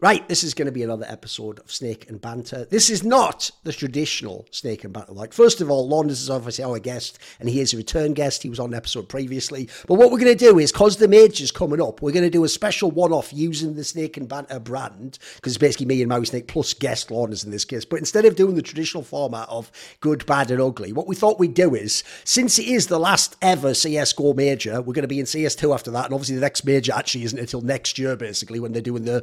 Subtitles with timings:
[0.00, 2.64] Right, this is going to be another episode of Snake and Banter.
[2.66, 5.12] This is not the traditional Snake and Banter.
[5.12, 8.44] Like, first of all, Launders is obviously our guest, and he is a return guest.
[8.44, 9.68] He was on an episode previously.
[9.88, 12.30] But what we're going to do is, because the major's coming up, we're going to
[12.30, 16.00] do a special one off using the Snake and Banter brand, because it's basically me
[16.00, 17.84] and Mauisnake plus guest Launders in this case.
[17.84, 21.40] But instead of doing the traditional format of good, bad, and ugly, what we thought
[21.40, 25.18] we'd do is, since it is the last ever CSGO major, we're going to be
[25.18, 28.60] in CS2 after that, and obviously the next major actually isn't until next year, basically,
[28.60, 29.22] when they're doing the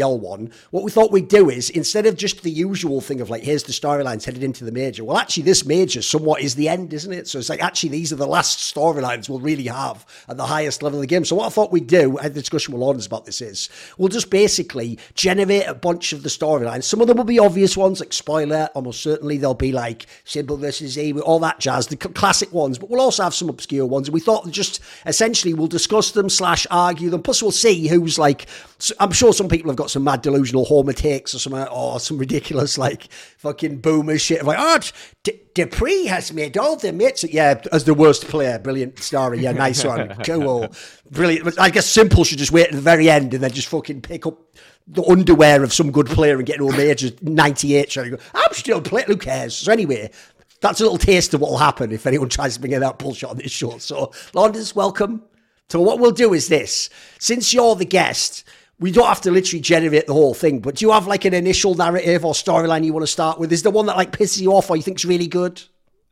[0.00, 3.30] PGL one, what we thought we'd do is instead of just the usual thing of
[3.30, 6.68] like, here's the storylines headed into the major, well, actually, this major somewhat is the
[6.68, 7.28] end, isn't it?
[7.28, 10.82] So it's like, actually, these are the last storylines we'll really have at the highest
[10.82, 11.24] level of the game.
[11.24, 13.68] So what I thought we'd do, I had a discussion with Launders about this, is
[13.98, 16.84] we'll just basically generate a bunch of the storylines.
[16.84, 20.56] Some of them will be obvious ones, like spoiler, almost certainly they'll be like Simple
[20.56, 24.08] versus E, all that jazz, the classic ones, but we'll also have some obscure ones.
[24.08, 27.22] And we thought just essentially we'll discuss them slash argue them.
[27.22, 28.46] Plus, we'll see who's like,
[28.98, 32.18] I'm sure some people have got some mad delusional Homer takes or some or some
[32.18, 34.44] ridiculous like fucking boomer shit.
[34.44, 34.78] Like, oh,
[35.22, 37.24] D- dupreeh has made all the mitts.
[37.24, 39.40] Yeah, as the worst player, brilliant story.
[39.40, 40.68] Yeah, nice one, cool,
[41.10, 41.58] brilliant.
[41.58, 44.26] I guess Simple should just wait at the very end and then just fucking pick
[44.26, 44.38] up
[44.86, 48.80] the underwear of some good player and get to a major 98 trying I'm still
[48.80, 49.56] playing, who cares?
[49.56, 50.10] So anyway,
[50.60, 52.98] that's a little taste of what will happen if anyone tries to bring in that
[52.98, 53.78] bullshit on this show.
[53.78, 55.22] So, Launders welcome.
[55.68, 56.90] So what we'll do is this.
[57.20, 58.44] Since you're the guest,
[58.80, 61.34] we don't have to literally generate the whole thing, but do you have like an
[61.34, 63.52] initial narrative or storyline you want to start with?
[63.52, 65.62] Is there one that like pisses you off or you think's really good?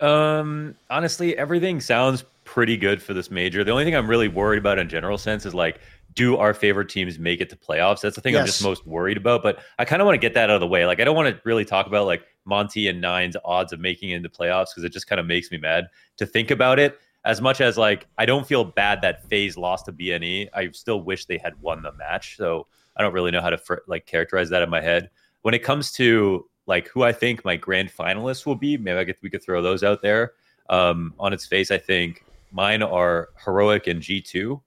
[0.00, 3.64] Um, honestly, everything sounds pretty good for this major.
[3.64, 5.80] The only thing I'm really worried about in general sense is like,
[6.14, 8.00] do our favorite teams make it to playoffs?
[8.00, 8.40] That's the thing yes.
[8.40, 9.42] I'm just most worried about.
[9.42, 10.84] But I kind of want to get that out of the way.
[10.84, 14.10] Like, I don't want to really talk about like Monte and Nine's odds of making
[14.10, 16.98] it into playoffs because it just kind of makes me mad to think about it
[17.28, 21.02] as much as like I don't feel bad that FaZe lost to BNE, I still
[21.02, 22.38] wish they had won the match.
[22.38, 25.10] So I don't really know how to fr- like characterize that in my head.
[25.42, 29.04] When it comes to like who I think my grand finalists will be, maybe I
[29.04, 30.32] get we could throw those out there.
[30.70, 34.62] Um, on its face, I think mine are heroic and G two.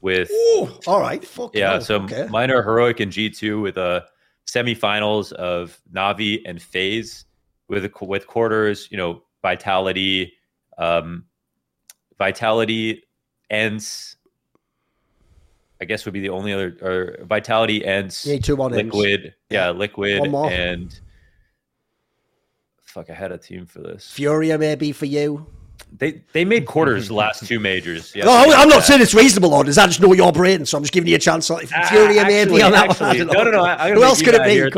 [0.00, 1.74] With Ooh, all right, Fuck yeah.
[1.74, 1.80] No.
[1.80, 2.28] So okay.
[2.30, 4.06] mine are heroic and G two with a
[4.46, 7.26] semifinals of Navi and FaZe
[7.68, 8.88] with with quarters.
[8.90, 10.32] You know, Vitality,
[10.78, 11.24] um,
[12.18, 13.04] Vitality
[13.50, 14.16] ends.
[15.80, 18.24] I guess would be the only other or Vitality ends.
[18.24, 19.34] Yeah, two on Liquid, ends.
[19.50, 20.98] yeah, Liquid and
[22.82, 23.10] fuck.
[23.10, 24.10] I had a team for this.
[24.10, 25.46] Furia maybe for you.
[25.98, 28.14] They they made quarters the last two majors.
[28.14, 29.78] Yeah, no, I'm not saying it's reasonable, orders.
[29.78, 31.48] I just know your brain, so I'm just giving you a chance.
[31.48, 33.34] If uh, Fury on that actually, one.
[33.34, 33.62] No, no, no.
[33.64, 34.50] I, Who else could it be?
[34.50, 34.70] Here,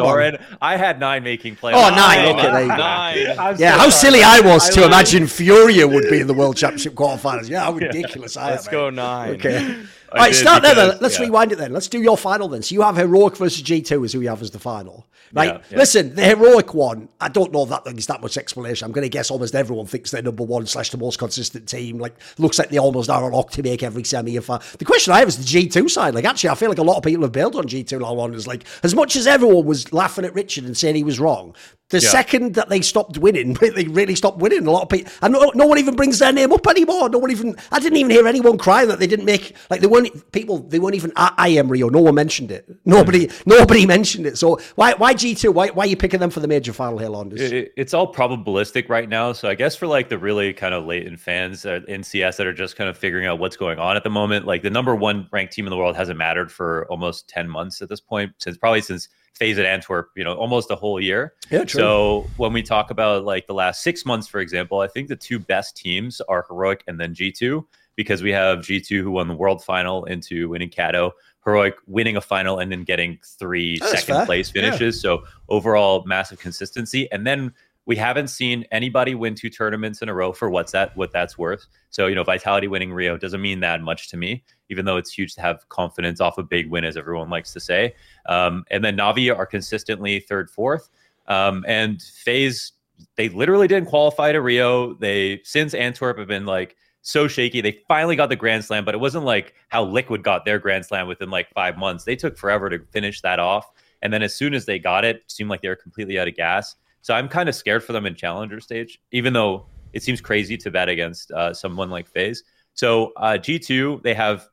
[0.60, 1.91] I had nine making playoffs.
[1.91, 2.25] Oh, nine.
[2.25, 3.56] Oh, okay, nine.
[3.58, 6.94] Yeah, how silly I was I to imagine Furia would be in the World Championship
[6.94, 7.48] quarterfinals.
[7.48, 8.50] Yeah, how ridiculous yeah, I am.
[8.53, 9.31] Let's go nine.
[9.34, 9.82] Okay.
[10.12, 10.98] All right, start because, there then.
[11.00, 11.26] Let's yeah.
[11.26, 11.72] rewind it then.
[11.72, 12.62] Let's do your final then.
[12.62, 15.06] So you have Heroic versus G2 is who you have as the final.
[15.32, 15.54] Right?
[15.54, 15.76] Yeah, yeah.
[15.76, 18.86] Listen, the Heroic one, I don't know that there's that much explanation.
[18.86, 21.98] I'm going to guess almost everyone thinks they're number one slash the most consistent team.
[21.98, 24.36] Like, looks like they almost are to make every semi.
[24.36, 26.14] If The question I have is the G2 side.
[26.14, 28.32] Like, actually, I feel like a lot of people have bailed on G2 now on.
[28.34, 31.54] Is like, as much as everyone was laughing at Richard and saying he was wrong,
[31.90, 32.10] the yeah.
[32.10, 34.66] second that they stopped winning, they really stopped winning.
[34.66, 37.08] A lot of people, and no, no, one even brings their name up anymore.
[37.08, 39.86] No one even, I didn't even hear anyone cry that they didn't make, like they
[40.03, 41.88] weren't people, they weren't even at IEM Rio.
[41.88, 42.69] No one mentioned it.
[42.84, 43.47] Nobody, mm.
[43.47, 44.38] nobody mentioned it.
[44.38, 45.53] So why, why G2?
[45.53, 47.41] Why, why are you picking them for the major final here, Launders?
[47.41, 49.32] It, it's all probabilistic right now.
[49.32, 52.53] So I guess for like the really kind of latent fans in CS that are
[52.53, 55.28] just kind of figuring out what's going on at the moment, like the number one
[55.32, 58.56] ranked team in the world hasn't mattered for almost 10 months at this point, since
[58.56, 61.34] probably since FaZe at Antwerp, you know, almost a whole year.
[61.50, 61.81] Yeah, true.
[61.81, 65.16] So when we talk about like the last six months, for example, I think the
[65.16, 67.64] two best teams are Heroic and then G2
[67.98, 71.14] because we have G2 who won the world final into winning Cato,
[71.44, 74.97] Heroic winning a final and then getting three That's second place finishes.
[74.98, 75.00] Yeah.
[75.00, 77.10] So overall massive consistency.
[77.10, 77.53] And then
[77.87, 81.37] we haven't seen anybody win two tournaments in a row for what's that what that's
[81.37, 81.66] worth.
[81.91, 85.10] So, you know, Vitality winning Rio doesn't mean that much to me, even though it's
[85.10, 87.97] huge to have confidence off a big win, as everyone likes to say.
[88.26, 90.88] Um, and then Navi are consistently third, fourth.
[91.26, 92.75] Um, and FaZe,
[93.17, 94.94] they literally didn't qualify to Rio.
[94.94, 96.76] They, since Antwerp, have been like
[97.08, 97.62] so shaky.
[97.62, 100.84] They finally got the Grand Slam, but it wasn't like how Liquid got their Grand
[100.84, 102.05] Slam within like five months.
[102.05, 103.70] They took forever to finish that off.
[104.02, 106.28] And then as soon as they got it, it seemed like they were completely out
[106.28, 106.76] of gas.
[107.00, 109.64] So I'm kind of scared for them in challenger stage, even though
[109.94, 112.43] it seems crazy to bet against uh, someone like FaZe.
[112.75, 114.46] So uh, G2, they have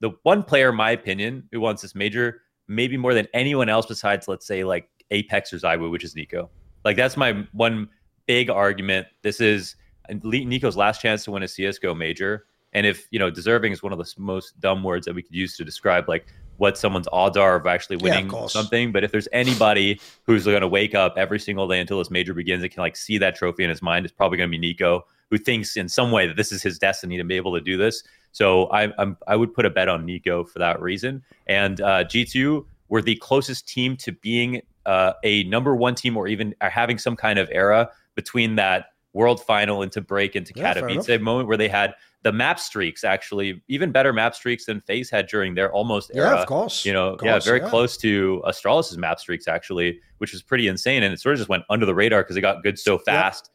[0.00, 3.86] the one player, in my opinion, who wants this major, maybe more than anyone else
[3.86, 6.48] besides, let's say, like Apex or ZywOo, which is NiKo.
[6.84, 7.88] Like that's my one
[8.26, 9.06] big argument.
[9.22, 9.76] This is
[10.10, 12.46] NiKo's last chance to win a CS:GO major.
[12.72, 15.34] And if you know, deserving is one of the most dumb words that we could
[15.34, 16.26] use to describe like
[16.58, 18.52] what someone's odds are of actually winning course.
[18.52, 18.92] something.
[18.92, 22.34] But if there's anybody who's going to wake up every single day until this major
[22.34, 24.74] begins and can like see that trophy in his mind, it's probably going to be
[24.74, 27.60] NiKo, who thinks in some way that this is his destiny to be able to
[27.60, 28.02] do this.
[28.32, 31.22] So I, I'm I would put a bet on NiKo for that reason.
[31.46, 36.28] And uh, G2 were the closest team to being uh, a number one team or
[36.28, 38.86] even are having some kind of era between that
[39.16, 43.62] world final into break into Yeah, Katowice moment where they had the map streaks actually
[43.68, 46.36] even better map streaks than FaZe had during their almost Yeah, era.
[46.36, 46.84] of course.
[46.84, 47.68] You know, Of yeah, very yeah.
[47.70, 51.48] close to Astralis' map streaks actually, which was pretty insane, and it sort of just
[51.48, 53.50] went under the radar because it got good so fast.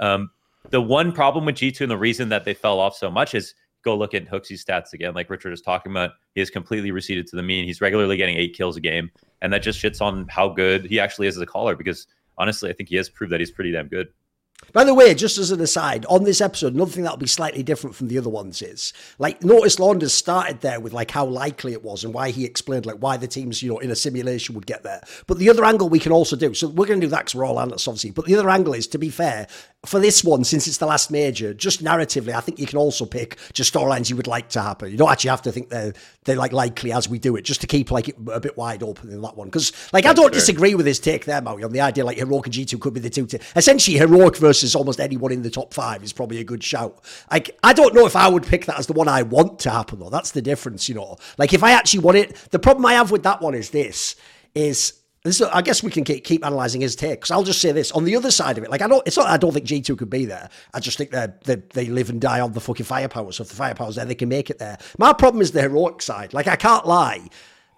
[0.00, 0.30] Um,
[0.70, 3.54] the one problem with G2 and the reason that they fell off so much is
[3.84, 5.12] go look at HooXi's stats again.
[5.14, 7.66] Like Richard is talking about, he has completely receded to the mean.
[7.66, 9.10] He's regularly getting eight kills a game,
[9.42, 11.76] and that just shits on how good he actually is as a caller.
[11.76, 12.06] Because
[12.38, 14.08] honestly, I think he has proved that he's pretty damn good.
[14.72, 17.62] By the way, just as an aside, on this episode, another thing that'll be slightly
[17.62, 21.72] different from the other ones is like notice Launders started there with like how likely
[21.72, 24.54] it was and why he explained like why the teams, you know, in a simulation
[24.54, 25.00] would get there.
[25.28, 27.36] But the other angle we can also do, so we're going to do that because
[27.36, 28.10] we're all analysts, obviously.
[28.10, 29.46] But the other angle is, to be fair,
[29.86, 33.04] for this one, since it's the last major, just narratively, I think you can also
[33.04, 34.90] pick just storylines you would like to happen.
[34.90, 37.60] You don't actually have to think they're they're like likely as we do it, just
[37.60, 39.48] to keep like it a bit wide open in that one.
[39.48, 42.46] Because like I don't disagree with his take there, Maui, on the idea like Heroic
[42.46, 43.26] and G2 could be the two.
[43.26, 47.04] T- Essentially, Heroic versus almost anyone in the top five is probably a good shout.
[47.30, 49.70] Like I don't know if I would pick that as the one I want to
[49.70, 50.10] happen though.
[50.10, 51.16] That's the difference, you know.
[51.38, 54.16] Like if I actually want it, the problem I have with that one is this:
[54.54, 54.94] is
[55.24, 57.90] this, I guess we can keep, keep analysing his take because I'll just say this
[57.92, 58.70] on the other side of it.
[58.70, 59.26] Like I don't, it's not.
[59.26, 60.50] I don't think G two could be there.
[60.74, 63.32] I just think they they they live and die on the fucking firepower.
[63.32, 64.76] So if the firepower's there, they can make it there.
[64.98, 66.34] My problem is the heroic side.
[66.34, 67.26] Like I can't lie.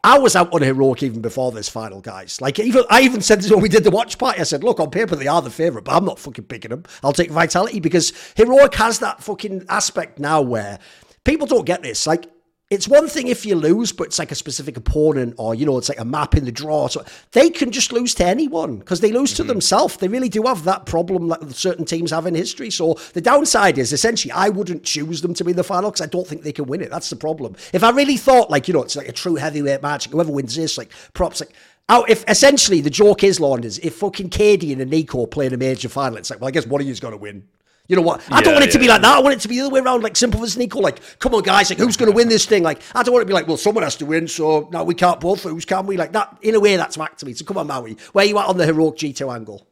[0.02, 2.40] I was out on heroic even before this final, guys.
[2.40, 4.40] Like even I even said this when we did the watch party.
[4.40, 6.82] I said, look, on paper they are the favourite, but I'm not fucking picking them.
[7.04, 10.80] I'll take vitality because heroic has that fucking aspect now where
[11.24, 12.08] people don't get this.
[12.08, 12.26] Like
[12.68, 15.78] it's one thing if you lose, but it's like a specific opponent or, you know,
[15.78, 16.88] it's like a map in the draw.
[16.88, 19.50] So they can just lose to anyone because they lose to mm-hmm.
[19.50, 19.96] themselves.
[19.98, 22.70] They really do have that problem that certain teams have in history.
[22.70, 26.08] So the downside is essentially I wouldn't choose them to be the final because I
[26.08, 26.90] don't think they can win it.
[26.90, 27.54] That's the problem.
[27.72, 30.56] If I really thought like, you know, it's like a true heavyweight match, whoever wins
[30.56, 31.52] this, like props, like,
[31.88, 35.56] Oh, if essentially the joke is, Launders, if fucking Katie and NiKo play in a
[35.56, 37.46] major final, it's like, well, I guess one of you's got to win.
[37.88, 38.20] You know what?
[38.30, 39.16] I don't want it to be like that.
[39.16, 40.80] I want it to be the other way around, like simple as NiKo.
[40.80, 42.62] Like, come on, guys, like who's going to win this thing?
[42.62, 44.84] Like, I don't want it to be like, well, someone has to win, so now
[44.84, 45.96] we can't both lose, can we?
[45.96, 46.36] Like that.
[46.42, 47.34] In a way, that's back to me.
[47.34, 49.65] So come on, Maui, where you at on the heroic G two angle?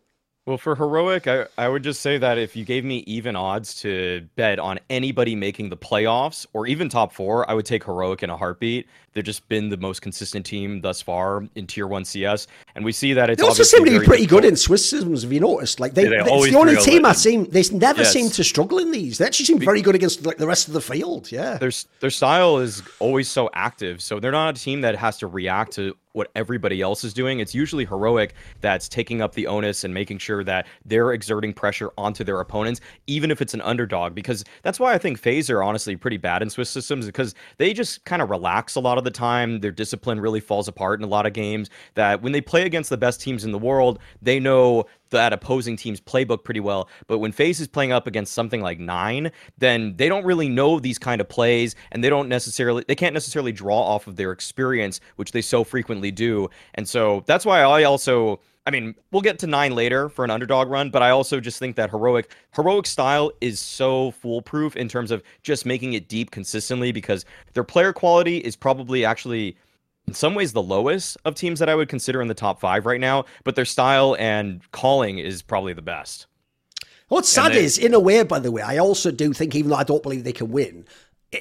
[0.47, 3.75] Well, for heroic, I, I would just say that if you gave me even odds
[3.81, 8.23] to bet on anybody making the playoffs or even top four, I would take heroic
[8.23, 8.87] in a heartbeat.
[9.15, 12.93] They've just been the most consistent team thus far in Tier One CS, and we
[12.93, 15.23] see that it's They also seem to be pretty good in Swiss systems.
[15.23, 15.81] Have you noticed?
[15.81, 17.07] Like they, Yeah, they it's the only team.
[17.07, 18.13] I seem they never Yes.
[18.13, 19.17] seem to struggle in these.
[19.17, 21.33] They actually seem very good against like the rest of the field.
[21.33, 21.57] Yeah.
[21.57, 21.71] their
[22.01, 24.03] their style is always so active.
[24.03, 27.41] So they're not a team that has to react to what everybody else is doing.
[27.41, 31.91] It's usually heroic that's taking up the onus and making sure that they're exerting pressure
[31.99, 34.15] onto their opponents, even if it's an underdog.
[34.15, 37.73] Because that's why I think FaZe are honestly pretty bad in Swiss systems because they
[37.73, 39.61] just kind of relax a lot of the time.
[39.61, 41.69] Their discipline really falls apart in a lot of games.
[41.95, 45.77] That when they play against the best teams in the world, they know that opposing
[45.77, 46.89] team's playbook pretty well.
[47.07, 50.79] But when FaZe is playing up against something like nine, then they don't really know
[50.81, 54.33] these kind of plays and they don't necessarily they can't necessarily draw off of their
[54.33, 56.49] experience, which they so frequently do.
[56.75, 60.31] And so that's why I also I mean, we'll get to nine later for an
[60.31, 64.89] underdog run, but I also just think that heroic heroic style is so foolproof in
[64.89, 69.57] terms of just making it deep consistently because their player quality is probably actually
[70.07, 72.87] in some ways the lowest of teams that I would consider in the top five
[72.87, 76.27] right now, but their style and calling is probably the best.
[77.09, 79.71] What's sad they- is, in a way, by the way, I also do think, even
[79.71, 80.87] though I don't believe they can win,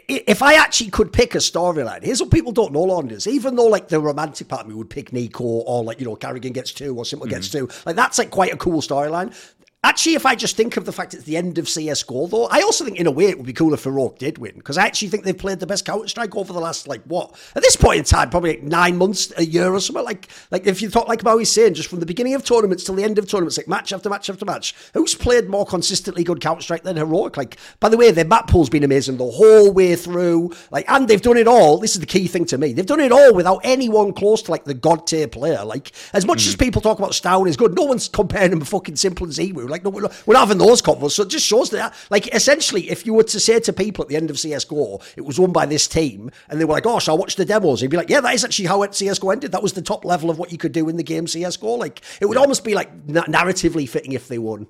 [0.08, 3.27] if I actually could pick a storyline, here's what people don't know, Launders.
[3.27, 6.15] Even though, like, the romantic part of me would pick NiKo or, like, you know,
[6.15, 7.36] karrigan gets two or Simple mm-hmm.
[7.36, 9.36] gets two, like, that's, like, quite a cool storyline.
[9.85, 12.61] Actually, if I just think of the fact it's the end of CSGO, though, I
[12.61, 14.85] also think in a way it would be cool if Heroic did win because I
[14.85, 17.75] actually think they've played the best Counter Strike over the last like what at this
[17.75, 20.05] point in time, probably like nine months, a year or something.
[20.05, 22.95] Like, like if you thought like Maui's saying, just from the beginning of tournaments till
[22.95, 26.39] the end of tournaments, like match after match after match, who's played more consistently good
[26.39, 27.35] Counter Strike than Heroic?
[27.35, 30.53] Like, by the way, their map pool's been amazing the whole way through.
[30.71, 31.77] Like, and they've done it all.
[31.77, 32.71] This is the key thing to me.
[32.71, 35.65] They've done it all without anyone close to like the god tier player.
[35.65, 36.59] Like, as much as hmm.
[36.59, 39.72] people talk about stavn is good, no one's comparing him to fucking Simple and ZywOo.
[39.73, 41.11] Like, no, we're not, we're not having those combos.
[41.11, 44.09] So it just shows that, like, essentially, if you were to say to people at
[44.09, 46.99] the end of CSGO, it was won by this team, and they were like, oh,
[46.99, 47.81] shall I watched the demos?
[47.81, 49.51] You'd be like, yeah, that is actually how CSGO ended.
[49.51, 51.77] That was the top level of what you could do in the game CSGO.
[51.77, 54.67] Like, it would almost be like na- narratively fitting if they won.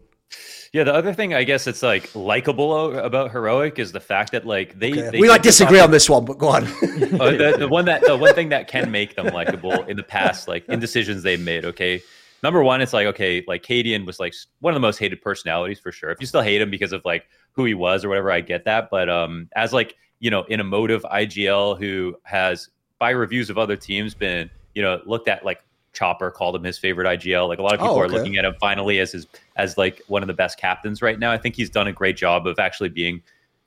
[0.71, 4.47] Yeah, the other thing I guess it's like likable about heroic is the fact that
[4.47, 5.09] like they, Okay.
[5.11, 6.63] they we might disagree on this one, but go on.
[6.63, 10.01] uh, the, the one that the one thing that can make them likable in the
[10.03, 11.63] past, like in decisions they've made.
[11.65, 12.01] Okay,
[12.43, 15.79] number one, it's like okay, like cadiaN was like one of the most hated personalities
[15.79, 16.11] for sure.
[16.11, 18.65] If you still hate him because of like who he was or whatever, I get
[18.65, 18.89] that.
[18.91, 22.69] But um, as like you know, an emotive IGL who has
[22.99, 26.77] by reviews of other teams been you know looked at like Chopper called him his
[26.77, 27.47] favorite IGL.
[27.47, 30.01] Like a lot of people Oh, are looking at him finally as his as like
[30.07, 31.31] one of the best captains right now.
[31.31, 33.21] I think he's done a great job of actually being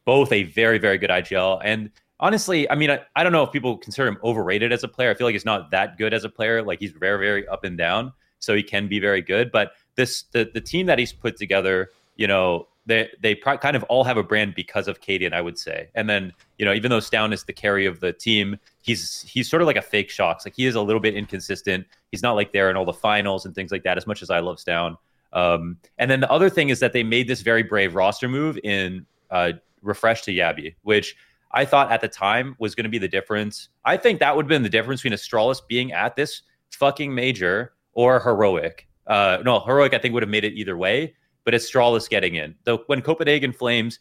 [0.05, 3.53] both a very very good IGL and honestly, I mean, I, I don't know if
[3.53, 5.11] people consider him overrated as a player.
[5.11, 6.63] I feel like he's not that good as a player.
[6.63, 9.51] Like he's very very up and down, so he can be very good.
[9.51, 12.69] But this the the team that he's put together, you know.
[12.89, 15.89] They, they pro- kind of all have a brand because of cadiaN, I would say.
[15.97, 19.51] And then, you know, even though stavn is the carry of the team, he's he's
[19.51, 20.47] sort of like a fake shox.
[20.47, 21.85] Like he is a little bit inconsistent.
[22.13, 23.97] He's not like there in all the finals and things like that.
[23.97, 24.97] As much as I love stavn,
[25.33, 28.57] um, and then the other thing is that they made this very brave roster move
[28.63, 31.17] in uh, refrezh to jabbi, which
[31.51, 33.69] I thought at the time was going to be the difference.
[33.85, 37.73] I think that would have been the difference between Astralis being at this fucking major
[37.97, 38.87] or heroic.
[39.09, 42.55] Uh, no, heroic I think would have made it either way, but Astralis getting in.
[42.65, 43.99] Though when Copenhagen Flames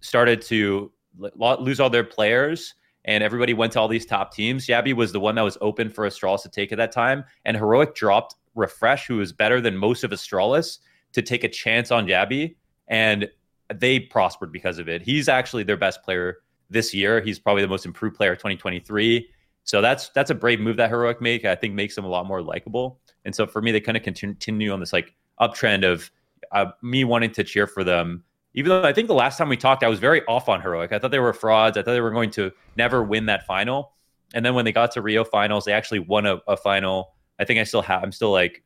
[0.00, 2.74] started to lose all their players
[3.06, 5.90] and everybody went to all these top teams, jabbi was the one that was open
[5.90, 9.76] for Astralis to take at that time, and heroic dropped refrezh, who was better than
[9.76, 10.78] most of Astralis,
[11.12, 12.54] to take a chance on jabbi,
[12.88, 13.28] and
[13.74, 15.00] they prospered because of it.
[15.00, 16.38] He's actually their best player
[16.68, 17.20] this year.
[17.20, 19.28] He's probably the most improved player of 2023.
[19.64, 21.44] So that's that's a brave move that heroic make.
[21.44, 23.00] I think makes them a lot more likable.
[23.24, 26.10] And so for me, they kind of continue on this like uptrend of
[26.52, 28.22] uh, me wanting to cheer for them.
[28.52, 30.92] Even though I think the last time we talked, I was very off on heroic.
[30.92, 31.76] I thought they were frauds.
[31.76, 33.92] I thought they were going to never win that final.
[34.34, 37.14] And then when they got to Rio finals, they actually won a, a final.
[37.38, 38.02] I think I still have.
[38.04, 38.62] I'm still like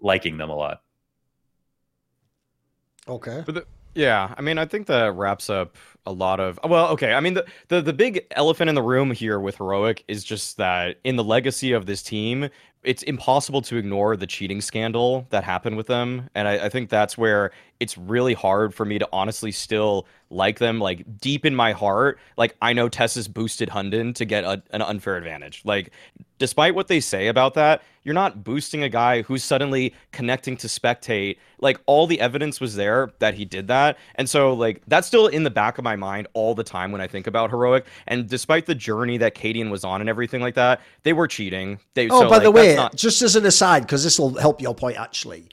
[0.00, 0.82] liking them a lot.
[3.06, 3.42] okay.
[3.44, 6.58] But the, yeah, I mean, I think that wraps up a lot of.
[6.64, 7.12] Well, okay.
[7.12, 10.56] I mean, the, the the big elephant in the room here with heroic is just
[10.56, 12.48] that in the legacy of this team,
[12.82, 16.88] it's impossible to ignore the cheating scandal that happened with them, and I, I think
[16.88, 20.78] that's where it's really hard for me to honestly still like them.
[20.78, 24.82] Like deep in my heart, like I know teses boosted Hunden to get a, an
[24.82, 25.62] unfair advantage.
[25.64, 25.90] Like
[26.38, 30.66] despite what they say about that, you're not boosting a guy who's suddenly connecting to
[30.68, 31.36] spectate.
[31.60, 33.98] Like all the evidence was there that he did that.
[34.14, 37.00] And so like that's still in the back of my mind all the time when
[37.00, 37.86] I think about heroic.
[38.06, 41.78] And despite the journey that cadiaN was on and everything like that, they were cheating.
[41.94, 44.34] They Oh, so, by like, the way, not- just as an aside, because this will
[44.38, 45.48] help your point actually.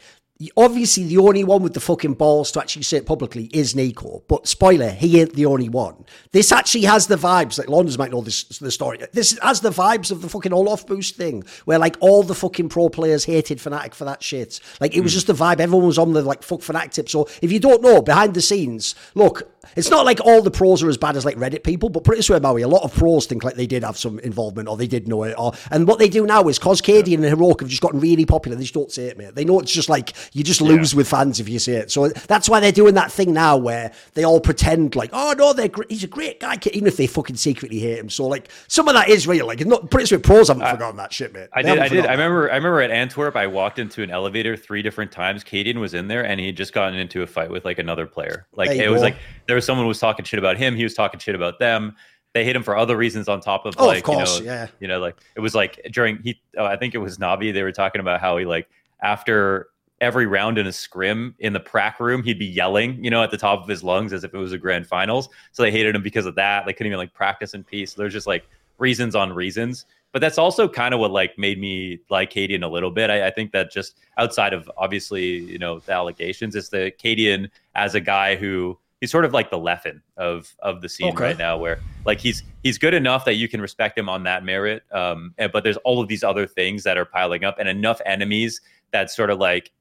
[0.56, 4.22] Obviously, the only one with the fucking balls to actually say it publicly is NiKo.
[4.28, 6.06] But spoiler, he ain't the only one.
[6.32, 7.58] This actually has the vibes.
[7.58, 9.00] Like Launders might know this the story.
[9.14, 12.90] This has the vibes of the fucking olofboost thing, where like all the fucking pro
[12.90, 14.60] players hated Fnatic for that shit.
[14.80, 15.18] Like it was hmm.
[15.18, 15.60] just the vibe.
[15.60, 17.10] Everyone was on the like fuck Fnatic tip.
[17.10, 20.84] So if you don't know, behind the scenes, look, it's not like all the pros
[20.84, 23.26] are as bad as like Reddit people, but pretty swear, Maui, a lot of pros
[23.26, 25.36] think like they did have some involvement or they did know it.
[25.38, 28.26] Or and what they do now is cause cadiaN and Heroic have just gotten really
[28.26, 28.56] popular.
[28.56, 29.36] They just don't say it, mate.
[29.36, 31.92] They know it's just like you just lose with fans if you say it.
[31.92, 35.54] So that's why they're doing that thing now where they all pretend like, oh no,
[35.54, 38.10] they're gr- he's a great guy, even if they fucking secretly hate him.
[38.10, 39.48] So like some of that is real.
[39.48, 41.50] Like it's not pretty sure pros haven't forgotten that shit, mate.
[41.54, 41.80] I They did.
[41.80, 42.06] I did.
[42.06, 42.52] I remember.
[42.52, 45.44] I remember at Antwerp, I walked into an elevator three different times.
[45.44, 48.08] cadiaN was in there, and he had just gotten into a fight with like another
[48.08, 48.48] player.
[48.54, 49.16] Like it was like
[49.46, 50.76] there was someone who was talking shit about him.
[50.76, 51.96] He was talking shit about them.
[52.34, 54.54] They hit him for other reasons on top of Oh, of like course, you know,
[54.54, 54.68] yeah.
[54.80, 56.40] you know, like it was like during he.
[56.58, 57.54] Oh, I think it was Navi.
[57.54, 58.70] They were talking about how he like
[59.02, 63.24] after every round in a scrim in the prac room, he'd be yelling, you know,
[63.24, 65.30] at the top of his lungs as if it was a grand finals.
[65.52, 66.66] So they hated him because of that.
[66.66, 67.94] They couldn't even like practice in peace.
[67.94, 69.86] There's just like reasons on reasons.
[70.14, 73.10] But that's also kind of what like made me like cadiaN a little bit.
[73.10, 77.50] I, I think that just outside of obviously, you know, the allegations, it's the cadiaN
[77.76, 81.24] as a guy who he's sort of like the Leffen of of the scene Okay.
[81.24, 84.44] right now, where like he's he's good enough that you can respect him on that
[84.44, 84.84] merit.
[84.92, 88.00] Um, and, but there's all of these other things that are piling up, and enough
[88.06, 88.62] enemies
[88.92, 89.72] that sort of like,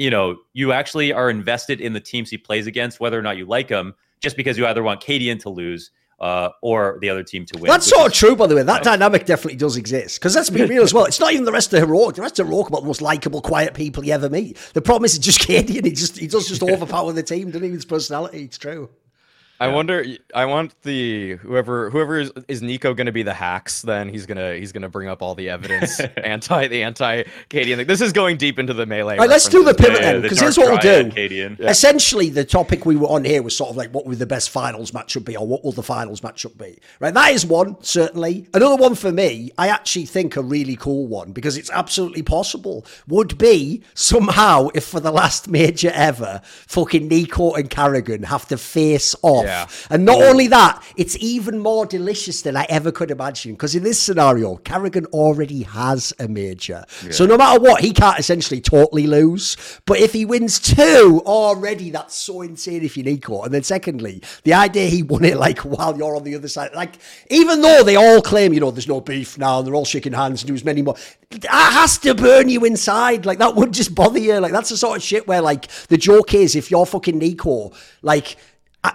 [0.00, 3.36] you know, you actually are invested in the teams he plays against, whether or not
[3.36, 5.90] you like him, just because you either want cadiaN to lose
[6.20, 7.70] uh, or the other team to win.
[7.70, 8.62] That's sort of true, by the way.
[8.62, 10.18] That dynamic definitely does exist.
[10.18, 11.04] Because let's be real as well.
[11.04, 12.16] It's not even the rest of Heroic.
[12.16, 14.56] The rest of Heroic are about the most likable, quiet people you ever meet.
[14.72, 15.84] The problem is it's just cadiaN.
[15.84, 17.68] He just he does just overpower the team, doesn't he?
[17.68, 18.44] His personality.
[18.44, 18.88] It's true.
[19.60, 20.04] I wonder.
[20.34, 23.82] I want the whoever whoever is, is NiKo going to be the hacks.
[23.82, 27.86] Then he's gonna he's gonna bring up all the evidence anti the anti cadiaN thing.
[27.86, 29.18] This is going deep into the melee.
[29.18, 31.10] Right, let's do the pivot Yeah, then, because Dark here's what we'll do.
[31.10, 31.60] cadiaN.
[31.60, 34.48] Essentially, the topic we were on here was sort of like what would the best
[34.50, 36.78] finals matchup be, or what will the finals matchup be?
[36.98, 38.46] Right, that is one certainly.
[38.54, 42.86] Another one for me, I actually think a really cool one because it's absolutely possible
[43.08, 48.56] would be somehow if for the last major ever, fucking NiKo and karrigan have to
[48.56, 49.66] face off, Yeah.
[49.90, 50.30] and not mm.
[50.30, 53.52] only that, it's even more delicious than I ever could imagine.
[53.52, 56.84] Because in this scenario, karrigan already has a major.
[57.10, 59.56] So no matter what, he can't essentially totally lose.
[59.86, 63.44] But if he wins two already, that's so insane if you NiKo.
[63.44, 66.70] And then secondly, the idea he won it like while you're on the other side,
[66.74, 66.96] like
[67.30, 70.12] even though they all claim, you know, there's no beef now and they're all shaking
[70.12, 70.96] hands and do as many more,
[71.30, 73.26] that has to burn you inside.
[73.26, 74.38] Like that would just bother you.
[74.38, 77.74] Like that's the sort of shit where like the joke is if you're fucking NiKo,
[78.02, 78.36] like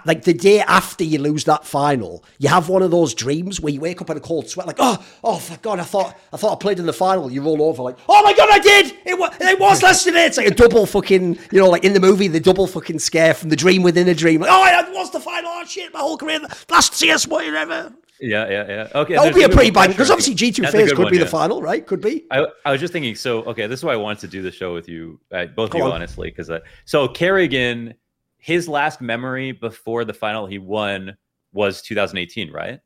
[0.04, 3.72] like the day after you lose that final, you have one of those dreams where
[3.72, 6.36] you wake up in a cold sweat, like, oh, oh, for God, I thought, I
[6.36, 7.30] thought I played in the final.
[7.30, 8.96] You roll over, like, oh my God, I did.
[9.04, 10.24] It was, it was yesterday.
[10.24, 13.34] It's like a double fucking, you know, like in the movie, the double fucking scare
[13.34, 14.40] from the dream within a dream.
[14.40, 15.50] Like, oh, I lost the final.
[15.52, 17.92] Oh shit, my whole career, last CS whatever.
[18.20, 18.88] Yeah, yeah, yeah.
[19.00, 21.18] Okay, That would be a pretty bang because obviously G two FaZe could one, be
[21.18, 21.86] the final, right?
[21.86, 22.24] Could be.
[22.30, 23.14] I, I was just thinking.
[23.14, 25.70] So okay, this is why I wanted to do the show with you, uh, both
[25.70, 25.92] Go of you, on.
[25.92, 27.94] honestly, because uh, so karrigan,
[28.46, 31.16] his last memory before the final he won
[31.52, 32.78] was 2018, right?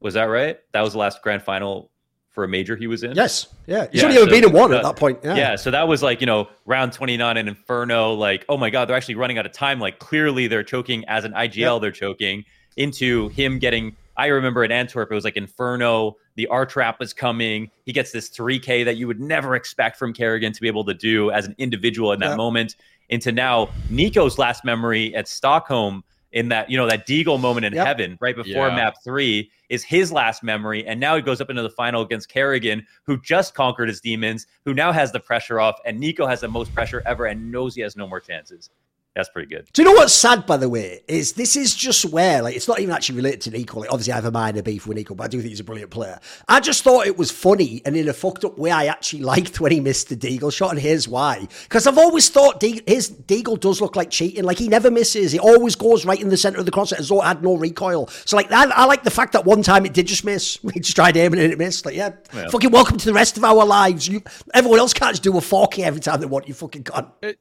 [0.00, 0.58] Was that right?
[0.72, 1.90] That was the last grand final
[2.30, 3.14] for a major he was in.
[3.14, 3.86] Yes, yeah.
[3.92, 5.18] He's Yeah, only ever so- been in one uh, at that point.
[5.22, 5.36] Yeah.
[5.36, 8.88] Yeah, so that was like, you know, round 29 in Inferno, like, oh my God,
[8.88, 9.78] they're actually running out of time.
[9.78, 12.42] Like, clearly they're choking as an IGL, they're choking
[12.78, 13.94] into him getting.
[14.18, 17.70] I remember in Antwerp, it was like Inferno, the R trap was coming.
[17.84, 20.94] He gets this 3K that you would never expect from karrigan to be able to
[20.94, 22.36] do as an individual in that Yeah.
[22.36, 22.76] moment.
[23.08, 27.72] Into now, NiKo's last memory at Stockholm in that, you know, that Deagle moment in
[27.72, 27.86] Yep.
[27.86, 28.76] heaven right before Yeah.
[28.76, 30.86] map three is his last memory.
[30.86, 34.46] And now he goes up into the final against karrigan, who just conquered his demons,
[34.64, 35.78] who now has the pressure off.
[35.86, 38.70] And NiKo has the most pressure ever and knows he has no more chances.
[39.16, 39.66] That's pretty good.
[39.72, 42.68] Do you know what's sad, by the way, is this is just where, like, it's
[42.68, 43.76] not even actually related to NiKo.
[43.76, 45.64] Like, obviously, I have a minor beef with NiKo, but I do think he's a
[45.64, 46.20] brilliant player.
[46.48, 49.58] I just thought it was funny, and in a fucked up way, I actually liked
[49.58, 51.48] when he missed the Deagle shot, and here's why.
[51.62, 54.44] Because I've always thought De- his Deagle does look like cheating.
[54.44, 55.32] Like, he never misses.
[55.32, 57.56] He always goes right in the center of the crosshair as though it had no
[57.56, 58.08] recoil.
[58.26, 60.58] So, like, that, I like the fact that one time it did just miss.
[60.74, 61.86] He just tried aiming and it missed.
[61.86, 62.48] Like, yeah, Yeah.
[62.50, 64.06] fucking welcome to the rest of our lives.
[64.06, 64.20] You,
[64.52, 66.46] everyone else can't just do a 4K every time they want.
[66.48, 67.08] You fucking can't.
[67.22, 67.36] The-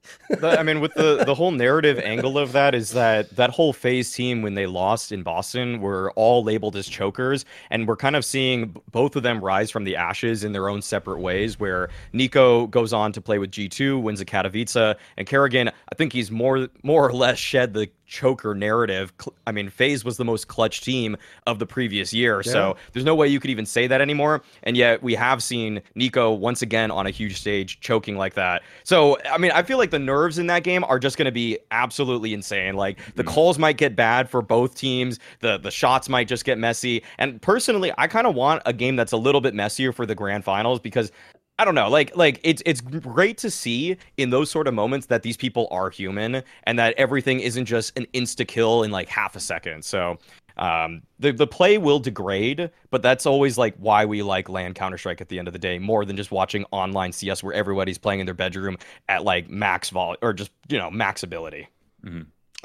[0.57, 4.11] I mean, with the the whole narrative angle of that is that that whole FaZe
[4.11, 8.23] team when they lost in Boston were all labeled as chokers, and we're kind of
[8.23, 11.59] seeing both of them rise from the ashes in their own separate ways.
[11.59, 15.95] Where NiKo goes on to play with G two, wins a Katowice, and karrigan, I
[15.95, 19.13] think he's more more or less shed the choker narrative.
[19.47, 23.15] I mean, FaZe was the most clutch team of the previous year, so there's no
[23.15, 24.41] way you could even say that anymore.
[24.63, 28.63] And yet we have seen NiKo once again on a huge stage choking like that.
[28.83, 31.31] So I mean, I feel like the nerves in that game are just going to
[31.31, 32.75] be absolutely insane.
[32.75, 33.27] Like the mm.
[33.27, 37.03] calls might get bad for both teams, the the shots might just get messy.
[37.17, 40.15] And personally, I kind of want a game that's a little bit messier for the
[40.15, 41.11] grand finals because
[41.57, 45.07] I don't know, like like it's it's great to see in those sort of moments
[45.07, 49.07] that these people are human and that everything isn't just an insta kill in like
[49.07, 49.85] half a second.
[49.85, 50.17] So
[50.57, 54.97] um the the play will degrade, but that's always like why we like land Counter
[54.97, 57.97] Strike at the end of the day more than just watching online CS where everybody's
[57.97, 61.69] playing in their bedroom at like max vol or just you know max ability.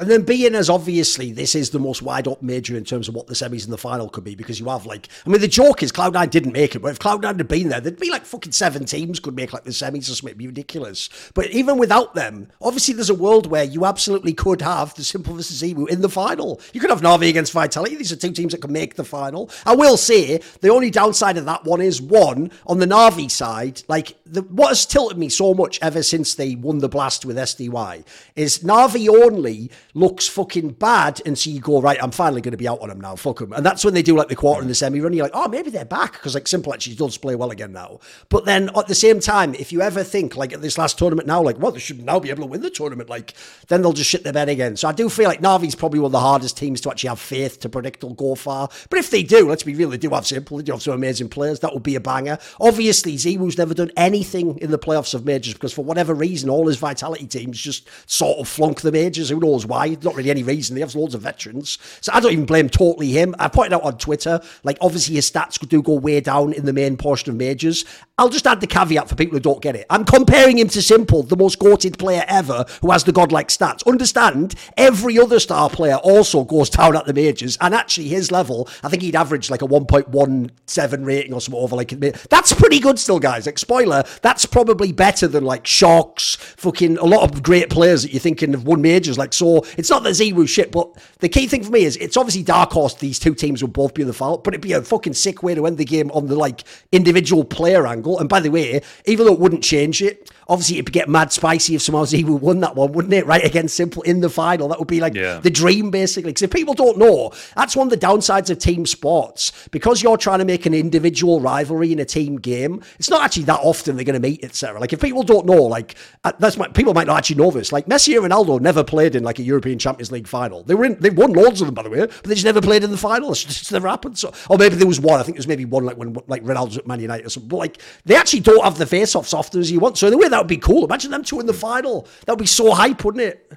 [0.00, 3.14] And then being as obviously this is the most wide up major in terms of
[3.14, 5.46] what the semis and the final could be because you have like I mean the
[5.46, 8.24] joke is Cloud9 didn't make it, but if Cloud9 had been there, there'd be like
[8.24, 11.10] fucking seven teams could make like the semis or something ridiculous.
[11.34, 15.34] But even without them, obviously there's a world where you absolutely could have the Simple
[15.34, 16.62] versus Emu in the final.
[16.72, 17.96] You could have Navi against Vitality.
[17.96, 19.50] These are two teams that can make the final.
[19.66, 23.82] I will say the only downside of that one is one on the Navi side,
[23.86, 27.36] like the what has tilted me so much ever since they won the blast with
[27.36, 28.02] SDY
[28.34, 32.02] is Navi only looks fucking bad, and so you go right.
[32.02, 33.16] I'm finally going to be out on him now.
[33.16, 35.12] Fuck them, and that's when they do like the quarter and the semi run.
[35.12, 38.00] You're like, oh, maybe they're back because like Simple actually does play well again now.
[38.28, 41.26] But then at the same time, if you ever think like at this last tournament
[41.26, 43.34] now, like, well, they should now be able to win the tournament, like
[43.68, 44.76] then they'll just shit their bed again.
[44.76, 47.20] So I do feel like Navi's probably one of the hardest teams to actually have
[47.20, 48.68] faith to predict they'll go far.
[48.88, 50.94] But if they do, let's be real, they do have Simple, they do have some
[50.94, 51.60] amazing players.
[51.60, 52.38] That would be a banger.
[52.60, 56.66] Obviously, ZywOo's never done anything in the playoffs of majors because for whatever reason, all
[56.66, 59.28] his Vitality teams just sort of flunk the majors.
[59.28, 59.79] Who knows why?
[59.80, 59.96] Why.
[60.02, 60.74] Not really any reason.
[60.74, 61.78] They have loads of veterans.
[62.00, 63.34] So I don't even blame totally him.
[63.38, 66.72] I pointed out on Twitter, like, obviously his stats do go way down in the
[66.72, 67.84] main portion of majors.
[68.18, 69.86] I'll just add the caveat for people who don't get it.
[69.88, 73.86] I'm comparing him to Simple, the most goated player ever who has the godlike stats.
[73.86, 78.68] Understand, every other star player also goes down at the majors, and actually his level,
[78.82, 81.96] I think he'd average like a 1.17 rating or something over like a.
[82.28, 83.46] that's pretty good still, guys.
[83.46, 88.12] Like spoiler, that's probably better than like shox, fucking a lot of great players that
[88.12, 89.16] you're thinking have won majors.
[89.16, 92.16] Like so, it's not the zero shit, but the key thing for me is it's
[92.16, 92.94] obviously dark horse.
[92.94, 95.42] These two teams would both be in the final, but it'd be a fucking sick
[95.42, 98.18] way to end the game on the like individual player angle.
[98.18, 101.76] And by the way, even though it wouldn't change it, obviously it'd get mad spicy
[101.76, 103.24] if somehow ZywOo won that one, wouldn't it?
[103.24, 104.68] Right against Simple in the final.
[104.68, 105.38] That would be like yeah.
[105.38, 106.32] the dream, basically.
[106.32, 109.52] Because if people don't know, that's one of the downsides of team sports.
[109.70, 113.44] Because you're trying to make an individual rivalry in a team game, it's not actually
[113.44, 114.80] that often they're going to meet, etc.
[114.80, 115.94] Like if people don't know, like
[116.38, 117.70] that's my, people might not actually know this.
[117.70, 120.64] Like Messi and Ronaldo never played in like a European Champions League final.
[120.64, 122.60] They were in, they won loads of them, by the way, but they just never
[122.60, 123.30] played in the final.
[123.30, 124.18] It's just never happened.
[124.18, 125.20] So, or maybe there was one.
[125.20, 127.48] I think there was maybe one like when like Ronaldo's at Man United or something.
[127.48, 129.96] But like they actually don't have the face-offs often as you want.
[129.96, 130.84] So in a way, that would be cool.
[130.84, 132.08] Imagine them two in the final.
[132.26, 133.52] That would be so hype, wouldn't it?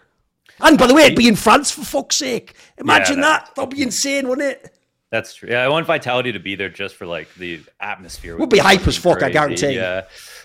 [0.59, 2.55] And by the way, it'd be in France for fuck's sake.
[2.77, 3.55] Imagine yeah, that.
[3.55, 4.77] That'd be insane, wouldn't it?
[5.09, 5.49] That's true.
[5.49, 8.37] Yeah, I want Vitality to be there just for like the atmosphere.
[8.37, 9.29] Would be hype as fuck, crazy.
[9.29, 9.75] I guarantee.
[9.75, 10.03] Yeah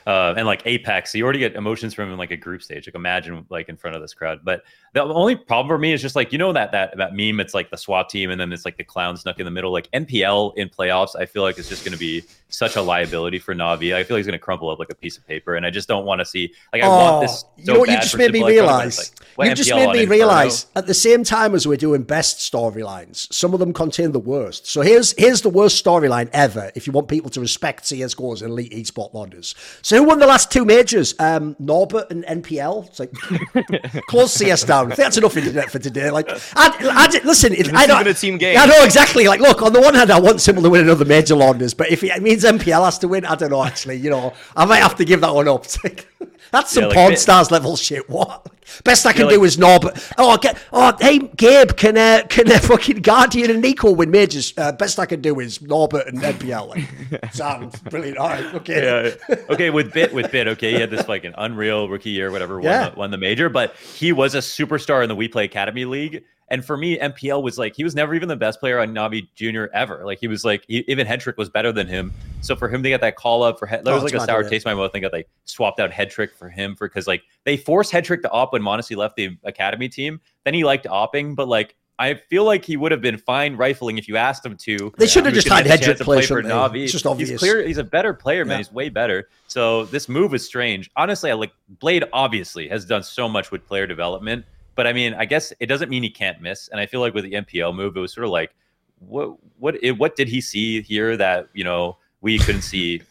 [0.08, 1.12] uh, and like Apex.
[1.12, 2.86] So you already get emotions from him in like a group stage.
[2.86, 4.40] Like imagine like in front of this crowd.
[4.42, 4.62] But
[4.94, 7.40] the only problem for me is just like you know that that that meme.
[7.40, 9.72] It's like the SWAT team, and then it's like the clown snuck in the middle.
[9.72, 13.38] Like NPL in playoffs, I feel like it's just going to be such a liability
[13.38, 13.94] for Navi.
[13.94, 15.70] I feel like he's going to crumple up like a piece of paper, and I
[15.70, 16.52] just don't want to see.
[16.72, 17.40] Like I oh, want this.
[17.40, 17.90] So you know what?
[17.90, 19.12] You just made me realize.
[19.36, 20.66] Like, you just made me realize.
[20.74, 24.66] At the same time as we're doing best storylines, some of them contain the worst.
[24.66, 26.72] So here's here's the worst storyline ever.
[26.74, 29.54] If you want people to respect CS:GO's elite esport Launders.
[29.82, 31.14] So who won the last two majors?
[31.18, 32.86] Um, Norbert and NPL.
[32.86, 33.12] It's like
[34.06, 34.77] close CS down.
[34.86, 36.10] That's enough internet for today.
[36.10, 38.06] Like, I, I, listen, it, I don't.
[38.06, 38.56] A team game.
[38.58, 39.26] I know exactly.
[39.26, 41.90] Like, look, on the one hand, I want Simple to win another major Launders, but
[41.90, 43.64] if it means NPL has to win, I don't know.
[43.64, 45.66] Actually, you know, I might have to give that one up.
[46.50, 48.08] That's some yeah, like porn stars level shit.
[48.08, 48.46] What?
[48.84, 49.98] Best I can yeah, do is Norbert.
[50.18, 54.52] Oh, get, oh, hey, Gabe, can uh, can uh, fucking Guardian and NiKo win majors?
[54.56, 56.68] Uh, best I can do is Norbert and NPL.
[56.68, 58.18] Like, sounds brilliant.
[58.18, 59.14] All right, okay.
[59.28, 59.36] Yeah.
[59.50, 62.56] Okay, with Bit, with Bit, okay, he had this like an unreal rookie year, whatever,
[62.56, 62.90] won, yeah.
[62.90, 66.64] the, won the major, but he was a superstar in the WePlay Academy League and
[66.64, 69.70] for me, NPL was like he was never even the best player on Navi Junior
[69.74, 70.02] ever.
[70.04, 72.12] Like he was like he, even headtr1ck was better than him.
[72.40, 74.48] So for him to get that call up for there oh, was like a sour
[74.48, 74.90] taste in my mouth.
[74.94, 78.30] I got like swapped out headtr1ck for him for because like they forced headtr1ck to
[78.30, 80.20] op when m0NESY left the academy team.
[80.44, 83.98] Then he liked opping, but like I feel like he would have been fine rifling
[83.98, 84.92] if you asked him to.
[84.96, 86.84] They should have just had headtr1ck play, play for Navi.
[86.84, 87.30] It's just obvious.
[87.30, 87.66] He's clear.
[87.66, 88.52] He's a better player, man.
[88.52, 88.58] Yeah.
[88.58, 89.28] He's way better.
[89.48, 90.90] So this move is strange.
[90.96, 92.04] Honestly, I like Blade.
[92.12, 94.46] Obviously, has done so much with player development
[94.78, 96.68] but I mean, I guess it doesn't mean he can't miss.
[96.68, 98.54] And I feel like with the NPL move, it was sort of like,
[99.00, 103.02] what what what did he see here that you know we couldn't see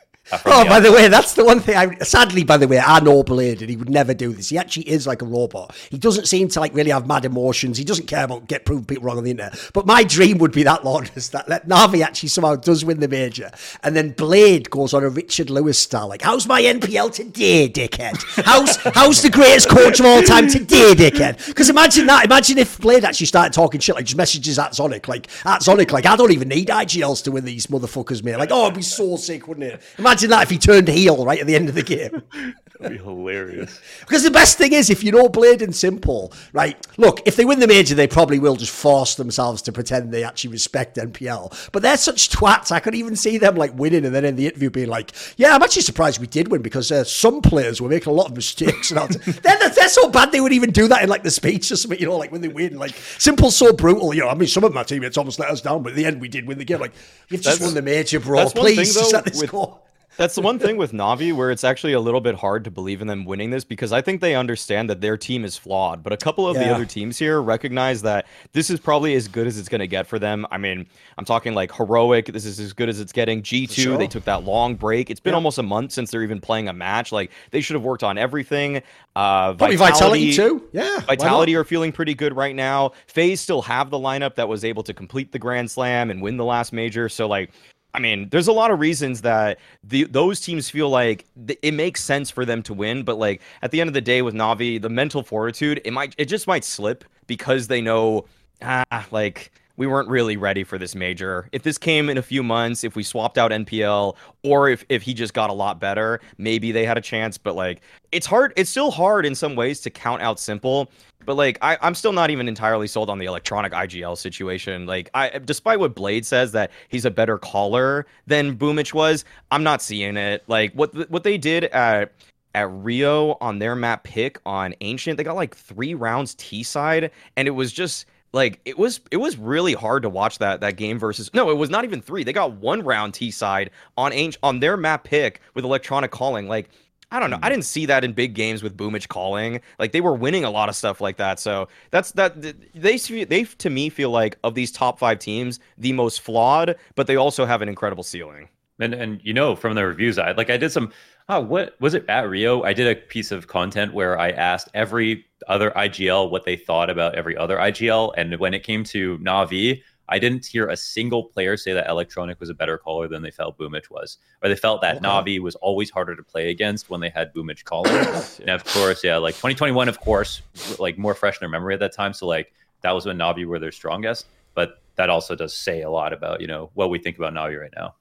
[0.45, 1.75] oh, by the way, that's the one thing.
[1.75, 4.49] I sadly, by the way, I know Blade, and he would never do this.
[4.49, 5.75] He actually is like a robot.
[5.89, 7.77] He doesn't seem to like really have mad emotions.
[7.77, 9.71] He doesn't care about get proving people wrong on the internet.
[9.73, 13.07] But my dream would be that Launders that, that Navi actually somehow does win the
[13.07, 13.51] major,
[13.83, 18.17] and then Blade goes on a Richard Lewis style, like, "How's my NPL today, dickhead?
[18.45, 22.25] How's how's the greatest coach of all time today, dickhead?" Because imagine that.
[22.25, 25.91] Imagine if Blade actually started talking shit, like just messages at Sonic, like at Sonic,
[25.91, 28.37] like I don't even need IGLs to win these motherfuckers, mate.
[28.37, 29.81] Like, oh, it'd be so sick, wouldn't it?
[29.97, 32.23] Imagine Imagine that if he turned heel right at the end of the game.
[32.79, 33.79] That'd be hilarious.
[34.01, 36.75] because the best thing is, if you know Blade and Simple, right?
[36.97, 40.23] Look, if they win the major, they probably will just force themselves to pretend they
[40.23, 41.71] actually respect NPL.
[41.71, 42.71] But they're such twats.
[42.71, 45.55] I could even see them like winning, and then in the interview being like, "Yeah,
[45.55, 48.35] I'm actually surprised we did win because uh, some players were making a lot of
[48.35, 51.71] mistakes." And they're, they're so bad they would even do that in like the speech
[51.71, 51.99] or something.
[51.99, 54.13] You know, like when they win, like Simple's so brutal.
[54.13, 56.05] You know, I mean, some of my teammates almost let us down, but at the
[56.05, 56.79] end, we did win the game.
[56.79, 56.93] Like,
[57.29, 58.47] you've just that's, won the major, bro.
[58.49, 59.79] Please, thing, though, just let this with, go
[60.17, 63.01] that's the one thing with Navi where it's actually a little bit hard to believe
[63.01, 66.03] in them winning this because I think they understand that their team is flawed.
[66.03, 66.65] But a couple of yeah.
[66.65, 69.87] the other teams here recognize that this is probably as good as it's going to
[69.87, 70.45] get for them.
[70.51, 72.25] I mean, I'm talking like Heroic.
[72.25, 73.43] This is as good as it's getting.
[73.43, 73.97] G2, sure.
[73.97, 75.09] they took that long break.
[75.09, 75.35] It's been yeah.
[75.35, 77.11] almost a month since they're even playing a match.
[77.11, 78.81] Like they should have worked on everything.
[79.15, 80.67] Uh, Vitality, Vitality too.
[80.71, 80.99] Yeah.
[81.01, 82.91] Vitality are feeling pretty good right now.
[83.05, 86.37] FaZe still have the lineup that was able to complete the Grand Slam and win
[86.37, 87.07] the last major.
[87.07, 87.51] So like
[87.97, 91.73] I mean, there's a lot of reasons that the those teams feel like th- it
[91.73, 94.35] makes sense for them to win, but like at the end of the day with
[94.35, 98.25] Navi, the mental fortitude, it might it just might slip because they know
[98.61, 101.47] ah like we weren't really ready for this major.
[101.51, 105.03] If this came in a few months, if we swapped out NPL, or if if
[105.03, 107.37] he just got a lot better, maybe they had a chance.
[107.37, 108.53] But like, it's hard.
[108.57, 110.89] It's still hard in some ways to count out simple.
[111.25, 114.85] But like, I, I'm still not even entirely sold on the electroNic IGL situation.
[114.85, 119.63] Like, I despite what Blade says that he's a better caller than Boombl4 was, I'm
[119.63, 120.43] not seeing it.
[120.47, 122.13] Like what what they did at
[122.55, 127.11] at Rio on their map pick on Ancient, they got like three rounds T side,
[127.35, 130.75] and it was just like it was it was really hard to watch that that
[130.75, 134.13] game versus no it was not even three they got one round t side on
[134.13, 136.69] Ancient on their map pick with electroNic calling like
[137.09, 137.39] I don't know.
[137.41, 137.53] I hmm.
[137.53, 139.61] didn't see that in big games with Boombl4 calling.
[139.79, 141.39] Like they were winning a lot of stuff like that.
[141.39, 142.41] So that's that.
[142.41, 147.07] They they to me feel like of these top five teams the most flawed, but
[147.07, 148.49] they also have an incredible ceiling.
[148.79, 150.91] And and you know from the reviews, I like I did some.
[151.29, 152.63] Oh, what was it at Rio?
[152.63, 156.89] I did a piece of content where I asked every other IGL what they thought
[156.89, 161.25] about every other IGL, and when it came to Navi, I didn't hear a single
[161.25, 164.55] player say that electroNic was a better caller than they felt Boombl4 was, or they
[164.55, 165.05] felt that okay.
[165.05, 167.93] Navi was always harder to play against when they had Boombl4 calling.
[167.93, 168.23] yeah.
[168.39, 170.41] And of course, yeah, like 2021, of course,
[170.79, 172.13] like more fresh in their memory at that time.
[172.13, 175.89] So like that was when Navi were their strongest, but that also does say a
[175.89, 177.95] lot about you know what we think about Navi right now.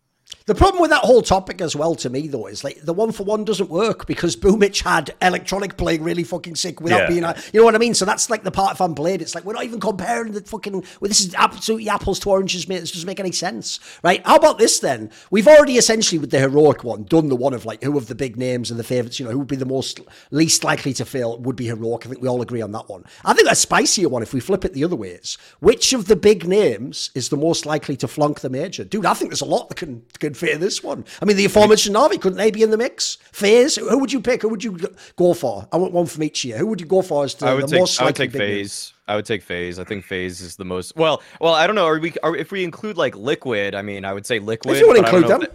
[0.46, 3.10] The problem with that whole topic as well to me though is like the one
[3.10, 7.08] for one doesn't work because Boombl4 had electroNic playing really fucking sick without yeah.
[7.08, 7.94] being a, you know what I mean?
[7.94, 9.20] So that's like the part if I'm played.
[9.20, 12.68] It's like we're not even comparing the fucking well, this is absolutely apples to oranges,
[12.68, 12.78] mate.
[12.78, 13.80] This doesn't make any sense.
[14.04, 14.24] Right?
[14.24, 15.10] How about this then?
[15.32, 18.14] We've already essentially with the heroic one done the one of like who of the
[18.14, 19.98] big names and the favourites, you know, who would be the most
[20.30, 22.06] least likely to fail would be heroic.
[22.06, 23.02] I think we all agree on that one.
[23.24, 26.14] I think a spicier one, if we flip it the other ways, which of the
[26.14, 28.84] big names is the most likely to flunk the major?
[28.84, 31.04] Dude, I think there's a lot that can can fit this one.
[31.20, 33.16] I mean, the aforementioned Navi, couldn't they be in the mix?
[33.32, 34.42] FaZe, who would you pick?
[34.42, 34.78] Who would you
[35.16, 35.66] go for?
[35.72, 36.58] I want one from each year.
[36.58, 38.32] Who would you go for as the, I would the take, most I would take
[38.32, 38.92] FaZe.
[39.08, 39.78] I would take FaZe.
[39.78, 41.22] I think FaZe is the most well.
[41.40, 41.86] Well, I don't know.
[41.86, 42.12] Are we?
[42.22, 44.76] Are, if we include like Liquid, I mean, I would say Liquid.
[44.76, 45.46] If you want to include them.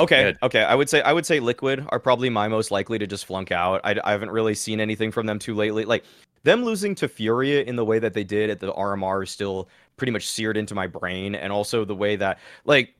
[0.00, 0.62] Okay, okay.
[0.62, 3.50] I would say I would say Liquid are probably my most likely to just flunk
[3.50, 3.80] out.
[3.82, 5.84] I, I haven't really seen anything from them too lately.
[5.84, 6.04] Like
[6.44, 9.68] them losing to Furia in the way that they did at the RMR is still
[9.96, 12.94] pretty much seared into my brain, and also the way that like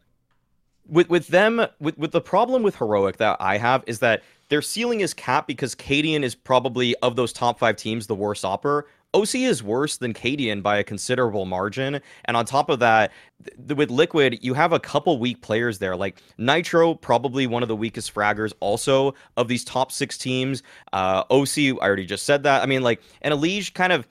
[0.88, 4.62] with with them with with the problem with heroic that I have is that their
[4.62, 8.86] ceiling is capped because cadiaN is probably of those top five teams the worst opper.
[9.14, 13.12] oSee is worse than cadiaN by a considerable margin, and on top of that,
[13.44, 15.96] th- with Liquid, you have a couple weak players there.
[15.96, 20.62] Like Nitro, probably one of the weakest fraggers, also of these top six teams.
[20.92, 22.62] Uh, oSee, I already just said that.
[22.62, 24.06] I mean, like, and Elige kind of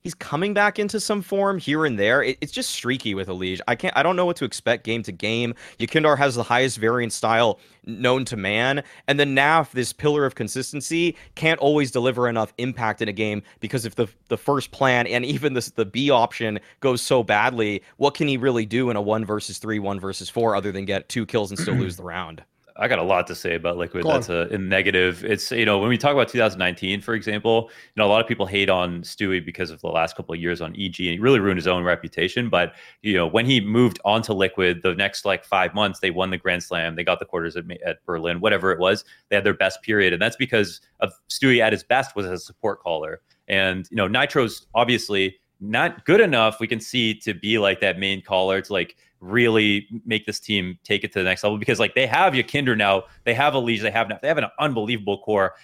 [0.00, 2.22] he's coming back into some form here and there.
[2.22, 3.60] It, it's just streaky with Elige.
[3.68, 3.96] I can't.
[3.96, 5.54] I don't know what to expect game to game.
[5.78, 10.34] YEKINDAR has the highest variant style known to man, and then Naf, this pillar of
[10.34, 15.06] consistency, can't always deliver enough impact in a game because if the the first plan
[15.06, 18.96] and even the the B option goes so badly, what can he really do in
[18.96, 21.96] a one versus three, one versus four, other than get two kills and still lose
[21.96, 22.42] the round?
[22.80, 24.04] I got a lot to say about Liquid.
[24.06, 25.22] That's a, a, negative.
[25.22, 28.26] It's you know when we talk about 2019, for example, you know a lot of
[28.26, 31.18] people hate on Stewie because of the last couple of years on EG, and he
[31.18, 32.48] really ruined his own reputation.
[32.48, 36.30] But you know when he moved onto Liquid, the next like five months, they won
[36.30, 39.04] the Grand Slam, they got the quarters at, at Berlin, whatever it was.
[39.28, 42.40] They had their best period, and that's because of Stewie at his best was as
[42.40, 43.20] a support caller.
[43.46, 46.60] And you know Nitro's obviously not good enough.
[46.60, 50.78] We can see to be like that main caller to like really make this team
[50.82, 53.82] take it to the next level because like they have YEKINDAR now, they have Elige,
[53.82, 55.54] they have they have an unbelievable core.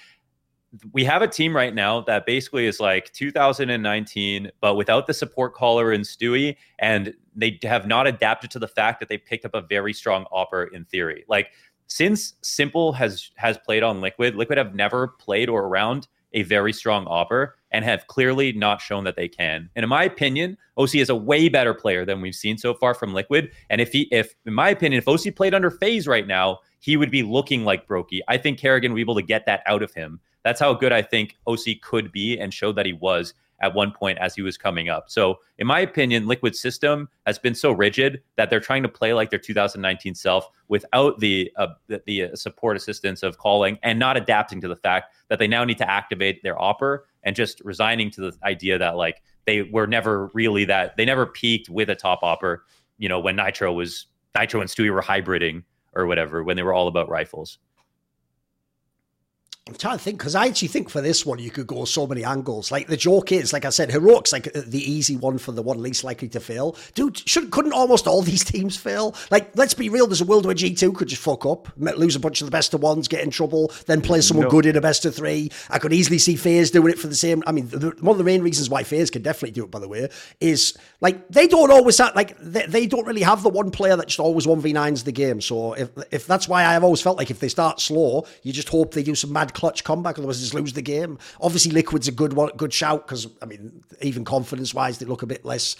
[0.92, 5.54] We have a team right now that basically is like 2019, but without the support
[5.54, 9.54] caller in Stewie, and they have not adapted to the fact that they picked up
[9.54, 11.24] a very strong offer in theory.
[11.28, 11.48] Like
[11.86, 16.72] since Simple has has played on Liquid, Liquid have never played or around a very
[16.72, 19.68] strong opper and have clearly not shown that they can.
[19.76, 22.94] And in my opinion, oSee is a way better player than we've seen so far
[22.94, 23.50] from Liquid.
[23.68, 26.96] And if he, if in my opinion, if oSee played under FaZe right now, he
[26.96, 28.20] would be looking like broky.
[28.28, 30.20] I think karrigan would be able to get that out of him.
[30.42, 33.90] That's how good I think oSee could be and showed that he was at one
[33.90, 35.04] point as he was coming up.
[35.08, 39.14] So, in my opinion, Liquid system has been so rigid that they're trying to play
[39.14, 44.60] like their 2019 self without the uh, the, support assistance of calling and not adapting
[44.60, 48.20] to the fact that they now need to activate their opper and just resigning to
[48.20, 52.20] the idea that like they were never really that they never peaked with a top
[52.22, 52.64] opper.
[52.98, 54.06] You know, when Nitro was
[54.38, 55.64] Nitro and Stewie were hybriding
[55.94, 57.58] or whatever when they were all about rifles.
[59.68, 62.06] I'm trying to think because I actually think for this one you could go so
[62.06, 62.70] many angles.
[62.70, 65.62] Like the joke is, like I said, heroics like uh, the easy one for the
[65.62, 66.76] one least likely to fail.
[66.94, 69.16] Dude, should couldn't almost all these teams fail?
[69.28, 70.06] Like, let's be real.
[70.06, 72.52] There's a world where G two could just fuck up, lose a bunch of the
[72.52, 74.50] best of ones, get in trouble, then play someone no.
[74.50, 75.50] good in a best of three.
[75.68, 77.42] I could easily see FaZe doing it for the same.
[77.44, 79.80] I mean, the, one of the main reasons why FaZe can definitely do it, by
[79.80, 80.08] the way,
[80.40, 83.96] is like they don't always have, like they, they don't really have the one player
[83.96, 85.40] that just always one v nines the game.
[85.40, 88.68] So if if that's why I've always felt like if they start slow, you just
[88.68, 91.18] hope they do some mad clutch comeback, otherwise just lose the game.
[91.40, 95.22] Obviously, Liquid's a good one, good shout because I mean, even confidence wise, they look
[95.22, 95.76] a bit less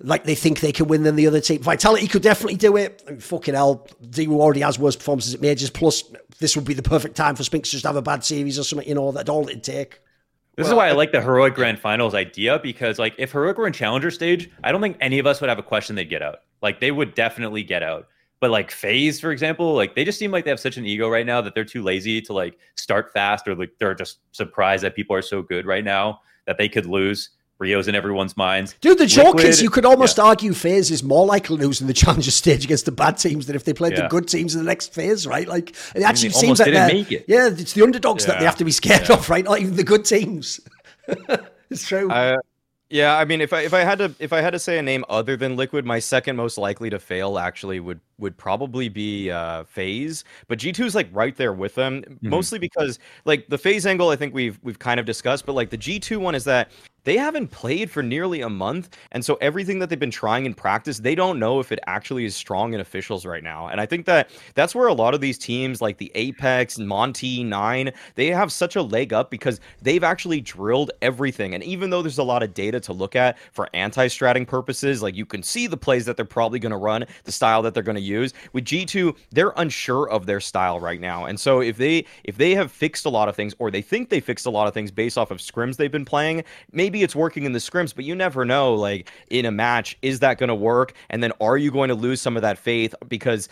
[0.00, 1.62] like they think they can win than the other team.
[1.62, 3.02] Vitality could definitely do it.
[3.06, 5.70] I mean, fucking hell, ZywOo already has worse performances at majors.
[5.70, 6.02] Plus,
[6.40, 8.64] this would be the perfect time for Spinx to just have a bad series or
[8.64, 8.88] something.
[8.88, 10.00] You know, that all it'd take.
[10.56, 13.58] This well, is why I like the heroic grand finals idea because, like, if heroic
[13.58, 16.04] were in challenger stage, I don't think any of us would have a question they'd
[16.04, 16.40] get out.
[16.62, 18.08] Like, they would definitely get out.
[18.40, 21.08] But like FaZe, for example, like they just seem like they have such an ego
[21.08, 24.84] right now that they're too lazy to like start fast or like they're just surprised
[24.84, 27.30] that people are so good right now that they could lose.
[27.58, 28.74] Rio's in everyone's minds.
[28.80, 30.24] Dude, the joke Liquid, is you could almost yeah.
[30.24, 33.46] argue FaZe is more likely to lose in the challenger stage against the bad teams
[33.46, 34.02] than if they played yeah.
[34.02, 35.46] the good teams in the next phase, right?
[35.46, 37.24] like it actually I mean, seems like it.
[37.28, 38.32] Yeah, it's the underdogs yeah.
[38.32, 39.44] that they have to be scared of, right?
[39.44, 40.60] Not even the good teams.
[41.70, 42.10] it's true.
[42.10, 42.38] Uh,
[42.94, 44.82] yeah, I mean, if I if I had to if I had to say a
[44.82, 49.32] name other than Liquid, my second most likely to fail actually would would probably be
[49.32, 52.28] uh FaZe, but G2 is like right there with them, mm-hmm.
[52.28, 55.70] mostly because like the FaZe angle I think we've we've kind of discussed, but like
[55.70, 56.70] the G2 one is that
[57.04, 58.96] they haven't played for nearly a month.
[59.12, 62.24] And so everything that they've been trying in practice, they don't know if it actually
[62.24, 63.68] is strong in officials right now.
[63.68, 67.44] And I think that that's where a lot of these teams like the Apeks, Monte,
[67.44, 71.54] Nine, they have such a leg up because they've actually drilled everything.
[71.54, 75.14] And even though there's a lot of data to look at for anti-stratting purposes, like
[75.14, 77.82] you can see the plays that they're probably going to run, the style that they're
[77.82, 78.32] going to use.
[78.52, 81.26] With G2, they're unsure of their style right now.
[81.26, 84.08] And so if they if they have fixed a lot of things or they think
[84.08, 87.02] they fixed a lot of things based off of scrims they've been playing, maybe maybe
[87.02, 88.72] it's working in the scrims, but you never know.
[88.72, 90.92] Like in a match, is that going to work?
[91.10, 93.48] And then are you going to lose some of that faith because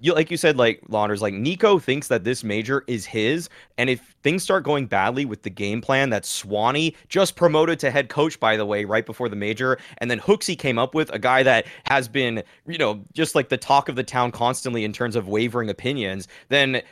[0.00, 3.88] you like you said, like Launders, like NiKo thinks that this major is his, and
[3.88, 8.10] if things start going badly with the game plan that Swani just promoted to head
[8.10, 11.18] coach, by the way, right before the major, and then HooXi came up with a
[11.18, 14.92] guy that has been, you know, just like the talk of the town constantly in
[14.92, 16.82] terms of wavering opinions, then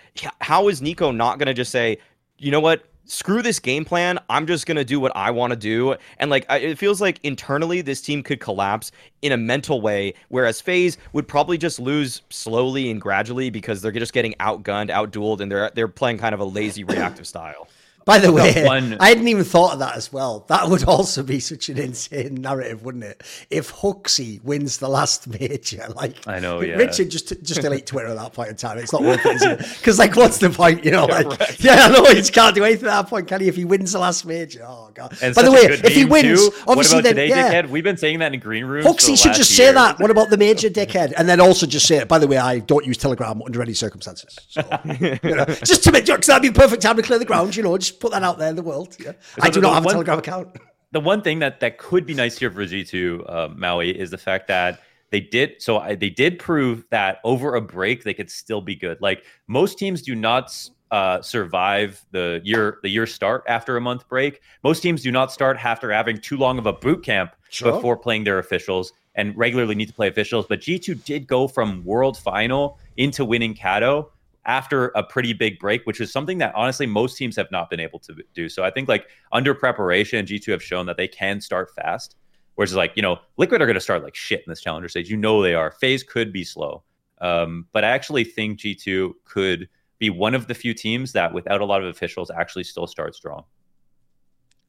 [0.41, 1.99] how is NiKo not going to just say,
[2.39, 2.87] you know what?
[3.05, 4.19] Screw this game plan.
[4.29, 5.97] I'm just going to do what I want to do.
[6.19, 10.61] And like, it feels like internally this team could collapse in a mental way, whereas
[10.61, 15.51] FaZe would probably just lose slowly and gradually because they're just getting outgunned, outdueled, and
[15.51, 17.69] they're, they're playing kind of a lazy reactive style.
[18.05, 18.97] By the way, one...
[19.01, 20.45] I hadn't even thought of that as well.
[20.49, 23.23] That would also be such an insane narrative, wouldn't it?
[23.51, 26.75] If HooXi wins the last major, like I know, yeah.
[26.75, 28.79] Richard just just delete Twitter at that point in time.
[28.79, 30.85] It's not worth it, Because like, what's the point?
[30.85, 33.49] You know, like, yeah, I know he can't do anything at that point, can he?
[33.49, 35.17] If he wins the last major, oh god.
[35.23, 36.55] And By the way, if he wins, too.
[36.67, 37.53] obviously then today, yeah.
[37.53, 37.69] dickhead?
[37.69, 38.87] We've been saying that in green rooms.
[38.87, 39.69] HooXi should just year.
[39.69, 39.99] say that.
[39.99, 41.13] What about the major, dickhead?
[41.17, 42.09] And then also just say it.
[42.09, 44.39] By the way, I don't use Telegram under any circumstances.
[44.49, 47.57] So, you know, just to make jokes, that'd be perfect time to clear the ground.
[47.57, 48.97] You know, just put that out there in the world.
[48.99, 49.13] Yeah.
[49.41, 50.57] I do not have one, a Telegram account.
[50.93, 54.19] The one thing that that could be nice here for G2 uh, Maui is the
[54.19, 58.31] fact that they did so I, they did prove that over a break they could
[58.31, 59.01] still be good.
[59.01, 60.53] Like most teams do not
[60.91, 64.41] uh, survive the year the year start after a month break.
[64.63, 67.73] Most teams do not start after having too long of a boot camp sure.
[67.73, 70.47] before playing their officials and regularly need to play officials.
[70.49, 74.13] But G2 did go from world final into winning Kato
[74.45, 77.81] after a pretty big break, which is something that honestly most teams have not been
[77.81, 78.49] able to do.
[78.49, 82.17] So I think like under preparation, G2 have shown that they can start fast.
[82.55, 85.09] Whereas like, you know, Liquid are going to start like shit in this challenger stage.
[85.09, 85.71] You know they are.
[85.71, 86.83] FaZe could be slow.
[87.21, 91.61] Um, but I actually think G2 could be one of the few teams that without
[91.61, 93.45] a lot of officials actually still start strong.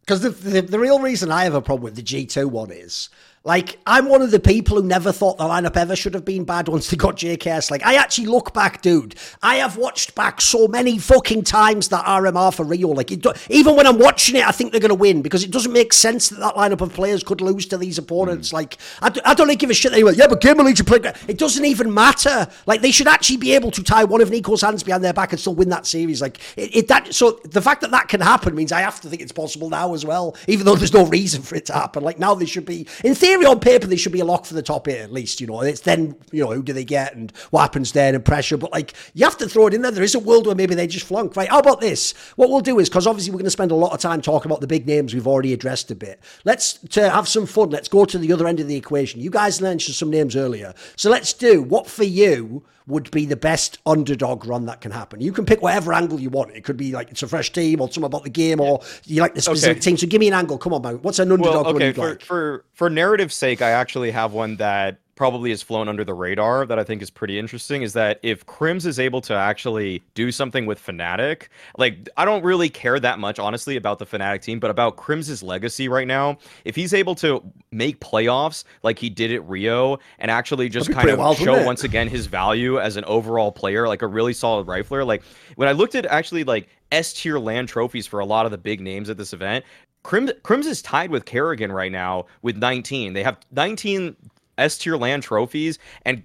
[0.01, 3.09] Because the, the, the real reason I have a problem with the G2 one is
[3.45, 6.45] like, I'm one of the people who never thought the lineup ever should have been
[6.45, 7.71] bad once they got JKS.
[7.71, 9.15] Like, I actually look back, dude.
[9.41, 12.87] I have watched back so many fucking times that RMR for Rio.
[12.87, 15.51] Like, it, even when I'm watching it, I think they're going to win because it
[15.51, 18.51] doesn't make sense that that lineup of players could lose to these opponents.
[18.51, 18.53] Mm.
[18.53, 20.13] Like, I, I don't give a shit anyway.
[20.15, 20.99] Yeah, but Gamer League to play.
[21.27, 22.47] It doesn't even matter.
[22.65, 25.33] Like, they should actually be able to tie one of NiKo's hands behind their back
[25.33, 26.21] and still win that series.
[26.21, 29.09] Like, it, it that so the fact that that can happen means I have to
[29.09, 32.03] think it's possible now as well, even though there's no reason for it to happen.
[32.03, 34.53] Like, now they should be, in theory, on paper, they should be a lock for
[34.53, 35.41] the top eight at least.
[35.41, 38.23] You know, it's then you know who do they get and what happens then and
[38.23, 38.57] pressure.
[38.57, 39.91] But like you have to throw it in there.
[39.91, 41.35] There is a world where maybe they just flunk.
[41.35, 41.49] Right?
[41.49, 42.13] How about this?
[42.35, 44.51] What we'll do is because obviously we're going to spend a lot of time talking
[44.51, 46.19] about the big names we've already addressed a bit.
[46.43, 47.69] Let's to have some fun.
[47.69, 49.21] Let's go to the other end of the equation.
[49.21, 53.35] You guys mentioned some names earlier, so let's do what for you would be the
[53.35, 55.21] best underdog run that can happen.
[55.21, 56.51] You can pick whatever angle you want.
[56.51, 59.21] It could be like it's a fresh team or something about the game or you
[59.21, 59.79] like the specific Okay.
[59.81, 59.97] team.
[59.97, 60.57] So give me an angle.
[60.57, 60.95] Come on, man.
[61.01, 62.21] What's an underdog Well, run okay, you'd for, like?
[62.23, 66.65] for for narrative's sake, I actually have one that probably has flown under the radar
[66.65, 67.81] that I think is pretty interesting.
[67.81, 71.47] Is that if KRIMZ is able to actually do something with Fnatic,
[71.77, 75.43] like I don't really care that much, honestly, about the Fnatic team, but about KRIMZ's
[75.43, 76.37] legacy right now.
[76.65, 81.09] If he's able to make playoffs like he did at Rio and actually just kind
[81.09, 84.67] of wild, show once again his value as an overall player, like a really solid
[84.67, 85.23] rifler, like
[85.55, 88.57] when I looked at actually like S tier land trophies for a lot of the
[88.57, 89.65] big names at this event,
[90.03, 93.13] KRIMZ, KRIMZ is tied with karrigan right now with 19.
[93.13, 94.15] They have 19
[94.57, 96.23] S tier land trophies, and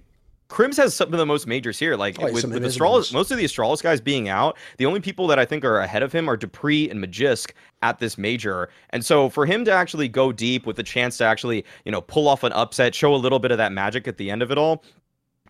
[0.49, 1.95] KRIMZ has some of the most majors here.
[1.95, 5.27] Like Oh, with, with Astralis, most of the Astralis guys being out, the only people
[5.27, 7.51] that I think are ahead of him are dupreeh and Magisk
[7.83, 8.69] at this major.
[8.89, 12.01] And so for him to actually go deep with the chance to actually, you know,
[12.01, 14.49] pull off an upset, show a little bit of that magic at the end of
[14.49, 14.83] it all,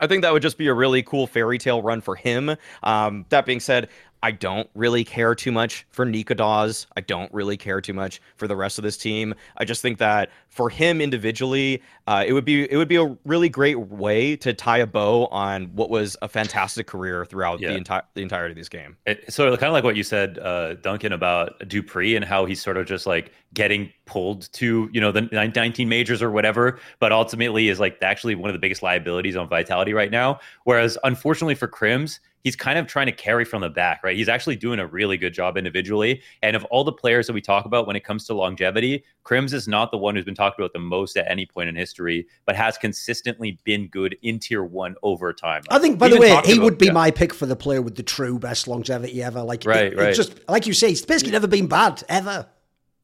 [0.01, 2.55] I think that would just be a really cool fairy tale run for him.
[2.83, 3.89] Um, that being said,
[4.21, 6.87] I don't really care too much for Nika Dawes.
[6.97, 9.33] I don't really care too much for the rest of this team.
[9.57, 13.17] I just think that for him individually, uh, it would be it would be a
[13.25, 17.69] really great way to tie a bow on what was a fantastic career throughout Yeah.
[17.69, 18.97] the entire the entirety of this game.
[19.05, 22.61] It, so kind of like what you said, uh, Duncan, about dupreeh and how he's
[22.61, 27.11] sort of just like getting pulled to you know the 19 majors or whatever, but
[27.11, 30.39] ultimately is like actually one of the biggest liabilities on Vitality right now.
[30.65, 34.15] Whereas unfortunately for KRIMZ, he's kind of trying to carry from the back, right?
[34.15, 36.21] He's actually doing a really good job individually.
[36.41, 39.53] And of all the players that we talk about when it comes to longevity, KRIMZ
[39.53, 42.27] is not the one who's been talked about the most at any point in history,
[42.45, 45.63] but has consistently been good in tier one over time.
[45.69, 46.91] I think, by the way, he about- would be yeah.
[46.93, 49.41] my pick for the player with the true best longevity ever.
[49.41, 52.47] Like, Right, it- it just like you say, he's basically never been bad ever.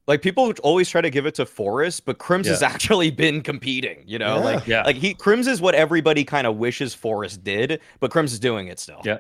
[0.08, 4.04] Like people always try to give it to f0rest, but KRIMZ has actually been competing.
[4.06, 4.44] You know, Yeah.
[4.44, 4.84] like Yeah.
[4.84, 8.68] like he KRIMZ is what everybody kind of wishes f0rest did, but KRIMZ is doing
[8.68, 9.02] it still.
[9.04, 9.20] Yeah,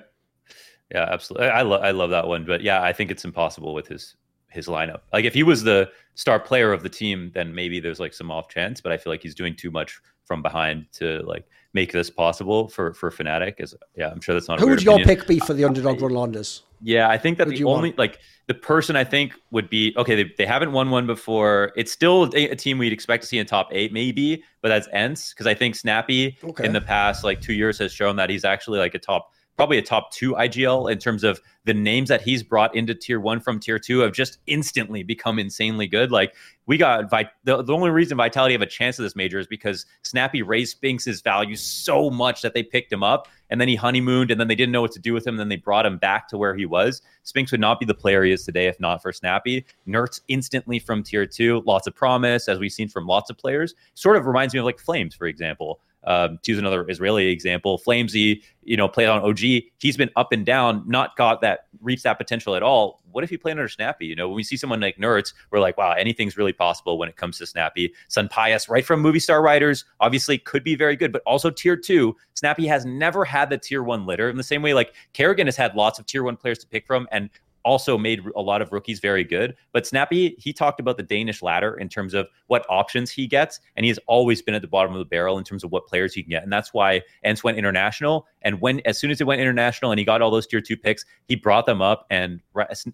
[0.93, 1.49] yeah, absolutely.
[1.49, 4.15] I love I love that one, but yeah, I think it's impossible with his
[4.49, 5.01] his lineup.
[5.11, 8.29] Like if he was the star player of the team, then maybe there's like some
[8.31, 8.79] off chance.
[8.79, 12.67] But I feel like he's doing too much from behind to like make this possible
[12.69, 13.55] for for Fnatic.
[13.59, 14.59] Is yeah, I'm sure that's not.
[14.59, 15.17] a Who weird would your opinion.
[15.17, 16.61] pick be for the underdog run Launders?
[16.86, 17.97] Yeah, I think that Who do the only want?
[17.97, 20.15] like the person I think would be okay.
[20.21, 21.71] They, they haven't won one before.
[21.75, 24.88] It's still a, a team we'd expect to see in top eight, maybe, but that's
[24.93, 26.63] ENCE because I think Snappi Okay.
[26.63, 29.77] in the past like two years has shown that he's actually like a top, probably
[29.77, 33.39] a top two IGL in terms of the names that he's brought into tier one
[33.39, 36.11] from tier two have just instantly become insanely good.
[36.11, 36.35] Like
[36.65, 39.47] we got Vi- the, the only reason Vitality have a chance of this major is
[39.47, 43.75] because Snappi raised Spinx' value so much that they picked him up and then he
[43.75, 45.35] honeymooned and then they didn't know what to do with him.
[45.35, 47.01] And then they brought him back to where he was.
[47.23, 49.65] Spinx would not be the player he is today if not for Snappi.
[49.87, 53.73] NertZ instantly from tier two, lots of promise, as we've seen from lots of players.
[53.93, 55.79] Sort of reminds me of like flameZ, for example.
[56.05, 59.39] Um, to use another Israeli example, flameZ, you know, played on OG.
[59.79, 63.01] He's been up and down, not got that reached that potential at all.
[63.11, 64.05] What if he played under Snappi?
[64.05, 67.07] You know, when we see someone like NertZ, we're like, wow, anything's really possible when
[67.07, 67.93] it comes to Snappi.
[68.07, 72.15] Sun Pius, right from Movistar Riders, obviously could be very good, but also tier two.
[72.33, 75.55] Snappi has never had the tier one litter in the same way like karrigan has
[75.55, 77.29] had lots of tier one players to pick from and
[77.66, 79.55] also made a lot of rookies very good.
[79.74, 83.59] But Snappi, he talked about the Danish ladder in terms of what options he gets,
[83.76, 85.88] and he has always been at the bottom of the barrel in terms of what
[85.88, 88.28] players he can get, and that's why ENCE went international.
[88.43, 90.78] And when as soon as it went international and he got all those tier two
[90.78, 92.41] picks, he brought them up and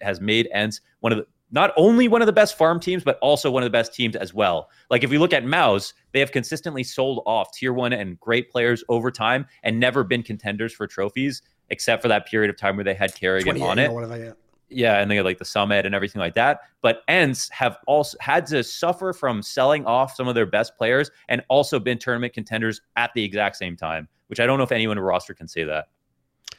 [0.01, 3.19] has made ENCE one of the not only one of the best farm teams, but
[3.21, 4.69] also one of the best teams as well.
[4.89, 8.49] Like if we look at MOUZ, they have consistently sold off tier one and great
[8.49, 12.77] players over time and never been contenders for trophies, except for that period of time
[12.77, 14.31] where they had karrigan on it whatever, yeah.
[14.71, 16.61] Yeah, and they had like the summit and everything like that.
[16.81, 21.11] But ENCE have also had to suffer from selling off some of their best players
[21.27, 24.71] and also been tournament contenders at the exact same time, which I don't know if
[24.71, 25.87] anyone in roster can say that.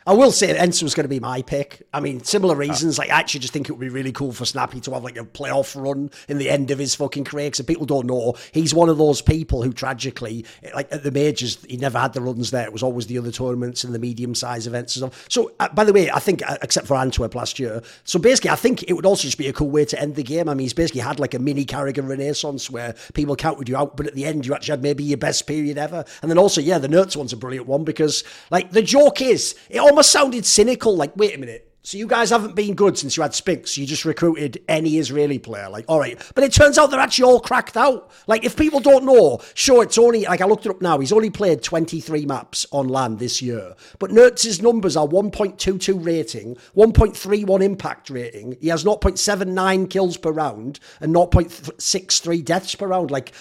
[0.06, 1.86] I will say ENCE was going to be my pick.
[1.92, 2.98] I mean, similar reasons.
[2.98, 5.16] Like, I actually just think it would be really cool for Snappi to have like
[5.16, 7.46] a playoff run in the end of his fucking career.
[7.46, 10.44] Because people don't know, he's one of those people who tragically,
[10.74, 12.64] like at the majors, he never had the runs there.
[12.64, 15.26] It was always the other tournaments and the medium size events and stuff.
[15.28, 18.50] So, uh, by the way, I think, uh, except for Antwerp last year, so basically,
[18.50, 20.48] I think it would also just be a cool way to end the game.
[20.48, 23.96] I mean, he's basically had like a mini karrigan renaissance where people counted you out,
[23.96, 26.04] but at the end, you actually had maybe your best period ever.
[26.22, 29.54] And then also, yeah, the NertZ one's a brilliant one because, like, the joke is,
[29.70, 30.96] it almost sounded cynical.
[30.96, 31.68] Like, wait a minute.
[31.84, 33.76] So you guys haven't been good since you had Spinx.
[33.76, 35.68] You just recruited any Israeli player.
[35.68, 36.16] Like, all right.
[36.34, 38.10] But it turns out they're actually all cracked out.
[38.28, 41.12] Like, if people don't know, sure, it's only, like I looked it up now, he's
[41.12, 43.74] only played 23 maps on land this year.
[43.98, 48.56] But Nertz's numbers are 1.22 rating, 1.31 impact rating.
[48.60, 53.10] He has 0.79 kills per round and 0.63 deaths per round.
[53.10, 53.32] Like,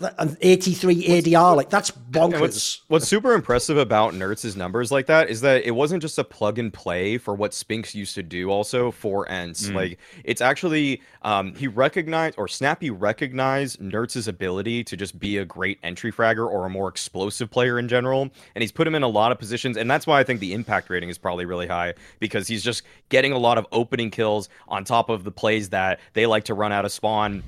[0.00, 1.56] an 83 ADR.
[1.56, 2.40] Like that's bonkers.
[2.40, 6.24] What's, what's, super impressive about Nertz's numbers like that is that it wasn't just a
[6.24, 8.50] plug and play for what Spinx used to do.
[8.50, 9.74] Also for ENCE, mm.
[9.74, 15.44] like it's actually um, he recognized or Snappi recognized Nertz's ability to just be a
[15.44, 19.02] great entry fragger or a more explosive player in general, and he's put him in
[19.02, 21.66] a lot of positions, and that's why I think the impact rating is probably really
[21.66, 25.70] high because he's just getting a lot of opening kills on top of the plays
[25.70, 27.42] that they like to run out of spawn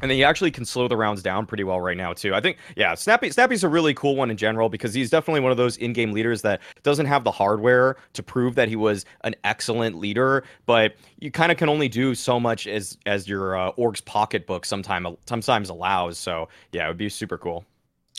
[0.00, 2.34] and then he actually can slow the rounds down pretty well right now too.
[2.34, 5.50] I think yeah, Snappi Snappi's a really cool one in general because he's definitely one
[5.50, 9.34] of those in-game leaders that doesn't have the hardware to prove that he was an
[9.44, 13.68] excellent leader, but you kind of can only do so much as as your uh,
[13.70, 16.18] org's pocketbook sometime sometimes allows.
[16.18, 17.64] So yeah, it would be super cool.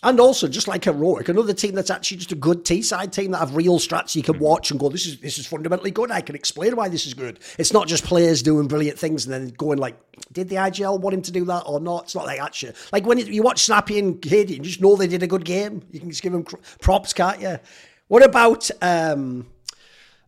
[0.04, 3.38] And also, just like Heroic, another team that's actually just a good T-side team that
[3.38, 6.10] have real strats you can watch and go, this is this is fundamentally good.
[6.10, 7.40] I can explain why this is good.
[7.60, 9.96] It's not just players doing brilliant things and then going like,
[10.32, 12.06] did the IGL want him to do that or not?
[12.06, 12.76] It's not like that shit.
[12.92, 15.84] Like when you watch Snappi and Katie, you just know they did a good game.
[15.92, 16.46] You can just give them
[16.82, 17.60] props, can't you?
[18.08, 18.70] What about...
[18.82, 19.48] um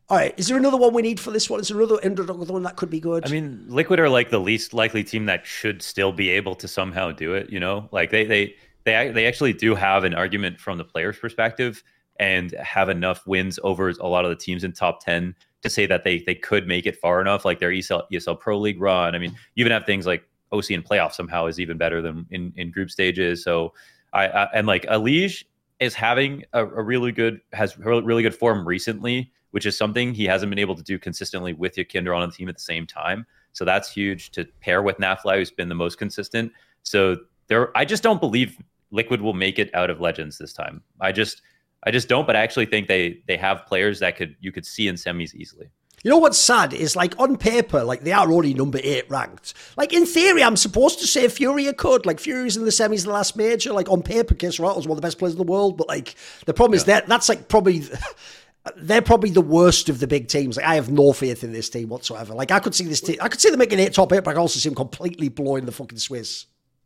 [0.09, 1.61] all right, is there another one we need for this one?
[1.61, 3.25] Is there another, another one that could be good?
[3.25, 6.67] I mean, Liquid are like the least likely team that should still be able to
[6.67, 7.49] somehow do it.
[7.49, 8.55] You know, like they they
[8.85, 11.83] they they actually do have an argument from the player's perspective
[12.17, 15.85] and have enough wins over a lot of the teams in top 10 to say
[15.85, 19.15] that they they could make it far enough like their ESL, ESL Pro League run.
[19.15, 22.25] I mean, you even have things like oSee in playoffs somehow is even better than
[22.29, 23.43] in, in group stages.
[23.43, 23.73] So
[24.13, 25.45] I, I and like Elige
[25.79, 30.25] is having a, a, really good has really good form recently, which is something he
[30.25, 33.25] hasn't been able to do consistently with YEKINDAR on the team at the same time.
[33.53, 36.51] So that's huge to pair with Nafly, who's been the most consistent.
[36.83, 37.17] So
[37.47, 38.57] there, I just don't believe
[38.93, 40.81] Liquid will make it out of Legends this time.
[41.01, 41.41] I just
[41.85, 44.65] I just don't, but I actually think they they have players that could you could
[44.65, 45.67] see in semis easily.
[46.03, 49.53] You know what's sad is like on paper, like they are only number eight ranked.
[49.77, 52.05] Like in theory, I'm supposed to say Furia could.
[52.05, 53.71] Like Furia's in the semis, the last major.
[53.71, 55.77] Like on paper, KSCERATO's one of the best players in the world.
[55.77, 56.15] But like
[56.45, 56.81] the problem yeah.
[56.81, 57.83] is that that's like probably
[58.75, 60.57] they're probably the worst of the big teams.
[60.57, 62.33] Like I have no faith in this team whatsoever.
[62.33, 64.35] Like I could see this team, I could see them making eight top eight, but
[64.35, 66.45] I also see them completely blowing the fucking Swiss.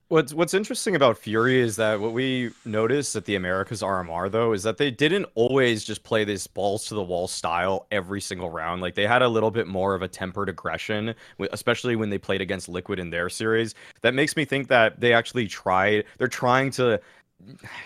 [0.10, 4.53] What's what's interesting about Fury is that what we noticed at the Americas RMR though
[4.53, 8.49] is that they didn't always just play this balls to the wall style every single
[8.49, 8.82] round.
[8.82, 11.14] Like they had a little bit more of a tempered aggression,
[11.51, 13.76] especially when they played against Liquid in their series.
[13.99, 16.05] That makes me think that they actually tried.
[16.18, 17.01] They're trying to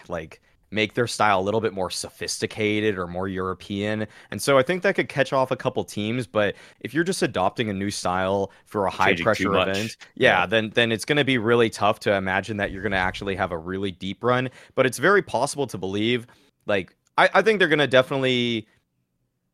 [0.07, 0.41] like
[0.72, 4.07] make their style a little bit more sophisticated or more European.
[4.32, 6.26] And so I think that could catch off a couple teams.
[6.26, 10.45] But if you're just adopting a new style for a high pressure event, yeah, yeah,
[10.45, 13.36] then then it's going to be really tough to imagine that you're going to actually
[13.36, 14.49] have a really deep run.
[14.76, 16.28] But it's very possible to believe.
[16.65, 18.67] Like I, I think they're going to definitely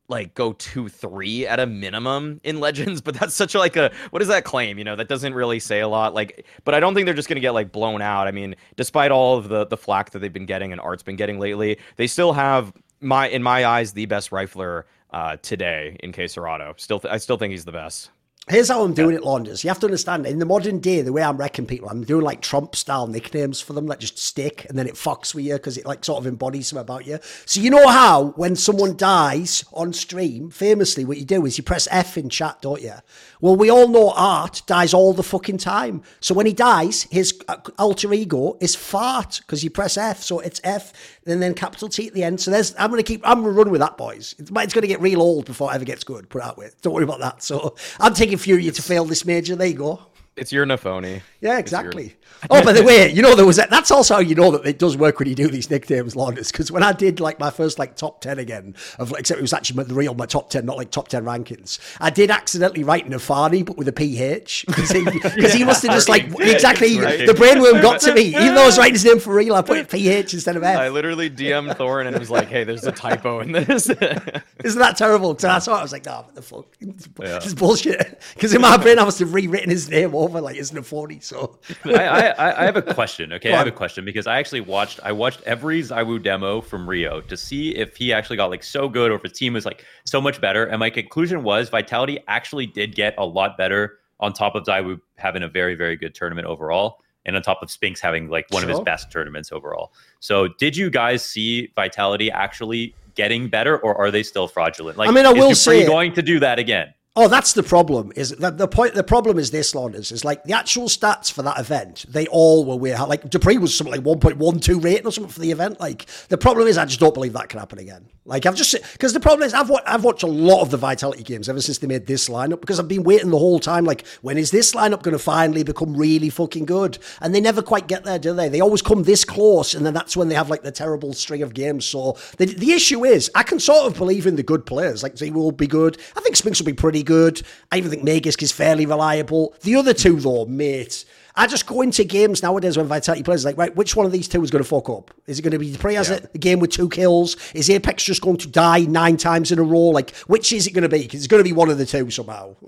[0.09, 3.91] like go two three at a minimum in legends but that's such a like a
[4.11, 6.79] what is that claim you know that doesn't really say a lot like but i
[6.79, 8.27] don't think they're just going to get like blown out.
[8.27, 11.15] I mean despite all of the the flack that they've been getting and art's been
[11.15, 16.11] getting lately they still have my in my eyes the best rifler uh today in
[16.11, 18.09] KSCERATO still th- i still think he's the best
[18.49, 19.17] Here's how I'm doing yeah.
[19.17, 19.65] it, Launders.
[19.65, 22.23] You have to understand, in the modern day, the way I'm wrecking people, I'm doing
[22.23, 25.55] like Trump style nicknames for them that just stick and then it fucks with you
[25.55, 27.19] because it like sort of embodies something about you.
[27.45, 31.63] So you know how when someone dies on stream, famously, what you do is you
[31.65, 32.93] press F in chat, don't you?
[33.41, 36.01] Well, we all know Art dies all the fucking time.
[36.21, 40.23] So when he dies, his uh, alter ego is fart because you press F.
[40.23, 40.93] So it's F
[41.25, 42.39] and then capital T at the end.
[42.39, 44.35] So there's, I'm going to keep, I'm going to run with that, boys.
[44.39, 46.81] It's, it's going to get real old before it ever gets good, put out with.
[46.81, 47.43] Don't worry about that.
[47.43, 49.55] So I'm taking Fury to fail this major.
[49.55, 49.99] There you go.
[50.37, 51.21] It's your Nafoni.
[51.41, 52.15] Yeah, exactly.
[52.51, 54.65] oh, by the way, you know there was a, that's also how you know that
[54.67, 56.51] it does work when you do these nicknames, Launders.
[56.51, 59.53] Because when I did like my first like top ten again of except it was
[59.53, 61.79] actually the real my top ten, not like top ten rankings.
[61.99, 64.99] I did accidentally write Nafani, but with a PH because he,
[65.37, 67.25] yeah, he must have just like exactly right.
[67.25, 68.27] the brainworm got to me.
[68.27, 70.77] Even though I was writing his name for real, I put PH instead of F.
[70.77, 73.89] I literally DM'd Thorin and it was like, "Hey, there's a typo in this."
[74.63, 75.37] Isn't that terrible?
[75.39, 76.65] So I saw it, I was like, "No, what the fuck?
[77.19, 77.39] Yeah.
[77.39, 80.57] This is bullshit." Because in my brain, I must have rewritten his name over like
[80.57, 81.23] it's Nafoni.
[81.23, 83.33] So I, I, I have a question.
[83.33, 86.87] Okay, I have a question because I actually watched I watched every ZywOo demo from
[86.87, 89.65] Rio to see if he actually got like so good or if his team was
[89.65, 90.65] like so much better.
[90.65, 94.99] And my conclusion was Vitality actually did get a lot better on top of ZywOo
[95.15, 96.99] having a very very good tournament overall.
[97.25, 99.91] And on top of Spinx having like one of his best tournaments overall.
[100.21, 104.97] So, did you guys see Vitality actually getting better, or are they still fraudulent?
[104.97, 106.93] Like, I mean, I will say, going to do that again.
[107.19, 108.11] Oh, that's the problem.
[108.15, 108.93] Is that the point?
[108.93, 112.05] The problem is this, Launders, is like the actual stats for that event.
[112.07, 112.99] They all were weird.
[112.99, 115.79] Like dupreeh was something like one point one two rating or something for the event.
[115.79, 118.07] Like the problem is, I just don't believe that can happen again.
[118.23, 121.23] Like I've just because the problem is, I've I've watched a lot of the Vitality
[121.23, 123.83] games ever since they made this lineup because I've been waiting the whole time.
[123.83, 126.99] Like when is this lineup going to finally become really fucking good?
[127.21, 128.47] And they never quite get there, do they?
[128.47, 131.41] They always come this close, and then that's when they have like the terrible string
[131.41, 131.83] of games.
[131.85, 135.01] So the the issue is, I can sort of believe in the good players.
[135.01, 135.97] Like they will be good.
[136.15, 137.41] I think Spinx will be pretty good.
[137.71, 139.55] I even think Magisk is fairly reliable.
[139.61, 141.05] The other two, though, mate,
[141.35, 144.27] I just go into games nowadays when Vitality players like, right, which one of these
[144.27, 145.11] two is going to fuck up?
[145.25, 146.17] Is it going to be dupreeh has yeah.
[146.17, 147.37] it, the game with two kills?
[147.53, 149.89] Is Apex just going to die nine times in a row?
[149.89, 151.03] Like, which is it going to be?
[151.03, 152.55] Because it's going to be one of the two somehow.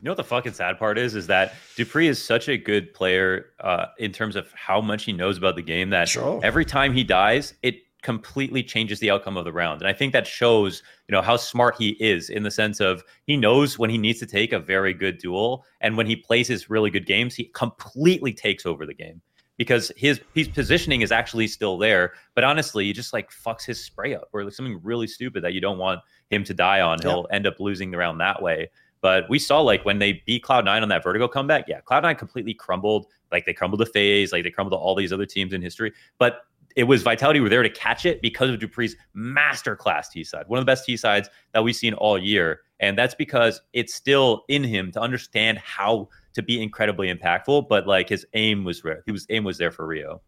[0.00, 1.14] You know what the fucking sad part is?
[1.14, 5.12] Is that dupreeh is such a good player uh, in terms of how much he
[5.12, 6.40] knows about the game that sure.
[6.42, 9.80] every time he dies, it completely changes the outcome of the round.
[9.80, 13.02] And I think that shows, you know, how smart he is in the sense of
[13.26, 16.48] he knows when he needs to take a very good duel and when he plays
[16.48, 19.20] his really good games, he completely takes over the game
[19.60, 22.14] because his his positioning is actually still there.
[22.34, 25.52] But honestly, he just like fucks his spray up or like something really stupid that
[25.52, 26.98] you don't want him to die on.
[27.02, 28.70] He'll end up losing the round that way.
[29.02, 32.54] But we saw like when they beat Cloud9 on that vertigo comeback, yeah, Cloud9 completely
[32.54, 33.06] crumbled.
[33.32, 35.92] Like they crumbled to FaZe, like they crumbled to all these other teams in history.
[36.18, 36.42] But
[36.76, 40.58] it was Vitality were there to catch it because of dupreeh's masterclass T side, one
[40.58, 42.60] of the best T sides that we've seen all year.
[42.80, 47.68] And that's because it's still in him to understand how to be incredibly impactful.
[47.68, 49.02] But like his aim was rare.
[49.06, 50.22] He was aim was there for Rio.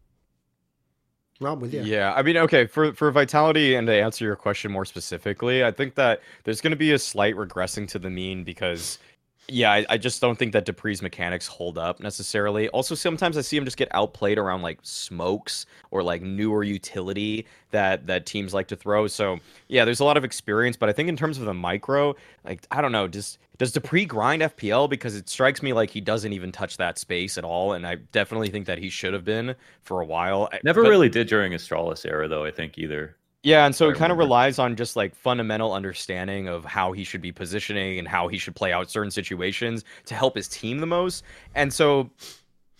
[1.39, 1.81] Rob with you.
[1.81, 5.71] Yeah, I mean, okay, for for vitality and to answer your question more specifically, I
[5.71, 8.99] think that there's going to be a slight regressing to the mean because
[9.47, 12.69] yeah, I, I, just don't think that dupreeh's mechanics hold up necessarily.
[12.69, 17.45] Also, sometimes I see him just get outplayed around like smokes or like newer utility
[17.71, 19.07] that that teams like to throw.
[19.07, 22.15] So yeah, there's a lot of experience, but I think in terms of the micro,
[22.45, 26.01] like I don't know, does does dupreeh grind FPL because it strikes me like he
[26.01, 29.25] doesn't even touch that space at all, and I definitely think that he should have
[29.25, 30.49] been for a while.
[30.63, 32.45] Never but, really did during Astralis era though.
[32.45, 33.17] I think either.
[33.43, 37.03] Yeah, and so it kind of relies on just like fundamental understanding of how he
[37.03, 40.79] should be positioning and how he should play out certain situations to help his team
[40.79, 41.25] the most.
[41.53, 42.09] And so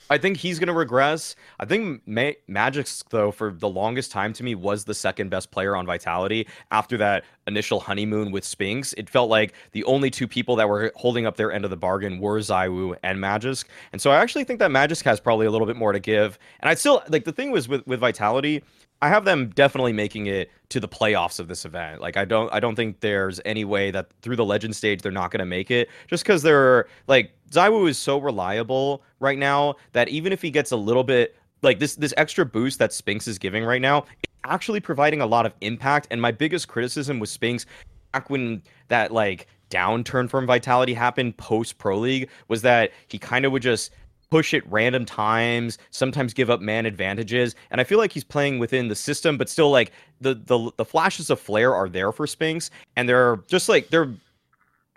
[0.09, 1.35] I think he's going to regress.
[1.59, 5.51] I think Ma- Magisk, though, for the longest time to me, was the second best
[5.51, 8.93] player on Vitality after that initial honeymoon with Spinx.
[8.97, 11.77] It felt like the only two people that were holding up their end of the
[11.77, 13.65] bargain were ZywOo and Magisk.
[13.91, 16.39] And so I actually think that Magisk has probably a little bit more to give.
[16.61, 18.63] And I still, like, the thing was with, with Vitality,
[19.03, 21.99] I have them definitely making it to the playoffs of this event.
[21.99, 25.11] Like I don't I don't think there's any way that through the legend stage they're
[25.11, 29.75] not going to make it just cuz they're like ZywOo is so reliable right now
[29.91, 33.27] that even if he gets a little bit like this this extra boost that Spinx
[33.27, 37.19] is giving right now, it's actually providing a lot of impact and my biggest criticism
[37.19, 37.65] with Spinx
[38.13, 43.43] back when that like downturn from Vitality happened post Pro League was that he kind
[43.43, 43.91] of would just
[44.33, 47.53] push at random times, sometimes give up man advantages.
[47.69, 50.85] And I feel like he's playing within the system, but still like the the the
[50.85, 54.11] flashes of flair are there for Spinx, and they're just like they're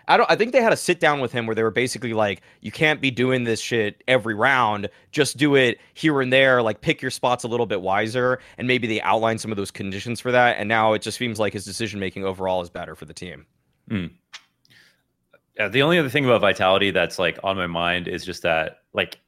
[0.07, 2.13] I don't I think they had a sit down with him where they were basically
[2.13, 4.89] like, you can't be doing this shit every round.
[5.11, 8.39] Just do it here and there, like pick your spots a little bit wiser.
[8.57, 10.57] And maybe they outline some of those conditions for that.
[10.57, 13.45] And now it just seems like his decision making overall is better for the team.
[13.91, 14.13] Mm.
[15.59, 18.79] Yeah, the only other thing about Vitality that's like on my mind is just that
[18.93, 19.19] like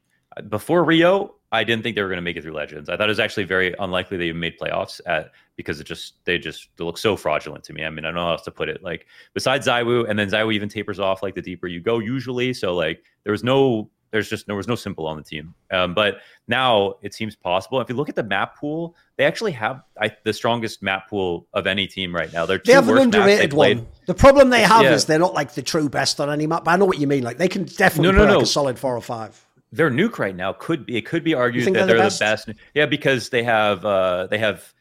[0.49, 2.89] before Rio, I didn't think they were going to make it through Legends.
[2.89, 6.37] I thought it was actually very unlikely they made playoffs at because it just they
[6.37, 7.83] just they look so fraudulent to me.
[7.83, 8.83] I mean, I don't know how else to put it.
[8.83, 12.53] Like besides ZywOo, and then ZywOo even tapers off like the deeper you go usually.
[12.53, 15.53] So like there was no there's just there was no s1mple on the team.
[15.71, 17.79] Um, but now it seems possible.
[17.81, 21.47] If you look at the map pool, they actually have I, the strongest map pool
[21.53, 22.45] of any team right now.
[22.45, 23.87] They're they have an underrated one.
[24.05, 24.93] The problem they have yeah.
[24.93, 26.63] is they're not like the true best on any map.
[26.63, 27.23] But I know what you mean.
[27.23, 28.37] Like they can definitely no, no, play no.
[28.37, 31.33] like a solid four or five their nuke right now could be it could be
[31.33, 32.19] argued that they're, they're the, best?
[32.19, 32.59] the, best?
[32.73, 34.73] Yeah, because they have uh they have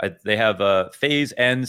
[0.00, 1.68] uh, they have uh FaZe and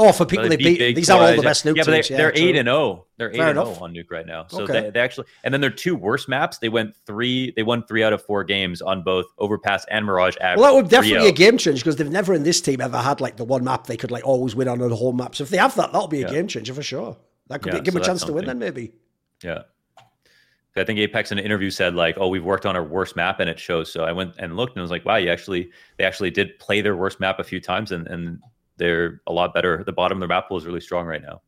[0.00, 2.22] Oh, for people they, beat, beat these are all the best nuke yeah, but they,
[2.22, 2.76] are eight and zero.
[2.76, 3.06] Oh.
[3.16, 4.46] They're eight and zero oh on nuke right now.
[4.46, 4.82] So okay.
[4.82, 7.52] they, they actually, and then their two worst maps, they went three.
[7.56, 10.36] They won three out of four games on both Overpass and Mirage.
[10.40, 12.98] Well, that would definitely be a game change because they've never in this team ever
[12.98, 15.34] had like the one map they could like always win on the whole map.
[15.34, 16.32] So if they have that, that'll be a yeah.
[16.32, 17.16] game changer for sure.
[17.48, 18.92] That could yeah, be, give so them a chance to win then maybe.
[19.42, 19.62] Yeah.
[20.78, 23.40] I think Apex in an interview said like, "Oh, we've worked on our worst map
[23.40, 26.04] and it shows." So I went and looked and was like, "Wow, you actually they
[26.04, 28.40] actually did play their worst map a few times and and
[28.76, 29.82] they're a lot better.
[29.84, 31.42] The bottom of their map pool is really strong right now."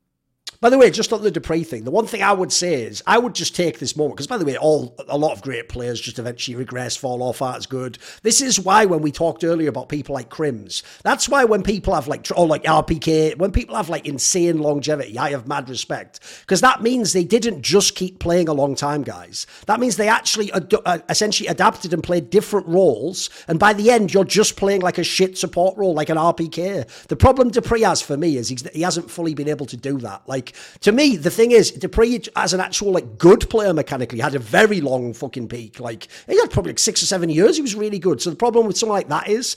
[0.63, 3.03] By the way, just on the dupreeh thing, the one thing I would say is
[3.07, 5.71] I would just take this moment because, by the way, all a lot of great
[5.71, 7.39] players just eventually regress, fall off.
[7.39, 7.97] That's good.
[8.23, 11.95] This is why when we talked earlier about people like KRIMZ, that's why when people
[11.95, 16.21] have like or like RPK, when people have like insane longevity, I have mad respect
[16.43, 19.47] because that means they didn't just keep playing a long time, guys.
[19.65, 23.91] That means they actually ad- uh, essentially adapted and played different roles, and by the
[23.91, 27.07] end, you're just playing like a shit support role, like an RPK.
[27.07, 30.21] The problem dupreeh has for me is he hasn't fully been able to do that.
[30.27, 30.50] Like
[30.81, 34.39] to me, the thing is, dupreeh as an actual like good player mechanically had a
[34.39, 35.81] very long fucking peak.
[35.81, 37.57] Like he had probably like six or seven years.
[37.57, 38.21] He was really good.
[38.21, 39.57] So the problem with something like that is.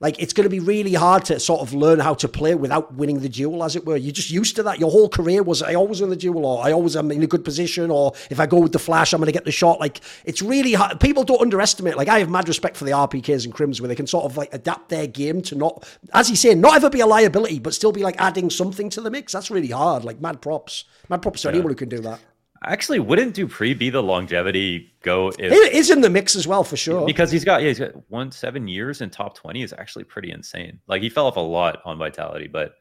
[0.00, 2.94] Like it's going to be really hard to sort of learn how to play without
[2.94, 3.96] winning the duel, as it were.
[3.96, 4.80] You're just used to that.
[4.80, 7.26] Your whole career was I always win the duel, or I always am in a
[7.26, 9.80] good position, or if I go with the flash, I'm going to get the shot.
[9.80, 11.00] Like it's really hard.
[11.00, 11.96] People don't underestimate.
[11.96, 14.36] Like I have mad respect for the RPKs and KRIMZ, where they can sort of
[14.36, 17.72] like adapt their game to not, as you say, not ever be a liability, but
[17.74, 19.32] still be like adding something to the mix.
[19.32, 20.04] That's really hard.
[20.04, 22.20] Like mad props, mad props to anyone who can do that.
[22.66, 25.28] Actually, wouldn't dupreeh be the longevity go?
[25.38, 27.06] If, He is in the mix as well for sure.
[27.06, 30.30] because he's got yeah, he's got one seven years in top twenty is actually pretty
[30.30, 30.80] insane.
[30.86, 32.74] Like he fell off a lot on vitality, but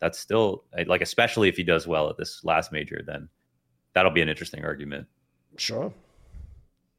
[0.00, 3.28] that's still like especially if he does well at this last major, then
[3.94, 5.06] that'll be an interesting argument.
[5.56, 5.92] Sure.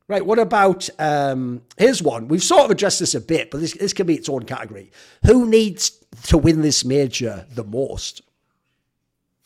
[0.07, 0.25] Right.
[0.25, 2.27] What about um here's one.
[2.27, 4.91] We've sort of addressed this a bit, but this this can be its own category.
[5.25, 5.91] Who needs
[6.27, 8.21] to win this major the most?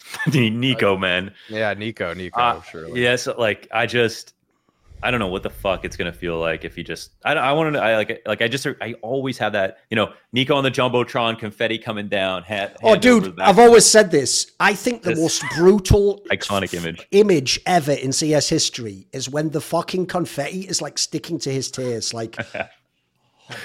[0.27, 1.33] NiKo, man.
[1.49, 3.01] Yeah, NiKo, NiKo, Uh, surely.
[3.01, 4.33] Yes, like I just,
[5.03, 7.11] I don't know what the fuck it's gonna feel like if you just.
[7.23, 7.79] I I want to.
[7.81, 8.65] I like like I just.
[8.81, 9.77] I always have that.
[9.91, 12.43] You know, NiKo on the jumbotron, confetti coming down.
[12.43, 13.39] Hat, Oh, hand over the dude.
[13.39, 14.51] I've always said this.
[14.59, 17.07] I think the This- most brutal iconic image.
[17.11, 21.69] image ever in CS history is when the fucking confetti is like sticking to his
[21.71, 22.35] tears, like.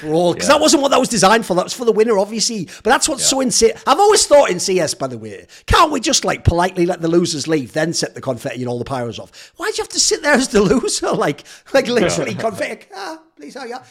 [0.01, 1.55] Bro, because that wasn't what that was designed for.
[1.55, 2.67] That was for the winner, obviously.
[2.85, 3.73] But that's what's so insane.
[3.87, 7.09] I've always thought in CS, by the way, can't we just like politely let the
[7.09, 9.53] losers leave, then set the confetti and all the pyros off?
[9.57, 11.11] Why do you have to sit there as the loser?
[11.11, 12.87] Like, like literally confetti.
[12.95, 13.83] Ah, please, oh yeah.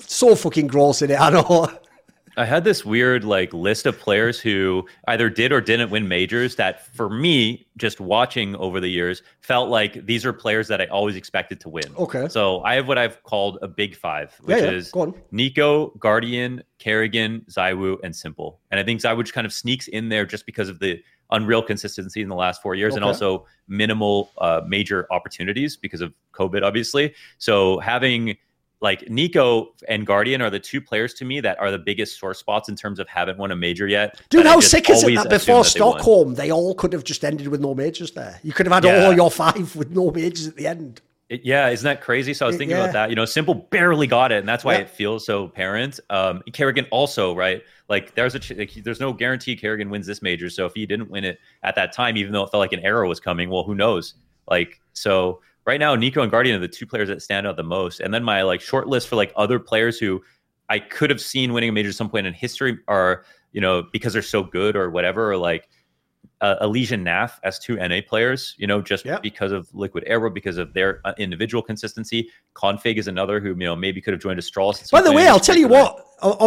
[0.00, 1.20] So fucking gross in it.
[1.20, 1.68] I know.
[2.36, 6.56] I had this weird like list of players who either did or didn't win majors
[6.56, 10.86] that for me, just watching over the years, felt like these are players that I
[10.86, 11.84] always expected to win.
[11.98, 12.28] Okay.
[12.28, 14.70] So I have what I've called a big five, which Yeah, yeah.
[14.70, 18.56] is NiKo, Guardian, karrigan, Zywoo, and s1mple.
[18.70, 21.62] And I think Zywoo just kind of sneaks in there just because of the unreal
[21.62, 26.62] consistency in the last four years and also minimal uh, major opportunities because of COVID,
[26.62, 27.14] obviously.
[27.38, 28.36] So having
[28.82, 32.34] like NiKo and Guardian are the two players to me that are the biggest sore
[32.34, 34.20] spots in terms of haven't won a major yet.
[34.28, 35.78] Dude, how sick is it that before that they.
[35.78, 38.38] Stockholm, they all could have just ended with no majors there?
[38.42, 39.06] You could have had Yeah.
[39.06, 41.00] all your five with no majors at the end.
[41.28, 42.34] It- yeah, isn't that crazy?
[42.34, 42.82] So I was It- thinking yeah.
[42.82, 43.10] about that.
[43.10, 44.80] You know, s1mple barely got it, and that's why Yeah.
[44.80, 46.00] it feels so apparent.
[46.10, 47.62] Um, karrigan also, right?
[47.88, 50.50] Like, there's a ch- like, there's no guarantee karrigan wins this major.
[50.50, 52.80] So if he didn't win it at that time, even though it felt like an
[52.80, 54.14] arrow was coming, well, who knows?
[54.50, 57.62] Like, so right now, NiKo and Guardian are the two players that stand out the
[57.62, 58.00] most.
[58.00, 60.22] And then my like short list for like other players who
[60.68, 63.84] I could have seen winning a major at some point in history are, you know,
[63.92, 65.68] because they're so good or whatever, or like
[66.42, 69.18] uh, Elysian Naf as two NA players, you know, just Yeah.
[69.20, 72.28] because of Liquid Arrow, because of their uh, individual consistency.
[72.54, 74.80] Konfig is another who, you know, maybe could have joined Astralis.
[74.82, 76.04] at some By the way, I'll tell you what,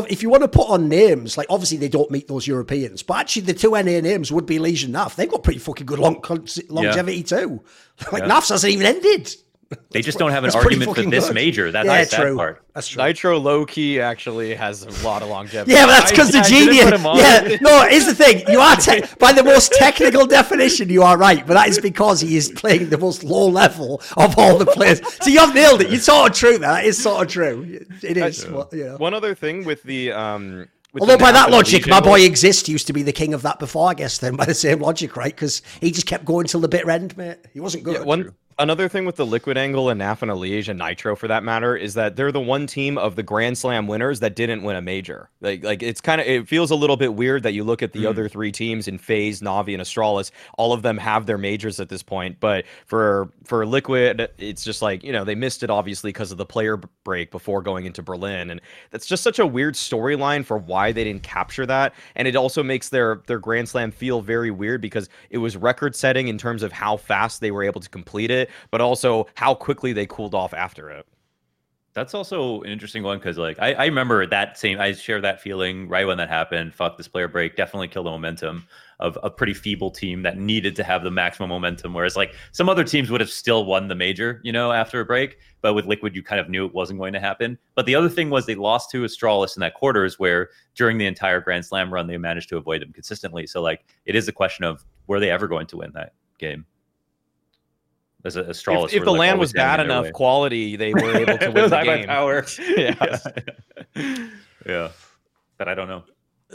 [0.09, 3.17] if you want to put on names, like obviously they don't meet those Europeans, but
[3.17, 5.15] actually the two NA names would be Legion Naf.
[5.15, 6.21] They've got pretty fucking good long,
[6.69, 7.63] longevity too.
[8.11, 8.29] Like Yeah.
[8.29, 9.33] Naf's hasn't even ended.
[9.89, 11.33] They just don't have an argument for this good.
[11.33, 11.71] major.
[11.71, 12.35] That's yeah, the sad true.
[12.37, 12.63] part.
[12.73, 13.01] That's true.
[13.01, 15.71] nitr0 low key actually has a lot of longevity.
[15.71, 16.83] Yeah, but that's because the I- I genius.
[16.85, 17.17] put him on.
[17.17, 17.87] Yeah, no.
[17.87, 21.55] Here's the thing: you are te- by the most technical definition, you are right, but
[21.55, 25.01] that is because he is playing the most low level of all the players.
[25.23, 25.89] So you have nailed it.
[25.89, 26.57] You're sort of true.
[26.57, 27.85] There, that is sort of true.
[28.03, 28.47] It is.
[28.47, 28.97] well, you know.
[28.97, 30.67] One other thing with the um.
[30.97, 33.59] Although by that logic, my boy was- Exist used to be the king of that
[33.59, 34.17] before, I guess.
[34.19, 35.35] Then by the same logic, right?
[35.35, 37.37] Because he just kept going till the bitter end, mate.
[37.53, 37.95] He wasn't good.
[37.95, 41.27] Yeah, one another thing with the Liquid Angle and NAF and Liège and nitr0 for
[41.27, 44.63] that matter is that they're the one team of the Grand Slam winners that didn't
[44.63, 45.29] win a major.
[45.41, 47.93] Like like it's kind of it feels a little bit weird that you look at
[47.93, 48.07] the Hmm.
[48.07, 50.31] other three teams in FaZe, Navi, and Astralis.
[50.57, 54.81] All of them have their majors at this point, but for for Liquid, it's just
[54.81, 58.01] like you know they missed it obviously because of the player break before going into
[58.01, 61.93] Berlin, and that's just such a weird storyline for why they didn't capture that.
[62.15, 65.95] And it also makes their their Grand Slam feel very weird because it was record
[65.95, 69.53] setting in terms of how fast they were able to complete it, but also how
[69.53, 71.05] quickly they cooled off after it.
[71.95, 74.81] That's also an interesting one because, like, I, I remember that same.
[74.81, 76.73] I share that feeling right when that happened.
[76.73, 77.55] Fuck this player break.
[77.55, 78.67] Definitely killed the momentum
[78.99, 81.93] of a pretty feeble team that needed to have the maximum momentum.
[81.93, 85.05] Whereas, like, some other teams would have still won the major, you know, after a
[85.05, 85.37] break.
[85.61, 87.57] But with Liquid, you kind of knew it wasn't going to happen.
[87.75, 91.05] But the other thing was they lost to Astralis in that quarters, where during the
[91.05, 93.47] entire Grand Slam run they managed to avoid them consistently.
[93.47, 96.65] So, like, it is a question of were they ever going to win that game?
[98.25, 101.37] As a, a if, if the like land was bad enough quality, they were able
[101.37, 102.07] to win the game.
[102.07, 102.43] Power.
[102.59, 103.17] yeah.
[103.95, 104.27] yeah.
[104.65, 104.89] yeah,
[105.59, 106.03] but I don't know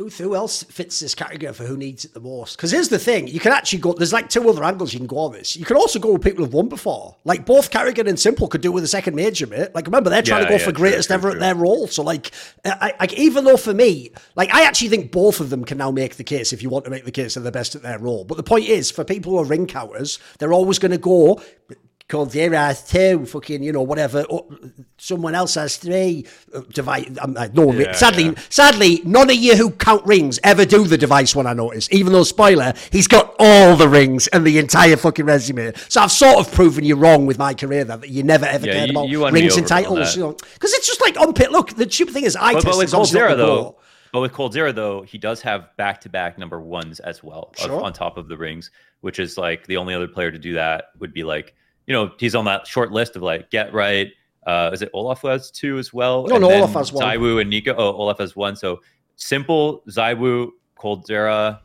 [0.09, 2.57] who, else fits this category for who needs it the most?
[2.57, 3.92] Because here's the thing: you can actually go.
[3.92, 5.57] There's like two other angles you can go on this.
[5.57, 7.16] You can also go with people who've won before.
[7.24, 9.74] Like both karrigan and s1mple could do with a second major, mate.
[9.74, 11.55] Like remember, they're trying yeah, to go yeah, for greatest true, ever true, at their
[11.55, 11.86] role.
[11.86, 12.30] So like,
[12.64, 15.90] I, I, even though for me, like I actually think both of them can now
[15.90, 17.98] make the case if you want to make the case they're the best at their
[17.98, 18.24] role.
[18.24, 21.40] But the point is, for people who are ring counters, they're always going to go
[22.11, 24.25] coldzera has two, fucking, you know, whatever.
[24.29, 24.47] Oh,
[24.99, 26.27] someone else has three.
[26.53, 27.07] Uh, device.
[27.21, 28.35] Um, uh, no, yeah, sadly, yeah.
[28.49, 31.47] sadly, none of you who count rings ever do the device one.
[31.47, 35.73] I notice, even though spoiler, he's got all the rings and the entire fucking resume.
[35.89, 38.73] So I've sort of proven you wrong with my career that you never ever yeah,
[38.73, 40.17] cared you, about you rings and titles.
[40.17, 41.53] You know, because it's just like on pit.
[41.53, 43.77] Look, the stupid thing is, I but, but with coldzera though.
[44.13, 47.53] But with Cold coldzera though, he does have back to back number ones as well
[47.57, 47.73] sure.
[47.73, 48.71] of, on top of the rings,
[49.03, 51.55] which is like the only other player to do that would be like
[51.91, 54.12] you know, he's on that short list of like GeT_RiGhT.
[54.47, 56.24] Uh, is it olof has two as well?
[56.24, 57.05] No, and no, olof has one.
[57.05, 57.74] ZywOo and NiKo.
[57.76, 58.55] Oh, olof has one.
[58.55, 58.80] So
[59.18, 61.59] s1mple, ZywOo, Coldzera,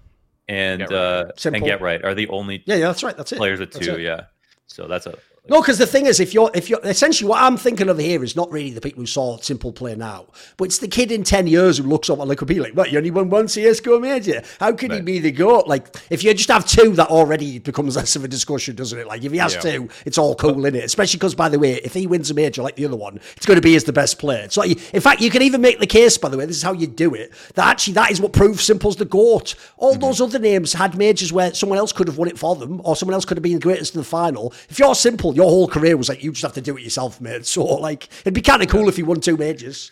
[0.48, 0.92] and GeT_RiGhT.
[0.92, 3.16] uh, and GeT_RiGhT are the only yeah, yeah, that's right.
[3.16, 3.38] That's it.
[3.38, 4.22] Players with two, yeah.
[4.66, 5.16] So that's a
[5.48, 8.24] no, because the thing is, if you're if you're essentially what I'm thinking of here
[8.24, 10.26] is not really the people who saw s1mple play now,
[10.58, 12.92] but it's the kid in ten years who looks up and like be like, "What?
[12.92, 14.42] You only won one CS:GO major?
[14.60, 14.98] How could right.
[14.98, 18.24] he be the goat?" Like, if you just have two, that already becomes less of
[18.24, 19.08] a discussion, doesn't it?
[19.08, 19.62] Like, if he has yeah.
[19.62, 20.84] two, it's all cool, in it?
[20.84, 23.46] Especially because, by the way, if he wins a major like the other one, it's
[23.46, 24.50] going to be as the best player.
[24.50, 26.74] So, in fact, you can even make the case, by the way, this is how
[26.74, 27.32] you do it.
[27.54, 29.56] That actually that is what proves s1mple's the goat.
[29.78, 30.02] All mm-hmm.
[30.02, 32.96] those other names had majors where someone else could have won it for them, or
[32.96, 34.54] someone else could have been the greatest in the final.
[34.70, 37.20] If you're s1mple, your whole career was like you just have to do it yourself,
[37.20, 37.46] mate.
[37.46, 39.92] So like it'd be kind of cool if you won two majors.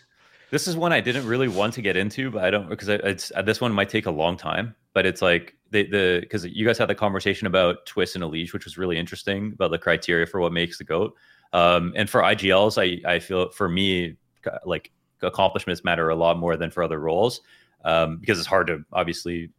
[0.50, 3.32] This is one I didn't really want to get into, but I don't because it's
[3.44, 4.74] this one might take a long time.
[4.92, 8.52] But it's like the the because you guys had the conversation about Twist and Elige,
[8.52, 11.14] which was really interesting about the criteria for what makes the goat.
[11.52, 14.16] Um, and for IGLs, I I feel for me
[14.64, 14.90] like
[15.22, 17.40] accomplishments matter a lot more than for other roles
[17.84, 19.50] um, because it's hard to obviously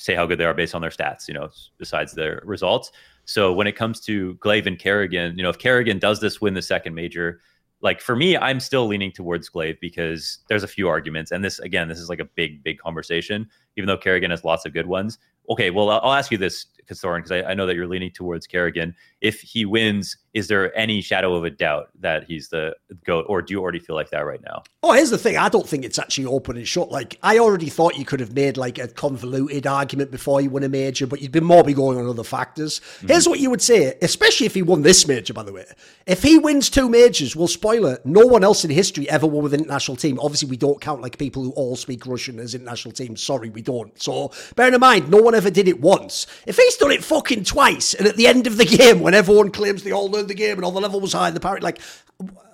[0.00, 1.48] say how good they are based on their stats, you know,
[1.78, 2.90] besides their results.
[3.24, 6.54] So when it comes to gla1ve and karrigan, you know, if karrigan does this win
[6.54, 7.40] the second major,
[7.82, 11.30] like for me, I'm still leaning towards gla1ve because there's a few arguments.
[11.30, 14.66] And this, again, this is like a big, big conversation, even though karrigan has lots
[14.66, 15.18] of good ones.
[15.48, 18.94] Okay, well, I'll, ask you this, Because I, I, know that you're leaning towards karrigan.
[19.20, 22.74] If he wins, is there any shadow of a doubt that he's the
[23.04, 24.62] GOAT, or do you already feel like that right now?
[24.82, 25.36] Oh, here's the thing.
[25.36, 26.90] I don't think it's actually open and shut.
[26.90, 30.62] Like, I already thought you could have made like a convoluted argument before you won
[30.62, 32.80] a major, but you'd be more be going on other factors.
[32.80, 33.08] Mm-hmm.
[33.08, 35.66] Here's what you would say, especially if he won this major, by the way.
[36.06, 39.54] If he wins two majors, well, spoiler, no one else in history ever won with
[39.54, 40.18] an international team.
[40.20, 43.22] Obviously, we don't count like people who all speak Russian as international teams.
[43.22, 44.00] Sorry, we don't.
[44.00, 46.26] So, bearing in mind, no one ever did it once.
[46.46, 49.50] If he's done it fucking twice, and at the end of the game, when everyone
[49.50, 51.80] claims they all learned the game and all the level was high, the parry, like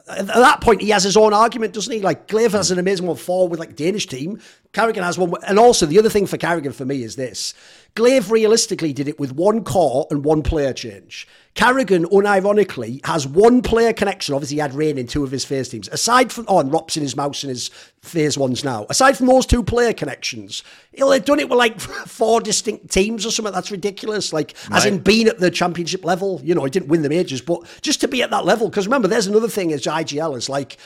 [0.08, 2.00] at that point, he has his own argument, doesn't he?
[2.00, 4.40] Like gla1ve has an amazing one forward with like Danish team.
[4.72, 7.54] karrigan has one, and also the other thing for karrigan for me is this:
[7.94, 11.26] gla1ve realistically did it with one core and one player change.
[11.56, 14.34] Carrigan, unironically, has one player connection.
[14.34, 15.88] Obviously, he had Rain in two of his first teams.
[15.88, 17.70] Aside from, oh, and ropz in his MOUZ in his
[18.02, 18.84] FaZe ones now.
[18.90, 23.24] Aside from those two player connections, he'll have done it with like four distinct teams
[23.24, 23.54] or something.
[23.54, 24.34] That's ridiculous.
[24.34, 24.76] Like, right.
[24.76, 27.62] as in being at the championship level, you know, he didn't win the majors, but
[27.80, 28.68] just to be at that level.
[28.68, 30.76] Because remember, there's another thing as IGL is like,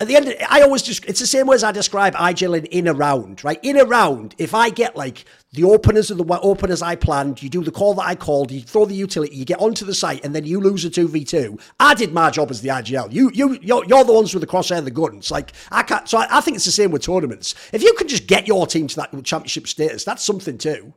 [0.00, 2.58] at the end, of, I always just, it's the same way as I describe IGL
[2.58, 3.58] in, in a round, right?
[3.62, 7.50] In a round, if I get like the openers of the openers I planned, you
[7.50, 10.24] do the call that I called, you throw the utility, you get onto the site,
[10.24, 11.60] and then you lose a 2v2.
[11.80, 13.12] I did my job as the IGL.
[13.12, 15.30] You, you, you're, you're the ones with the crosshair and the guns.
[15.30, 17.56] Like, I can't, so I, I think it's the same with tournaments.
[17.72, 20.94] If you can just get your team to that championship status, that's something too.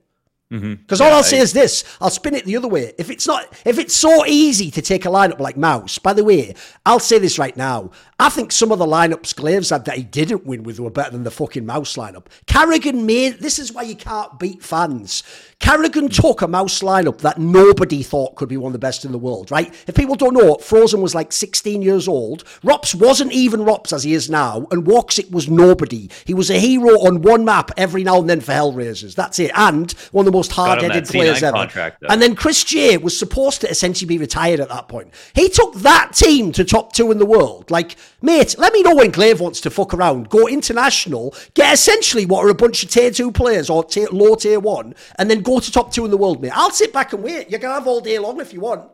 [0.53, 0.73] Mm-hmm.
[0.73, 1.07] Because mm-hmm.
[1.07, 2.93] yeah, all I'll say is this: I'll spin it the other way.
[2.99, 6.23] If it's not, if it's so easy to take a lineup like MOUZ, by the
[6.23, 6.53] way,
[6.85, 7.89] I'll say this right now:
[8.19, 11.09] I think some of the lineups gla1ve's had that he didn't win with were better
[11.09, 12.27] than the fucking MOUZ lineup.
[12.45, 13.39] karrigan made.
[13.39, 15.23] This is why you can't beat fans.
[15.64, 19.14] Carrigan took a MOUZ lineup that nobody thought could be one of the best in
[19.14, 19.74] the world, right?
[19.88, 22.43] If people don't know, Frozen was like 16 years old.
[22.66, 26.09] ropz wasn't even ropz as he is now, and Woxic was nobody.
[26.26, 29.16] He was a hero on one map every now and then for Hellraisers.
[29.16, 29.51] That's it.
[29.55, 31.55] And one of the most hard-headed players ever.
[31.55, 35.14] Contract, and then chrisJ was supposed to essentially be retired at that point.
[35.34, 37.72] He took that team to top two in the world.
[37.72, 40.30] Like, mate, let me know when gla1ve wants to fuck around.
[40.30, 44.34] Go international, get essentially what are a bunch of tier two players or tier, low
[44.34, 46.51] tier one, and then go to top two in the world, mate.
[46.55, 47.51] I'll sit back and wait.
[47.51, 48.89] You can have all day long if you want.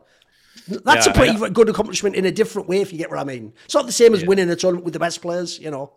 [0.84, 3.24] That's yeah, a pretty good accomplishment in a different way, if you get what I
[3.24, 3.52] mean.
[3.64, 4.28] It's not the same as yeah.
[4.28, 5.92] winning a tournament with the best players, you know.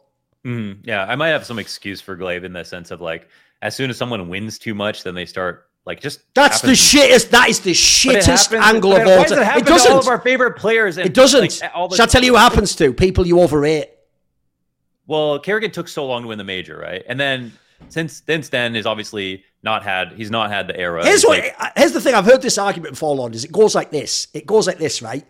[0.45, 3.27] Mm, yeah, I might have some excuse for gla1ve in the sense of like,
[3.61, 7.29] as soon as someone wins too much, then they start Like just That's the shittest.
[7.31, 9.39] That is the shittest angle of all it, time.
[9.39, 10.11] It happen to all of doesn't.
[10.11, 10.97] our favorite players?
[10.97, 11.41] And It doesn't.
[11.61, 13.89] like, all the- Shall I tell you what happens to people you overrate?
[15.07, 17.03] Well, karrigan took so long to win the major, right?
[17.07, 17.51] And then
[17.89, 21.03] since since then is obviously not had he's not had the era.
[21.05, 21.39] Here's what.
[21.39, 22.15] like- Here's the thing.
[22.15, 23.35] I've heard this argument before, Lord.
[23.35, 24.29] Is it goes like this?
[24.33, 25.25] It goes like this, right?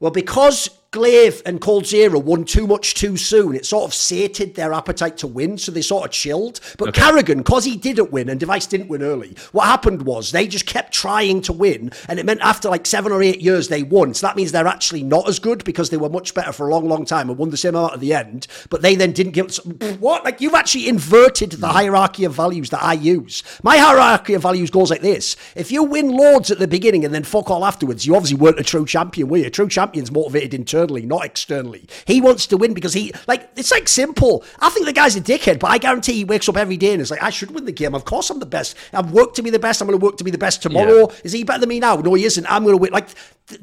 [0.00, 4.72] Well, because gla1ve and coldzera won too much too soon, it sort of sated their
[4.72, 6.60] appetite to win, so they sort of chilled.
[6.78, 7.00] But Okay.
[7.02, 10.64] karrigan, because he didn't win and Device didn't win early, what happened was they just
[10.64, 14.14] kept trying to win, and it meant after like seven or eight years they won.
[14.14, 16.70] So that means they're actually not as good because they were much better for a
[16.70, 18.46] long, long time and won the same amount at the end.
[18.70, 19.54] But they then didn't give
[20.00, 20.24] what?
[20.24, 23.42] Like you've actually inverted the hierarchy of values that I use.
[23.62, 27.12] My hierarchy of values goes like this: if you win Lords at the beginning and
[27.14, 29.46] then fuck all afterwards, you obviously weren't a true champion, were you?
[29.46, 31.88] A true champion's motivated internally, not externally.
[32.06, 34.44] He wants to win because he like it's like s1mple.
[34.60, 37.02] I think the guy's a dickhead, but I guarantee he wakes up every day and
[37.02, 37.94] is like, I should win the game.
[37.94, 38.76] Of course, I'm the best.
[38.92, 39.80] I've worked to be the best.
[39.80, 41.10] I'm going to work to be the best tomorrow.
[41.24, 41.96] Is he better than me now?
[41.96, 42.50] No, he isn't.
[42.50, 42.92] I'm going to win.
[42.92, 43.08] Like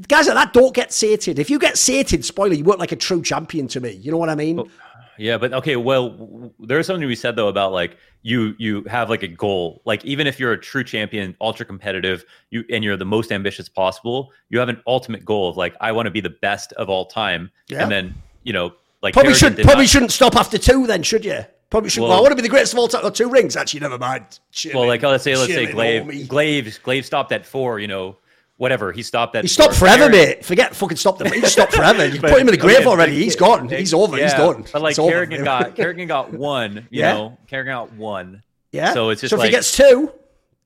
[0.07, 1.39] guys like that don't get sated.
[1.39, 3.91] If you get sated, spoiler, you work like a true champion to me.
[3.91, 4.70] You know what I mean?
[5.18, 9.24] Yeah, but okay, well, there's something we said though about like you you have like
[9.24, 9.82] a goal.
[9.86, 13.70] Like even if you're a true champion, ultra competitive, you and you're the most ambitious
[13.70, 16.89] possible, you have an ultimate goal of like I want to be the best of
[16.89, 17.51] all time.
[17.68, 17.84] Yeah.
[17.84, 21.03] And then, you know, like Probably karrigan should probably not- shouldn't stop after two then,
[21.03, 21.45] should you?
[21.70, 22.01] Probably should.
[22.01, 23.05] Well, Well- I want to be the greatest of all time.
[23.05, 23.80] Or two rings, actually.
[23.82, 24.39] Never mind.
[24.74, 26.28] Well, like oh, let's say let's say gla1ve.
[26.28, 28.18] gla1ve gla1ve stopped at four, you know,
[28.58, 28.91] whatever.
[28.91, 30.45] He stopped at He stopped forever, mate.
[30.45, 31.30] Forget fucking stop the.
[31.30, 32.06] He stopped forever.
[32.08, 33.16] You But- put him in the grave okay, already.
[33.16, 33.70] He's gone.
[33.70, 34.18] He's over.
[34.18, 34.66] He's Yeah, done.
[34.72, 35.12] But like It's over.
[35.12, 37.14] karrigan got karrigan got one, you Yeah.
[37.14, 38.43] know, karrigan got one.
[38.72, 38.93] Yeah.
[38.93, 40.12] So it's just so if like- he gets two,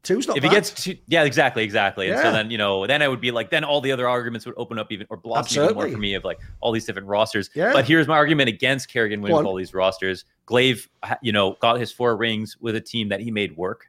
[0.03, 0.49] two's not if bad.
[0.51, 2.09] he gets two, yeah, exactly, exactly.
[2.09, 4.45] And so then you know, then I would be like, then all the other arguments
[4.45, 7.07] would open up even or blossom even more for me of like all these different
[7.07, 7.49] rosters.
[7.53, 7.73] Yeah.
[7.73, 10.25] But here's my argument against karrigan winning all these rosters.
[10.47, 10.87] gla1ve,
[11.21, 13.85] you know, got his four rings with a team that he made work,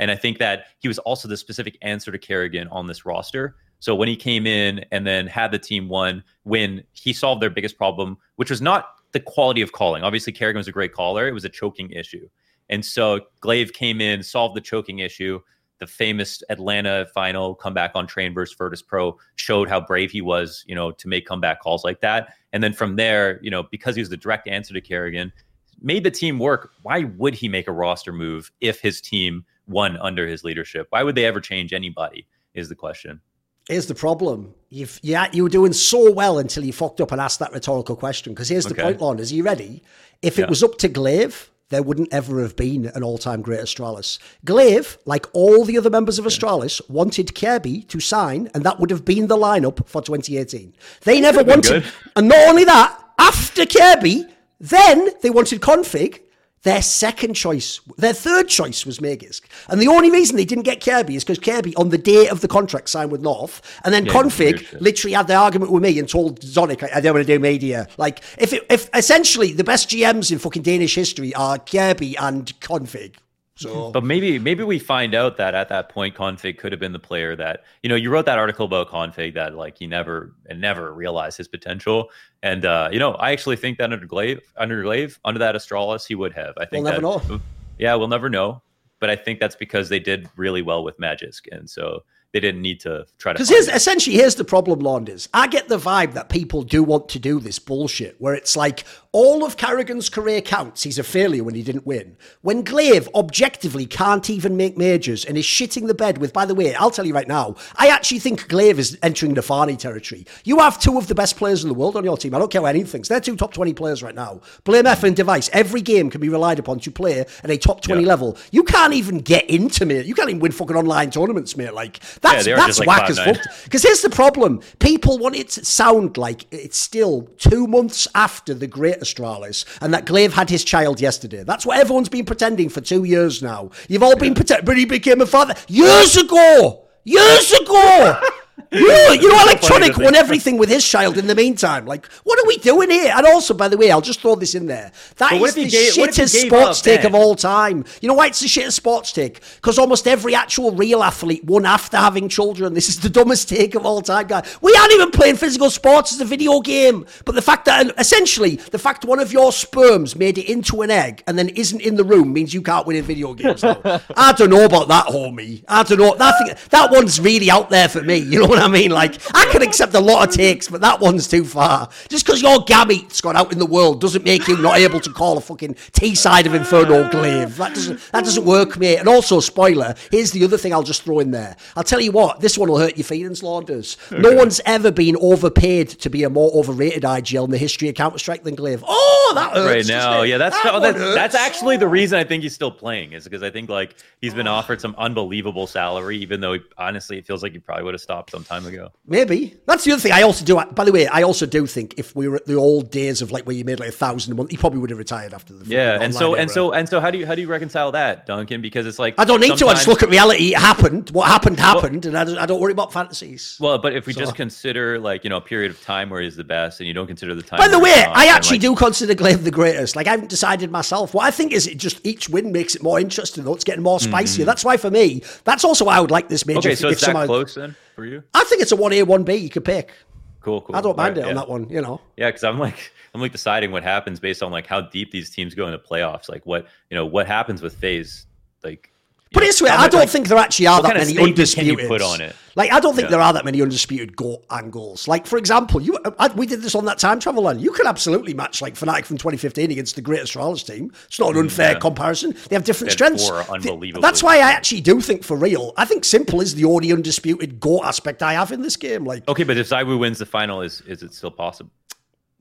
[0.00, 3.54] and I think that he was also the specific answer to karrigan on this roster.
[3.80, 7.50] So when he came in and then had the team won, when he solved their
[7.50, 10.02] biggest problem, which was not the quality of calling.
[10.02, 12.28] Obviously, karrigan was a great caller; it was a choking issue.
[12.68, 15.40] And so gla1ve came in, solved the choking issue.
[15.80, 20.64] The famous Atlanta final comeback on Train versus Virtus Pro showed how brave he was,
[20.66, 22.34] you know, to make comeback calls like that.
[22.52, 25.32] And then from there, you know, because he was the direct answer to karrigan,
[25.80, 26.70] made the team work.
[26.82, 30.88] Why would he make a roster move if his team won under his leadership?
[30.90, 32.26] Why would they ever change anybody?
[32.52, 33.20] Is the question.
[33.68, 34.54] Here's the problem.
[34.70, 37.94] You've, yeah, you were doing so well until you fucked up and asked that rhetorical
[37.94, 38.32] question.
[38.32, 38.82] Because here's the Okay.
[38.82, 39.18] point, Lon.
[39.20, 39.82] Is he ready?
[40.22, 40.48] If it Yeah.
[40.48, 44.18] was up to gla1ve, there wouldn't ever have been an all-time great Astralis.
[44.44, 48.90] gla1ve, like all the other members of Astralis, wanted Kjaerbye to sign, and that would
[48.90, 50.74] have been the lineup for 2018.
[51.02, 51.92] They never wanted, good.
[52.16, 56.18] and not only that, after Kjaerbye, then they wanted Konfig.
[56.62, 59.42] Their second choice, their third choice was Magisk.
[59.70, 62.42] And the only reason they didn't get Kjaerbye is because Kjaerbye, on the day of
[62.42, 63.80] the contract, signed with North.
[63.82, 67.00] And then Yeah, Konfig literally had the argument with me and told Zonic, I, I
[67.00, 67.88] don't want to do media.
[67.96, 72.52] Like, if it, if essentially the best GMs in fucking Danish history are Kjaerbye and
[72.60, 73.14] Konfig.
[73.60, 76.92] So, But maybe maybe we find out that at that point Konfig could have been
[76.92, 80.34] the player that you know you wrote that article about Konfig that like he never
[80.48, 82.10] and never realized his potential.
[82.42, 86.06] And uh you know I actually think that under gla1ve under gla1ve under that Astralis
[86.06, 86.54] he would have.
[86.56, 87.40] I think We'll never that, know.
[87.78, 88.62] yeah we'll never know.
[88.98, 91.42] But I think that's because they did really well with Magisk.
[91.50, 92.02] And so
[92.32, 93.74] they didn't need to try to Because here's it.
[93.74, 95.28] essentially here's the problem, Launders.
[95.34, 98.84] I get the vibe that people do want to do this bullshit where it's like
[99.12, 100.84] all of karrigan's career counts.
[100.84, 102.16] He's a failure when he didn't win.
[102.42, 106.54] When gla1ve objectively can't even make majors and is shitting the bed with, by the
[106.54, 110.26] way, I'll tell you right now, I actually think gla1ve is entering the Nafany territory.
[110.44, 112.34] You have two of the best players in the world on your team.
[112.34, 113.08] I don't care what anyone thinks.
[113.08, 114.40] They're two top 20 players right now.
[114.64, 115.50] Blamef and Device.
[115.52, 118.08] Every game can be relied upon to play at a top 20 Yeah.
[118.08, 118.38] level.
[118.52, 120.06] You can't even get into, mate.
[120.06, 121.74] You can't even win fucking online tournaments, mate.
[121.74, 123.38] Like, that's, are that's like whack as fuck.
[123.64, 128.54] Because here's the problem: people want it to sound like it's still two months after
[128.54, 131.42] the Great Astralis, and that gla1ve had his child yesterday.
[131.44, 133.70] That's what everyone's been pretending for two years now.
[133.88, 136.84] You've all been pretending, but he became a father years ago.
[137.04, 138.20] Years ago.
[138.72, 141.86] You know, you know, Electronic won everything with his child in the meantime.
[141.86, 143.12] Like, what are we doing here?
[143.16, 144.92] And also, by the way, I'll just throw this in there.
[145.16, 147.84] That is the gave- what if he shittest sports take of all time.
[148.00, 149.40] You know why it's the shittest sports take?
[149.56, 152.74] Because almost every actual real athlete won after having children.
[152.74, 154.56] This is the dumbest take of all time, guys.
[154.60, 157.06] We aren't even playing physical sports as a video game.
[157.24, 160.92] But the fact that, essentially, the fact one of your sperms made it into an
[160.92, 163.80] egg and then isn't in the room means you can't win in video games now.
[164.16, 165.64] I don't know about that, homie.
[165.66, 166.14] I don't know.
[166.14, 168.18] That, thing, that one's really out there for me.
[168.18, 168.90] You know what what I mean?
[168.90, 171.88] Like, I can accept a lot of takes, but that one's too far.
[172.08, 175.10] Just because your gamete's gone out in the world doesn't make you not able to
[175.10, 177.56] call a fucking T side of Inferno gla1ve.
[177.56, 178.98] That doesn't that doesn't work, mate.
[178.98, 181.56] And also, spoiler, here's the other thing I'll just throw in there.
[181.76, 183.96] I'll tell you what, this one will hurt your feelings, Launders.
[184.10, 187.94] No one's ever been overpaid to be a more overrated IGL in the history of
[187.94, 188.84] Counter Strike than Glaive.
[188.86, 189.88] Oh, that hurts.
[189.88, 190.22] right now.
[190.22, 193.42] Yeah, that's That that's, that's actually the reason I think he's still playing is because
[193.42, 197.42] I think like he's been offered some unbelievable salary, even though he, honestly it feels
[197.42, 198.92] like he probably would have stopped some time ago.
[199.06, 200.12] Maybe that's the other thing.
[200.12, 200.60] I also do.
[200.72, 203.30] By the way, I also do think if we were at the old days of
[203.30, 205.52] like where you made like a thousand a month, he probably would have retired after
[205.54, 207.48] the Yeah, and so online and so and so how do you how do you
[207.48, 208.60] reconcile that, Duncan?
[208.60, 209.66] Because it's like I don't need to.
[209.68, 210.52] I just look at reality.
[210.54, 211.10] It happened.
[211.10, 213.56] What happened happened, and I don't, I don't worry about fantasies.
[213.60, 216.20] Well, but if we So- just consider like you know a period of time where
[216.22, 217.58] he's the best, and you don't consider the time.
[217.58, 219.96] By the way, I actually like, do consider gla1ve the greatest.
[219.96, 221.14] Like I haven't decided myself.
[221.14, 223.44] What I think is it just each win makes it more interesting.
[223.44, 224.44] Though it's getting more spicier.
[224.44, 226.60] That's why for me, that's also why I would like this major.
[226.60, 226.66] Mm-hmm.
[226.68, 228.22] Okay, if- so if it's that somehow- close then for you.
[228.32, 229.34] I think it's a one A one B.
[229.34, 229.92] You could pick.
[230.40, 230.74] Cool, cool.
[230.74, 231.42] I don't mind Alright, it on yeah.
[231.42, 231.68] that one.
[231.68, 232.00] You know.
[232.16, 235.28] Yeah, because I'm like I'm like deciding what happens based on like how deep these
[235.28, 236.28] teams go in the playoffs.
[236.28, 238.26] Like what you know what happens with FaZe.
[238.64, 238.89] Like
[239.32, 241.36] Put know, it this way, I don't like, think there actually are that many statement
[241.36, 241.88] can you undisputed.
[241.88, 242.34] put on it?
[242.56, 243.10] Like, I don't think Yeah.
[243.10, 245.06] there are that many undisputed goal angles.
[245.06, 247.60] Like, for example, you uh, I, we did this on that time travel line.
[247.60, 250.90] You could absolutely match like Fnatic from 2015 against the Great Astralis team.
[251.06, 251.78] It's not an mm, unfair yeah.
[251.78, 252.34] comparison.
[252.48, 253.28] They have different strengths.
[253.28, 256.92] The- That's why I actually do think, for real, I think s1mple is the only
[256.92, 259.04] undisputed goal aspect I have in this game.
[259.04, 261.70] Like, Okay, but if ZywOo wins the final, is is it still possible?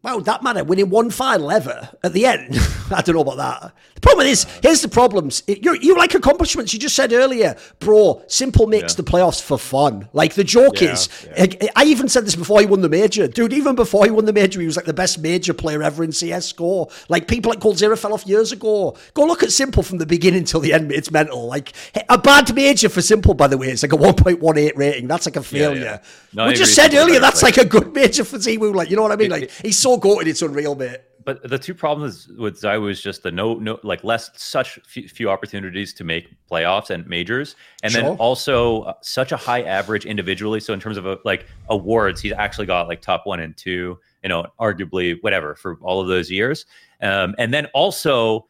[0.04, 0.64] Would that matter?
[0.64, 2.56] Winning one final ever at the end.
[2.91, 3.74] I don't know about that.
[3.95, 5.43] The problem is, here's the problems.
[5.45, 6.74] You you like accomplishments.
[6.74, 8.24] You just said earlier, bro.
[8.28, 8.97] s1mple makes Yeah.
[8.97, 10.08] the playoffs for fun.
[10.14, 11.45] Like the joke Yeah, is, yeah.
[11.76, 13.52] I, I even said this before he won the major, dude.
[13.54, 16.12] Even before he won the major, he was like the best major player ever in
[16.14, 16.88] CS score.
[17.10, 18.95] Like people like Coldzera fell off years ago.
[19.14, 20.91] Go look at s1mple from the beginning till the end.
[20.93, 21.45] It's mental.
[21.45, 21.74] Like
[22.08, 25.08] a bad major for s1mple, by the way, it's like a 1.18 rating.
[25.08, 26.00] That's like a failure.
[26.34, 26.58] No, we agree.
[26.60, 28.74] just said earlier that's like a good major for ZywOo.
[28.74, 29.32] Like you know what I mean?
[29.32, 31.00] Like he's so goated, it's unreal, mate.
[31.26, 35.08] But the two problems with ZywOo is just the no, no, like less, such few,
[35.08, 38.02] few opportunities to make playoffs and majors, and Sure.
[38.02, 40.60] then also uh, such a high average individually.
[40.60, 44.00] So in terms of uh, like awards, he's actually got like top one and two,
[44.24, 46.66] you know, arguably whatever for all of those years.
[47.02, 48.49] Um, and then also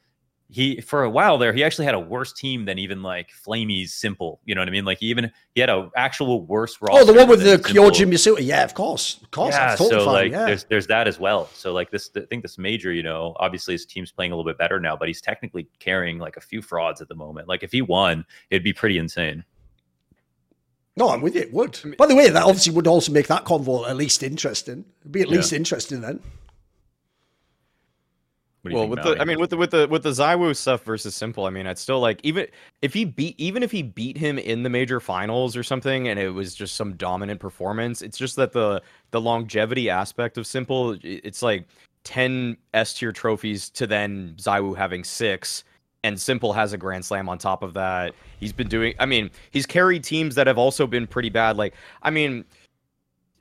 [0.51, 3.93] he for a while there, he actually had a worse team than even like flamie's
[3.93, 4.39] s1mple.
[4.45, 4.83] You know what I mean?
[4.83, 7.01] Like he even he had a actual worse roster.
[7.01, 7.91] Oh, the one with the than s1mple.
[7.91, 8.37] Kyojin misutaa.
[8.41, 9.19] Yeah, of course.
[9.21, 9.53] Of course.
[9.53, 10.13] Yeah, totally so fine.
[10.13, 10.45] like yeah.
[10.47, 11.49] there's there's that as well.
[11.53, 14.49] So like this, I think this major, you know, obviously his team's playing a little
[14.49, 17.47] bit better now, but he's technically carrying like a few frauds at the moment.
[17.47, 19.43] Like if he won, it'd be pretty insane.
[20.97, 21.41] No, I'm with you.
[21.41, 21.79] It would.
[21.97, 24.83] By the way, that obviously would also make that convo at least interesting.
[25.01, 25.37] It'd be at Yeah.
[25.37, 26.19] least interesting then.
[28.61, 30.09] What do you Well, think, with the, I mean, with the with the with the
[30.09, 32.45] ZywOo stuff versus s1mple, I mean, I'd still like even
[32.81, 36.19] if he beat even if he beat him in the major finals or something, and
[36.19, 38.01] it was just some dominant performance.
[38.01, 38.81] It's just that the
[39.11, 41.67] the longevity aspect of s1mple, it's like
[42.03, 45.63] ten S tier trophies to then ZywOo having six,
[46.03, 48.13] and s1mple has a Grand Slam on top of that.
[48.39, 48.93] He's been doing.
[48.99, 51.55] I mean, he's carried teams that have also been pretty bad.
[51.55, 52.43] Like, I mean,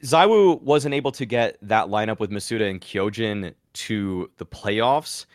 [0.03, 5.27] ZywOo wasn't able to get that lineup with misutaa and Kyojin to the playoffs.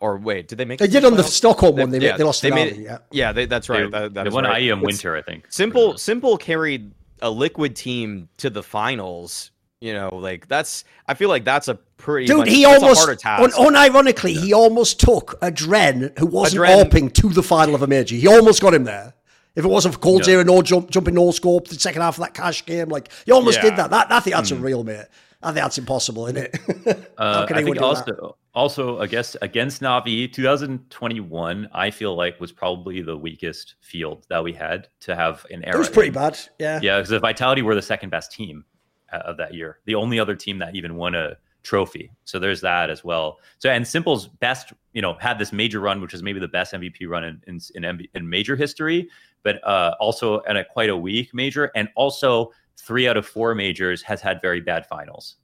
[0.00, 0.78] Or wait, did they make?
[0.78, 1.26] They it to did on the playoffs?
[1.26, 1.90] Stockholm They- one.
[1.90, 2.98] They, yeah, they lost they made Navi, yeah.
[3.10, 3.90] Yeah, they, that's right.
[3.90, 4.62] they, that, that they won right.
[4.62, 5.48] IEM It's- Winter, I think.
[5.48, 9.50] s1mple, s1mple carried a liquid team to the finals.
[9.80, 10.82] You know, like that's.
[11.06, 12.26] I feel like that's a pretty.
[12.26, 13.56] Dude, much, he almost, a un- task.
[13.56, 17.86] unironically, he almost took a Dren who wasn't Dren- AWPing to the final of a
[17.86, 18.16] major.
[18.16, 19.14] He almost got him there.
[19.56, 20.24] If it wasn't for Cold Yeah.
[20.26, 23.32] Zero, no jump, jumping no scope, the second half of that Cache game, like he
[23.32, 23.70] almost Yeah.
[23.70, 23.90] did that.
[23.90, 25.06] That I think that's unreal, mate.
[25.42, 27.08] I think that's impossible, isn't it?
[27.18, 27.86] Uh, can I think do that?
[27.86, 34.42] also also against against Navi 2021, I feel like was probably the weakest field that
[34.42, 35.76] we had to have an era.
[35.76, 36.14] it was pretty in.
[36.14, 36.38] bad.
[36.58, 36.80] Yeah.
[36.82, 38.64] Yeah, because the Vitality were the second best team
[39.12, 42.10] uh, of that year, the only other team that even won a trophy.
[42.24, 43.38] So there's that as well.
[43.58, 46.72] So and s1mple's best, you know, had this major run, which is maybe the best
[46.72, 49.08] MVP run in in, in, in major history,
[49.42, 54.02] but uh, also a quite a weak major, and also three out of four majors
[54.02, 55.36] has had very bad finals,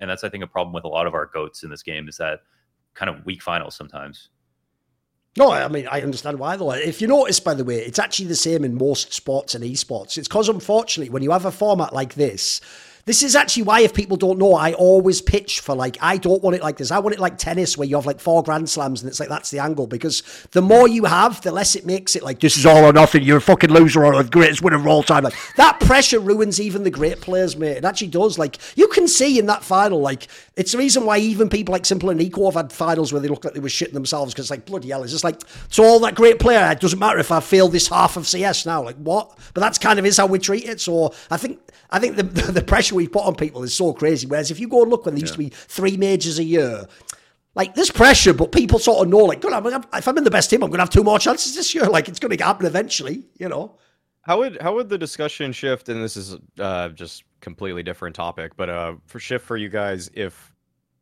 [0.00, 2.08] and that's I think a problem with a lot of our goats in this game
[2.08, 2.40] is that
[2.94, 4.30] kind of weak finals sometimes.
[5.36, 6.72] No, I mean, I understand why though.
[6.72, 10.18] If you notice, by the way, it's actually the same in most sports and esports.
[10.18, 12.60] It's because, unfortunately, when you have a format like this,
[13.06, 16.42] This is actually why, if people don't know, I always pitch for like, I don't
[16.42, 16.90] want it like this.
[16.90, 19.28] I want it like tennis, where you have like four grand slams and it's like
[19.28, 19.86] that's the angle.
[19.86, 20.22] Because
[20.52, 23.22] the more you have, the less it makes it like, this is all or nothing.
[23.22, 25.24] You're a fucking loser or the greatest winner of all time.
[25.24, 27.78] Like, that pressure ruins even the great players, mate.
[27.78, 28.38] It actually does.
[28.38, 31.82] Like, you can see in that final, like, it's the reason why even people like
[31.82, 34.50] s1mple and NiKo have had finals where they look like they were shitting themselves because,
[34.50, 37.32] like, bloody hell, it's just like, so all that great player, it doesn't matter if
[37.32, 38.82] I fail this half of CS now.
[38.82, 39.38] Like, what?
[39.54, 40.80] But that's kind of is how we treat it.
[40.80, 42.22] So I think I think the,
[42.52, 44.26] the pressure we put on people is so crazy.
[44.26, 46.86] Whereas if you go and look when there used to be three majors a year,
[47.54, 50.30] like there's pressure, but people sort of know, like, God, I'm, if I'm in the
[50.30, 51.84] best team, I'm going to have two more chances this year.
[51.90, 53.76] Like it's going to happen eventually, you know.
[54.22, 55.88] How would how would the discussion shift?
[55.88, 60.10] And this is uh, just completely different topic, but uh, for shift for you guys,
[60.14, 60.54] if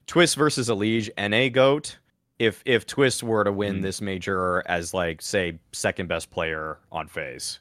[0.07, 1.99] Twistzz versus Elige and a goat,
[2.38, 3.82] if if Twistzz were to win mm.
[3.82, 7.59] this major as like say second best player on FaZe,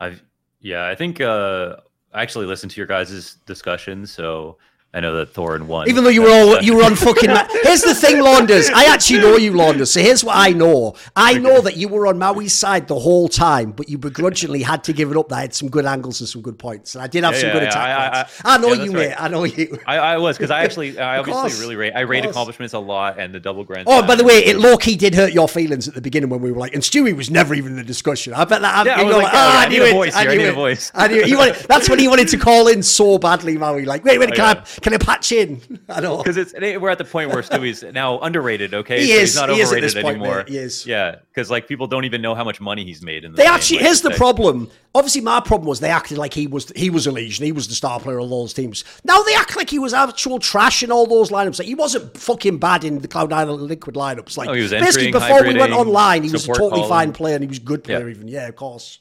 [0.00, 0.16] I
[0.60, 1.76] yeah, I think uh,
[2.12, 4.58] I actually listened to your guys' discussion, so
[4.94, 5.88] I know that Thorin won.
[5.88, 7.30] Even though you were all you were on fucking.
[7.30, 8.70] Ma- here's the thing, Launders.
[8.70, 9.90] I actually know you, Launders.
[9.90, 10.96] So here's what I know.
[11.16, 14.84] I know that you were on Maui's side the whole time, but you begrudgingly had
[14.84, 15.30] to give it up.
[15.30, 17.48] That had some good angles and some good points, and I did have yeah, some
[17.48, 19.08] yeah, good yeah, attack I, I, I, know you, right.
[19.08, 19.14] mate.
[19.16, 19.78] I know you.
[19.86, 21.94] I, I was because I actually, I obviously really rate.
[21.94, 23.84] I rate accomplishments a lot, and the double grand.
[23.88, 26.42] Oh, by the way, it low key did hurt your feelings at the beginning when
[26.42, 28.34] we were like, and Stewie was never even in the discussion.
[28.34, 28.84] I bet that.
[28.84, 30.14] Yeah, I was like, like, oh, ah, I, a voice.
[30.14, 30.92] I a voice.
[30.94, 31.38] I knew.
[31.38, 33.86] Wanted, that's when he wanted to call in so badly, Maui.
[33.86, 35.60] Like, wait, wait, oh, can I can I patch in?
[35.88, 38.74] I know because it's we're at the point where Stewie's now underrated.
[38.74, 39.20] Okay, he so is.
[39.20, 40.38] He's not he overrated point, anymore.
[40.38, 40.48] Mate.
[40.48, 40.86] He is.
[40.86, 43.32] Yeah, because like people don't even know how much money he's made in.
[43.32, 43.78] The they actually.
[43.78, 44.70] Like, here's the problem.
[44.94, 47.44] Obviously, my problem was they acted like he was he was a legion.
[47.44, 48.84] He was the star player of all those teams.
[49.04, 51.58] Now they act like he was actual trash in all those lineups.
[51.58, 54.36] Like he wasn't fucking bad in the Cloud Nine Liquid lineups.
[54.36, 56.88] Like oh, he was basically before we went online, he was a totally calling.
[56.88, 58.08] fine player and he was a good player.
[58.08, 58.14] Yeah.
[58.14, 58.98] Even yeah, of course.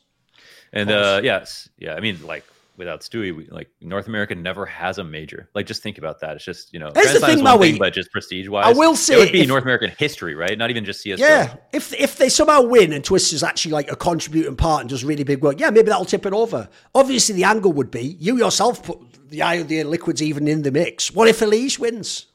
[0.71, 1.05] And of course.
[1.05, 1.95] uh yes, yeah.
[1.95, 2.45] I mean, like
[2.81, 5.47] without Stewie, we, like North America never has a major.
[5.53, 6.35] Like, just think about that.
[6.35, 9.13] It's just you know, That's the thing, Maui, but just prestige wise, I will say
[9.13, 10.57] it would be if, North American history, right?
[10.57, 11.23] Not even just CS:GO.
[11.23, 14.89] Yeah, if if they somehow win and Twistzz is actually like a contributing part and
[14.89, 16.67] does really big work, yeah, maybe that'll tip it over.
[16.95, 18.99] Obviously, the angle would be you yourself put
[19.29, 21.11] the IOD liquids even in the mix.
[21.13, 22.25] What if Elige wins?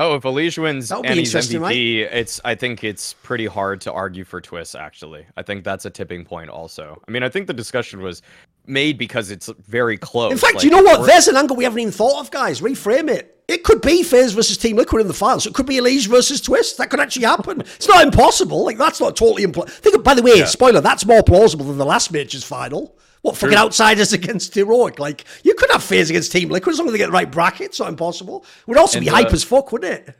[0.00, 1.76] Oh, if Elige wins and he's MVP, right?
[1.76, 4.78] it's I think it's pretty hard to argue for Twistzz.
[4.78, 6.50] Actually, I think that's a tipping point.
[6.50, 8.22] Also, I mean, I think the discussion was
[8.68, 10.32] made because it's very close.
[10.32, 11.06] In fact, like, you know what?
[11.06, 12.60] There's an angle we haven't even thought of, guys.
[12.60, 13.34] Reframe it.
[13.48, 15.46] It could be FaZe versus Team Liquid in the finals.
[15.46, 16.76] It could be Elige versus Twistzz.
[16.76, 17.62] That could actually happen.
[17.62, 18.64] it's not impossible.
[18.64, 19.72] Like that's not totally impossible.
[19.72, 20.44] Think, of, by the way, yeah.
[20.44, 20.82] spoiler.
[20.82, 22.94] That's more plausible than the last major's final.
[23.22, 23.48] What True.
[23.48, 24.98] fucking outsiders against heroic?
[24.98, 27.30] Like you could have FaZe against Team Liquid as long as they get the right
[27.30, 27.68] bracket.
[27.68, 28.44] It's not impossible.
[28.60, 30.16] It would also and, be uh, hype as fuck, wouldn't it?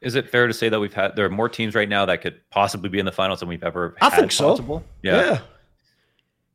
[0.00, 2.22] Is it fair to say that we've had there are more teams right now that
[2.22, 3.96] could possibly be in the finals than we've ever?
[4.00, 4.50] I think so.
[4.50, 4.84] Possible?
[5.02, 5.30] Yeah.
[5.30, 5.40] yeah.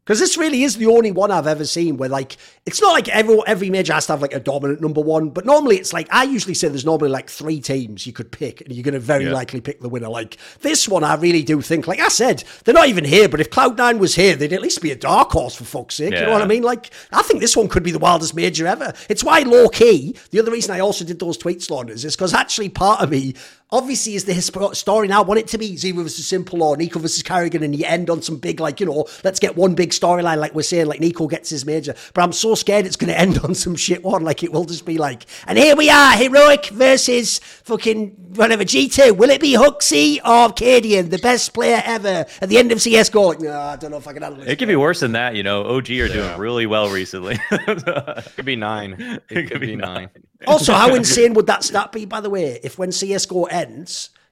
[0.03, 2.35] Because this really is the only one I've ever seen where, like,
[2.65, 5.45] it's not like every every major has to have like a dominant number one, but
[5.45, 8.73] normally it's like I usually say there's normally like three teams you could pick, and
[8.73, 9.33] you're going to very yeah.
[9.33, 10.09] likely pick the winner.
[10.09, 13.39] Like this one, I really do think, like I said, they're not even here, but
[13.39, 16.11] if Cloud Nine was here, they'd at least be a dark horse for fuck's sake.
[16.11, 16.21] Yeah.
[16.21, 16.63] You know what I mean?
[16.63, 18.93] Like I think this one could be the wildest major ever.
[19.09, 20.15] It's why low key.
[20.31, 23.35] The other reason I also did those tweet slaughters is because actually part of me
[23.73, 24.39] obviously is the
[24.73, 25.21] story now.
[25.23, 28.09] I want it to be Z versus s1mple or NiKo versus karrigan, and you end
[28.09, 31.01] on some big, like, you know, let's get one big storyline, like we're saying, like
[31.01, 31.95] NiKo gets his major.
[32.13, 34.23] But I'm so scared it's going to end on some shit one.
[34.23, 39.17] Like, it will just be like, and here we are, Heroic versus fucking whatever, G2.
[39.17, 43.27] Will it be HooXi or cadiaN, the best player ever at the end of CSGO?
[43.29, 44.49] Like, no, I don't know if I can handle it.
[44.49, 45.63] It could be worse than that, you know.
[45.63, 46.07] OG are yeah.
[46.07, 47.39] doing really well recently.
[47.51, 48.93] it could be nine.
[48.93, 50.09] It, it could, could, be, be nine.
[50.13, 50.23] nine.
[50.47, 53.62] Also, how insane would that stat be, by the way, if when CSGO ends,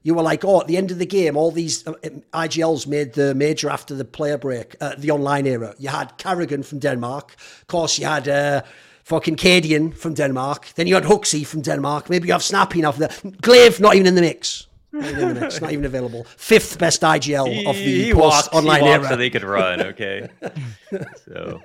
[0.04, 1.94] you were like, oh, at the end of the game, all these uh,
[2.34, 5.76] IGLs made the major after the player break, uh, the online era.
[5.78, 7.36] You had karrigan from Denmark.
[7.62, 8.64] Of course, you had uh,
[9.04, 10.70] fucking cadiaN from Denmark.
[10.76, 12.10] Then you had HooXi from Denmark.
[12.10, 14.68] Maybe you have Snappi now for the gla1ve, not even in the mix.
[14.92, 16.26] Not even in the mix, not even available.
[16.36, 19.08] Fifth best IGL he, of the post online era.
[19.08, 20.28] So they could run, okay.
[21.26, 21.62] so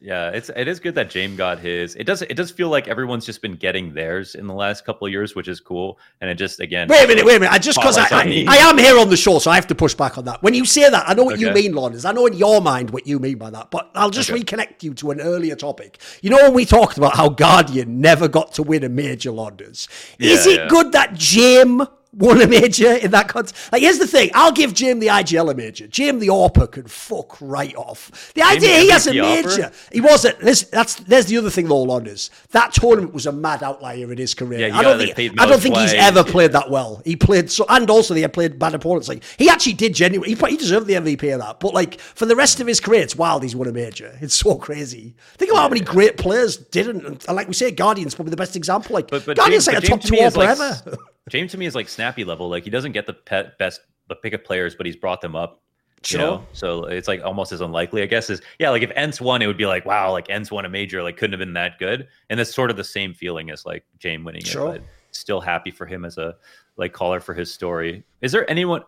[0.00, 1.94] yeah, it's it is good that James got his.
[1.94, 5.06] It does it does feel like everyone's just been getting theirs in the last couple
[5.06, 5.98] of years, which is cool.
[6.20, 7.52] And it just again Wait a minute, wait a minute.
[7.52, 9.74] I just because I, I, I, am here on the show, so I have to
[9.74, 10.42] push back on that.
[10.42, 11.46] When you say that, I know what okay.
[11.46, 12.04] you mean, Lawrence.
[12.04, 14.42] I know in your mind what you mean by that, but I'll just okay.
[14.42, 15.98] reconnect you to an earlier topic.
[16.20, 19.88] You know when we talked about how Guardian never got to win a major Launders.
[20.18, 20.68] Yeah, is it yeah.
[20.68, 21.86] good that Jim
[22.16, 23.72] won a major in that context.
[23.72, 25.86] Like, here's the thing: I'll give Jim the IGL a major.
[25.86, 28.32] Jim the AWPer can fuck right off.
[28.34, 30.38] The idea he has a major, he wasn't.
[30.40, 32.30] This, that's there's the other thing though, Launders.
[32.50, 34.68] That tournament was a mad outlier in his career.
[34.68, 37.02] Yeah, I don't think I don't think he's ever played that well.
[37.04, 39.08] He played so, and also they had played bad opponents.
[39.08, 40.34] Like he actually did genuinely.
[40.34, 41.60] He, he deserved the MVP of that.
[41.60, 43.42] But like for the rest of his career, it's wild.
[43.42, 44.16] He's won a major.
[44.20, 45.14] It's so crazy.
[45.36, 47.26] Think about how many great players didn't.
[47.26, 48.94] And like we say, Guardian's probably the best example.
[48.94, 50.98] Like But but Guardian's James, like a top two me like ever.
[51.28, 52.48] James to me is like Snappi level.
[52.48, 55.34] Like he doesn't get the pet best the pick of players, but he's brought them
[55.34, 55.62] up.
[56.04, 56.20] You Sure.
[56.20, 58.30] know, so it's like almost as unlikely, I guess.
[58.30, 60.68] Is yeah, like if ENCE won, it would be like wow, like ENCE won a
[60.68, 62.06] major, like couldn't have been that good.
[62.30, 64.74] And that's sort of the same feeling as like James winning Sure.
[64.76, 66.36] it, but still happy for him as a
[66.76, 68.04] like caller for his story.
[68.20, 68.82] Is there anyone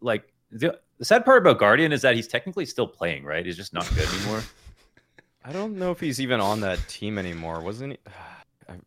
[0.00, 3.44] like the, the sad part about Guardian is that he's technically still playing, right?
[3.44, 4.42] He's just not good anymore.
[5.44, 7.98] I don't know if he's even on that team anymore, wasn't he?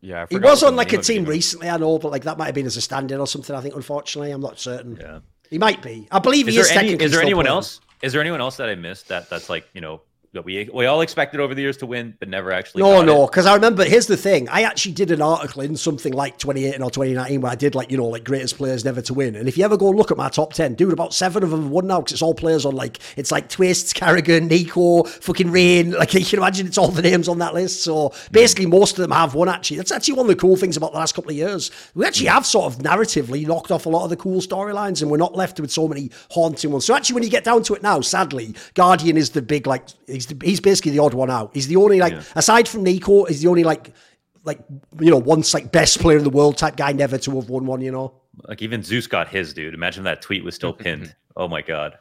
[0.00, 1.30] yeah, I He was on like a team was.
[1.30, 3.54] recently, I know, but like that might have been as a stand-in or something.
[3.54, 4.96] I think, unfortunately, I'm not certain.
[5.00, 5.20] Yeah.
[5.50, 6.08] He might be.
[6.10, 6.70] I believe Is he is.
[6.72, 6.92] any?
[6.92, 7.56] Is there anyone playing.
[7.56, 7.80] else?
[8.02, 10.00] Is there anyone else that I missed that that's like you know
[10.34, 12.82] that we we all expected over the years to win, but never actually?
[12.82, 13.84] No, no, because I remember.
[13.84, 17.52] Here's the thing: I actually did an article in something like 2018 or 2019 where
[17.52, 19.36] I did like you know like greatest players never to win.
[19.36, 21.62] And if you ever go look at my top ten, dude, about seven of them
[21.62, 25.50] have won now because it's all players on like it's like Twistzz, karrigan, NiKo, fucking
[25.50, 25.92] Rain.
[25.92, 27.82] Like you can imagine, it's all the names on that list.
[27.82, 29.48] So basically, most of them have won.
[29.48, 31.70] Actually, that's actually one of the cool things about the last couple of years.
[31.94, 35.10] We actually have sort of narratively knocked off a lot of the cool storylines, and
[35.10, 36.84] we're not left with so many haunting ones.
[36.84, 39.86] So actually, when you get down to it now, sadly, Guardian is the big like
[40.26, 41.50] he's the, he's basically the odd one out.
[41.54, 42.22] He's the only like Yeah.
[42.34, 43.92] aside from NiKo, he's the only like
[44.44, 44.58] like
[45.00, 47.66] you know once like best player in the world type guy never to have won
[47.66, 47.80] one.
[47.80, 48.14] You know,
[48.48, 49.74] Like even Zeus got his, dude.
[49.74, 51.14] Imagine that tweet was still pinned.
[51.36, 51.98] Oh my god.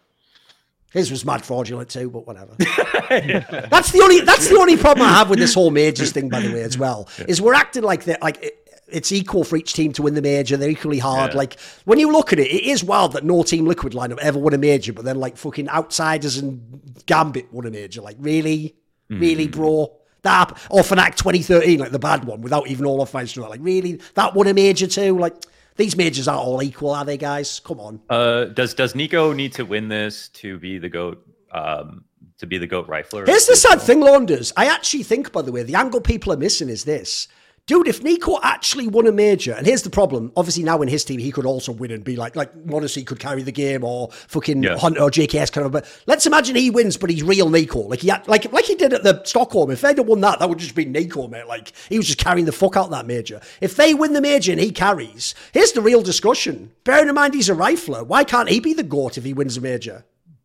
[0.92, 2.54] his was mad fraudulent too, but whatever.
[2.60, 6.30] that's the only that's the only problem I have with this whole majors thing.
[6.30, 8.60] By the way, as well, is we're acting like that like.
[8.94, 10.58] It, it's equal for each team to win the major.
[10.58, 11.32] They're equally hard.
[11.32, 11.38] Yeah.
[11.38, 14.40] Like when you look at it, it is wild that no team liquid lineup ever
[14.40, 18.02] won a major, but then like fucking outsiders and Gambit won a major.
[18.02, 18.76] Like really,
[19.10, 19.96] really, bro.
[20.22, 24.00] That or Fnac 2013, like the bad one, without even all of fights Like really,
[24.16, 25.18] that won a major too.
[25.18, 25.36] Like
[25.76, 27.60] these majors aren't all equal, are they, guys?
[27.60, 28.00] Come on.
[28.10, 31.28] Uh, does does NiKo need to win this to be the goat?
[31.52, 32.06] Um,
[32.40, 33.28] to be the goat rifler?
[33.28, 34.52] Here's the sad thing, Launders.
[34.58, 37.28] I actually think, by the way, the angle people are missing is this.
[37.66, 40.34] Dude, if NiKo actually won a major, and here's the problem.
[40.36, 43.20] Obviously, now in his team, he could also win and be like, like m0NESY could
[43.20, 44.78] carry the game, or fucking Yeah.
[44.78, 45.72] Hunter or JKS kind of.
[45.72, 48.76] But let's imagine he wins, but he's real NiKo, like he had, like like he
[48.76, 49.72] did at the Stockholm.
[49.72, 51.48] If they'd have won that, that would just be NiKo, mate.
[51.48, 53.40] Like he was just carrying the fuck out that major.
[53.62, 56.72] If they win the major and he carries, here's the real discussion.
[56.84, 59.56] Bearing in mind he's a rifler, why can't he be the goat if he wins
[59.56, 60.04] a major?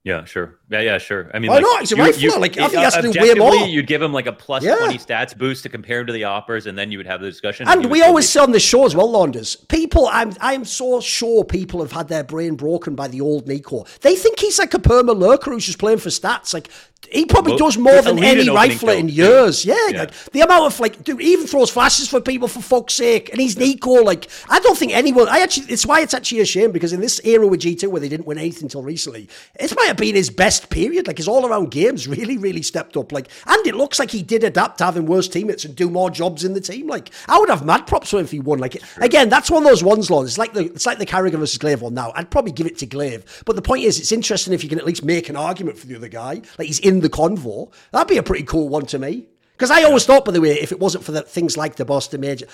[0.09, 0.59] Yeah, sure.
[0.71, 1.31] Yeah, yeah, sure.
[1.35, 1.81] I mean, Why like, not?
[1.81, 2.39] He's a rifler.
[2.41, 3.67] Like, I think he has to do way objectively, more.
[3.69, 4.77] You'd give him like a plus Yeah.
[4.77, 7.29] twenty stats boost to compare him to the offers, and then you would have the
[7.29, 7.69] discussion.
[7.69, 9.57] And he we always say on the show as well, Launders.
[9.69, 13.87] People, I'm I'm so sure people have had their brain broken by the old NiKo.
[14.01, 16.55] They think he's like a perma lurker who's just playing for stats.
[16.55, 16.71] Like
[17.11, 19.65] he probably Well, does more than any rifler in years.
[19.65, 19.99] Yeah, Yeah.
[20.01, 23.31] like the amount of like, dude, even throws flashes for people for fuck's sake.
[23.31, 24.05] And he's NiKo.
[24.05, 25.29] Like I don't think anyone.
[25.29, 27.91] I actually, it's why it's actually a shame because in this era with G two
[27.91, 29.29] where they didn't win anything until recently,
[29.59, 31.07] it might have been his best period.
[31.07, 33.13] Like his all around games really, really stepped up.
[33.13, 36.11] Like and it looks like he did adapt to having worse teammates and do more
[36.11, 36.87] jobs in the team.
[36.87, 38.59] Like I would have mad props for him if he won.
[38.59, 40.27] Like again, that's one of those ones, Lord.
[40.27, 42.13] It's like the it's like the karrigan versus gla1ve one now.
[42.15, 43.45] I'd probably give it to gla1ve.
[43.45, 45.87] But the point is, it's interesting if you can at least make an argument for
[45.87, 46.41] the other guy.
[46.59, 47.73] Like he's in the convo.
[47.93, 49.27] That'd be a pretty cool one to me.
[49.59, 51.85] Because I always thought, by the way, if it wasn't for the things like the
[51.85, 52.47] Boston Major.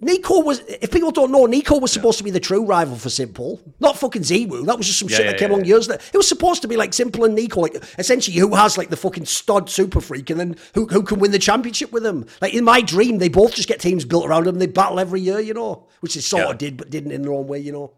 [0.00, 3.08] NiKo was, if people don't know, NiKo was supposed to be the true rival for
[3.08, 4.64] s1mple, not fucking ZywOo.
[4.64, 5.74] That was just some Yeah, shit yeah, that came yeah, along yeah.
[5.74, 6.02] years later.
[6.14, 8.96] It was supposed to be like s1mple and NiKo, like essentially who has like the
[8.96, 12.26] fucking stud super freak and then who, who can win the championship with them.
[12.40, 14.60] Like in my dream, they both just get teams built around them.
[14.60, 16.50] They battle every year, you know, which they sort Yeah.
[16.50, 17.92] of did, but didn't in their own way, you know.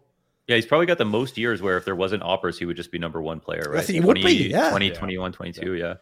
[0.47, 2.91] Yeah, he's probably got the most years where if there wasn't AWPers, he would just
[2.91, 3.85] be number one player, right?
[3.85, 4.71] think he would be, yeah.
[4.71, 5.93] 20, 21, 22, yeah.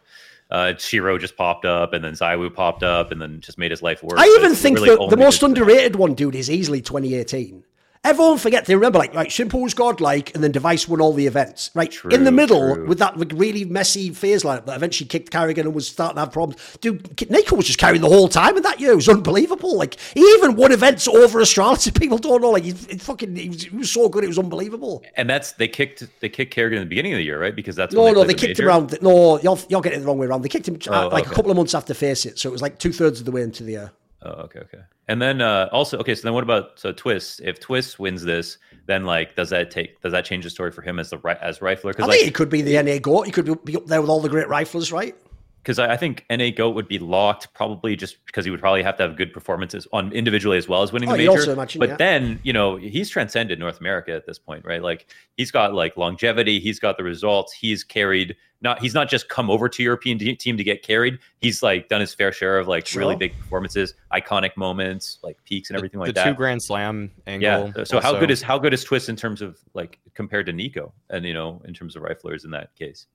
[0.50, 3.82] Uh, sh1ro just popped up, and then ZywOo popped up, and then just made his
[3.82, 4.18] life worse.
[4.20, 7.62] I even think really that the most underrated one, dude, is easily 2018.
[8.02, 11.26] Everyone forget they remember like like s1mple was godlike and then Device won all the
[11.26, 11.70] events.
[11.74, 12.86] Right in the middle true.
[12.86, 16.20] with that like, really messy FaZe lineup that eventually kicked karrigan and was starting to
[16.20, 16.78] have problems.
[16.80, 18.92] Dude, NiKo was just carrying the whole time in that year.
[18.92, 19.76] It was unbelievable.
[19.76, 21.94] Like he even won events over Astralis.
[22.00, 22.52] People don't know.
[22.52, 24.24] Like he, he fucking he was, he was so good.
[24.24, 25.04] It was unbelievable.
[25.16, 27.54] And that's they kicked they kicked karrigan in the beginning of the year, right?
[27.54, 28.90] Because that's No, no, played they the kicked him around.
[28.90, 30.40] The, no, you're, you're getting it the wrong way around.
[30.40, 32.62] They kicked him uh, Oh, like a couple of months after FACEIT, so it was
[32.62, 33.92] like two thirds of the way into the year.
[34.22, 34.80] Oh, okay, okay.
[35.08, 37.40] And then uh, also, okay, so then what about so Twistzz?
[37.42, 40.82] If Twistzz wins this, then like, does that take does that change the story for
[40.82, 41.88] him as the as rifler?
[41.88, 43.22] I Because think like, it could be the NA GOAT.
[43.26, 45.14] He could be up there with all the great riflers, right?
[45.62, 48.82] because I, I think NA Goat would be locked probably just because he would probably
[48.82, 51.52] have to have good performances on individually as well as winning Oh, the major.
[51.52, 51.96] imagine, but yeah.
[51.96, 54.82] then you know he's transcended North America at this point, right?
[54.82, 55.06] Like
[55.36, 58.36] he's got like longevity, he's got the results, he's carried.
[58.62, 61.18] Not he's not just come over to European te- team to get carried.
[61.40, 65.70] He's like done his fair share of like really big performances, iconic moments, like peaks
[65.70, 66.24] and everything like that.
[66.24, 66.36] the two.
[66.36, 67.72] Grand Slam angle.
[67.74, 67.84] Yeah.
[67.84, 70.92] So how good is how good is Twistzz in terms of like compared to NiKo
[71.08, 73.06] and you know in terms of riflers in that case?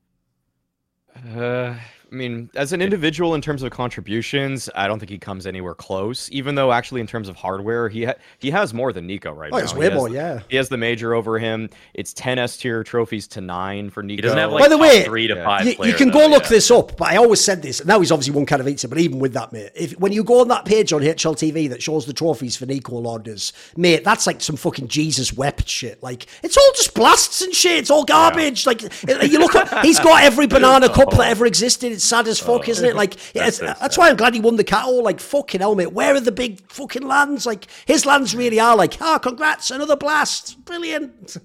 [1.36, 1.76] Uh,
[2.12, 5.74] I mean, as an individual in terms of contributions, I don't think he comes anywhere
[5.74, 6.30] close.
[6.32, 9.52] Even though, actually, in terms of hardware, he ha- he has more than NiKo right
[9.52, 9.64] Oh, now.
[9.64, 10.40] it's He way has- more, yeah.
[10.50, 11.70] He has the major over him.
[11.94, 14.10] It's ten S tier trophies to nine for NiKo.
[14.12, 15.44] He doesn't have like By the top way, three to yeah.
[15.44, 15.66] five.
[15.66, 16.50] You, you can though, go look yeah.
[16.50, 17.84] this up, but I always said this.
[17.86, 20.48] Now he's obviously one Katowice, but even with that, mate, if when you go on
[20.50, 24.56] that page on HLTV that shows the trophies for NiKo Launders, mate, that's like some
[24.56, 26.02] fucking Jesus wept shit.
[26.04, 27.80] Like it's all just blasts and shit.
[27.80, 28.66] It's all garbage.
[28.66, 31.95] Like you look at, he's got every banana cup that ever existed.
[31.96, 32.96] It's sad as fuck, isn't it?
[32.96, 35.04] Like it's, so that's why I'm glad he won the cattle.
[35.04, 35.92] Like fucking hell, mate.
[35.92, 37.46] Where are the big fucking lands?
[37.46, 41.38] Like his lands really are like, ah, congrats, another blast, brilliant.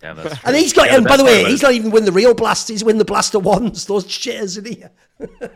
[0.00, 2.04] Damn, that's And he's got, Yeah, and by the way, about he's not even win
[2.04, 2.68] the real blast.
[2.68, 3.86] He's win the blaster ones.
[3.86, 4.84] Those shitters, isn't he?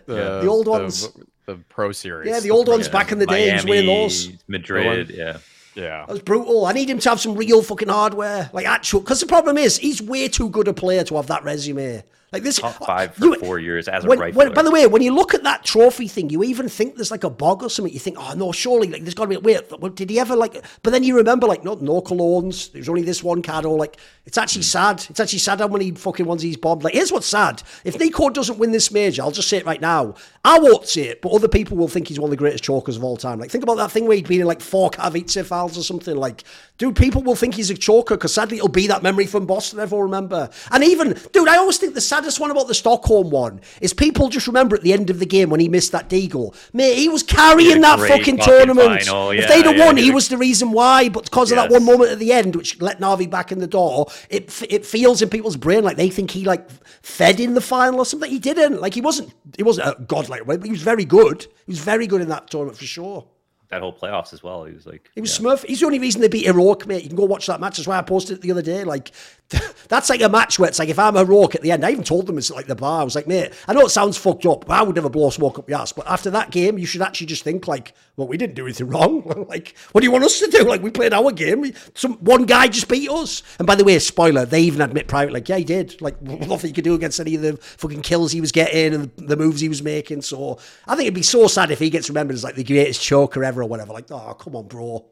[0.07, 1.09] The old ones.
[1.45, 2.31] the, Pro Series.
[2.31, 3.49] Yeah, the old ones Yeah, back in the day.
[3.49, 4.33] He was winning those.
[4.47, 5.39] Madrid, yeah.
[5.75, 6.67] Yeah, That was brutal.
[6.67, 9.01] I need him to have some real fucking hardware, like actual.
[9.01, 12.03] Because the problem is, he's way too good a player to have that resume.
[12.31, 14.35] Like this, Top uh, five for you- four years as a when, rifler.
[14.35, 17.11] when- by the way, when you look at that trophy thing, you even think there's
[17.11, 17.93] like a bug or something.
[17.93, 19.37] You think, oh no, surely like there's got to be.
[19.39, 20.63] Wait, well, did he ever like?
[20.83, 22.71] But then you remember like, no, no colognes.
[22.71, 23.79] There's only this one Cado.
[23.79, 23.97] Like,
[24.27, 24.77] it's actually hmm.
[24.77, 25.07] sad.
[25.09, 26.85] It's actually sad how many fucking ones he's bombed.
[26.85, 27.63] Like, here's what's sad.
[27.85, 30.15] If NiKo doesn't win this major, I'll just say it right now.
[30.45, 32.97] I won't say it, but other people will think he's one of the greatest chokers
[32.97, 33.39] of all time.
[33.39, 36.17] Like, think about that thing where he'd been in like four Katowice files or something.
[36.17, 36.45] Like,
[36.77, 39.79] dude, people will think he's a choker because sadly it'll be that memory from Boston
[39.81, 40.51] everyone remember.
[40.71, 44.29] And even, dude, I always think the saddest one about the Stockholm one is people
[44.29, 46.55] just remember at the end of the game when he missed that deagle.
[46.73, 49.03] Mate, he was carrying that fucking fucking tournament.
[49.05, 49.31] final.
[49.31, 51.09] if Yeah, they'd have yeah, won, he he did a- was the reason why.
[51.09, 53.67] But because of that one moment at the end, which let Navi back in the
[53.67, 56.69] door, it it feels in people's brain like they think he like
[57.03, 58.31] fed in the final or something.
[58.31, 58.81] He didn't.
[58.81, 59.33] Like he wasn't.
[59.57, 61.43] He wasn't a godlike, way, but he was very good.
[61.67, 63.27] He was very good in that tournament for sure.
[63.71, 64.65] That whole playoffs as well.
[64.65, 65.47] He was like, He was yeah.
[65.47, 65.65] Smurf.
[65.67, 67.03] He's the only reason they beat Heroic, mate.
[67.03, 67.77] You can go watch that match.
[67.77, 68.85] That's why I posted it the other day.
[68.85, 69.13] Like,
[69.89, 72.05] that's like a match where it's like, if I'm Heroic at the end, I even
[72.05, 73.01] told them it's like the bar.
[73.01, 75.31] I was like, mate, I know it sounds fucked up, but I would never blow
[75.31, 75.93] smoke up your ass.
[75.93, 78.89] But after that game, you should actually just think, like, well, we didn't do anything
[78.89, 79.47] wrong.
[79.49, 80.65] like, what do you want us to do?
[80.65, 81.73] Like, we played our game.
[81.95, 83.43] Some One guy just beat us.
[83.59, 86.01] And by the way, spoiler, they even admit private, like, yeah, he did.
[86.01, 89.11] Like, nothing you could do against any of the fucking kills he was getting and
[89.17, 90.23] the moves he was making.
[90.23, 93.03] So I think it'd be so sad if he gets remembered as like the greatest
[93.03, 93.93] choker ever or whatever.
[93.93, 95.07] Like, oh, come on, bro.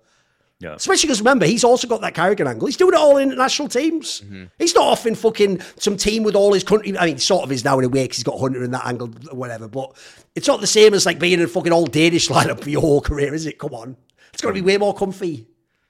[0.59, 0.75] Yeah.
[0.75, 2.67] Especially because remember, he's also got that karrigan angle.
[2.67, 4.23] He's doing it all in international teams.
[4.23, 4.45] Mm-hmm.
[4.59, 6.97] He's not off in fucking some team with all his country.
[6.97, 8.87] I mean, sort of is now in a way because he's got Hunter in that
[8.87, 9.69] angle, or whatever.
[9.69, 9.95] But
[10.35, 12.81] it's not the same as like being in a fucking old Danish lineup for your
[12.81, 13.59] whole career, is it?
[13.59, 13.97] Come on.
[14.33, 15.47] It's got to be way more comfy.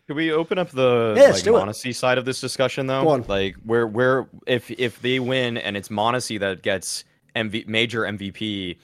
[0.09, 1.61] Could we open up the Yeah, let's like do it.
[1.61, 3.03] m0NESY side of this discussion though?
[3.03, 3.24] Go on.
[3.27, 7.05] Like where where if if they win and it's m0NESY that gets
[7.35, 8.78] MV, major MVP,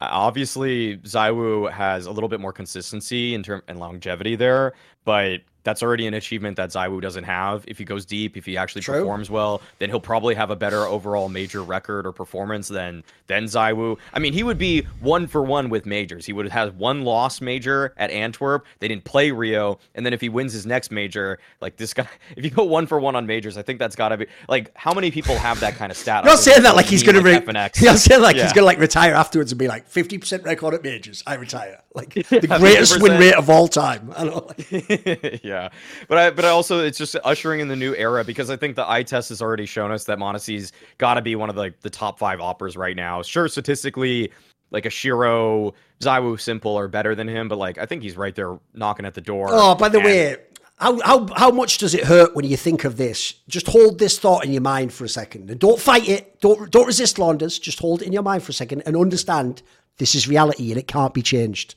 [0.00, 4.72] Uh, obviously ZywOo has a little bit more consistency in term and longevity there,
[5.04, 7.64] but that's already an achievement that ZywOo doesn't have.
[7.68, 8.98] If he goes deep, if he actually True.
[9.00, 13.44] performs well, then he'll probably have a better overall major record or performance than than
[13.44, 13.98] ZywOo.
[14.14, 16.26] I mean, he would be one for one with majors.
[16.26, 18.64] He would have had one loss major at Antwerp.
[18.78, 22.08] They didn't play Rio, and then if he wins his next major, like this guy,
[22.36, 24.70] if you go one for one on majors, I think that's got to be like
[24.76, 26.24] how many people have that kind of stat?
[26.24, 27.22] You're not saying that like he's going to.
[27.22, 27.80] Re- FNX.
[27.82, 30.74] You're saying like he's going to like retire afterwards and be like fifty percent record
[30.74, 31.22] at majors.
[31.26, 31.82] I retire.
[31.94, 33.18] Like the Yeah, greatest win 50%.
[33.20, 34.12] rate of all time.
[34.16, 34.46] I know.
[34.48, 35.68] Like, yeah,
[36.08, 38.76] but I but I also it's just ushering in the new era because I think
[38.76, 41.60] the eye test has already shown us that m0NESY's got to be one of the
[41.60, 43.22] like the top five AWPers right now.
[43.22, 44.30] Sure, statistically,
[44.70, 48.34] like a sh1ro, ZywOo, s1mple are better than him, but like I think he's right
[48.34, 49.48] there knocking at the door.
[49.50, 50.36] Oh, by the And- way,
[50.78, 53.34] how, how how much does it hurt when you think of this?
[53.48, 56.40] Just hold this thought in your mind for a second, and don't fight it.
[56.40, 57.60] Don't don't resist Launders.
[57.60, 59.62] Just hold it in your mind for a second and understand
[59.98, 61.74] this is reality and it can't be changed.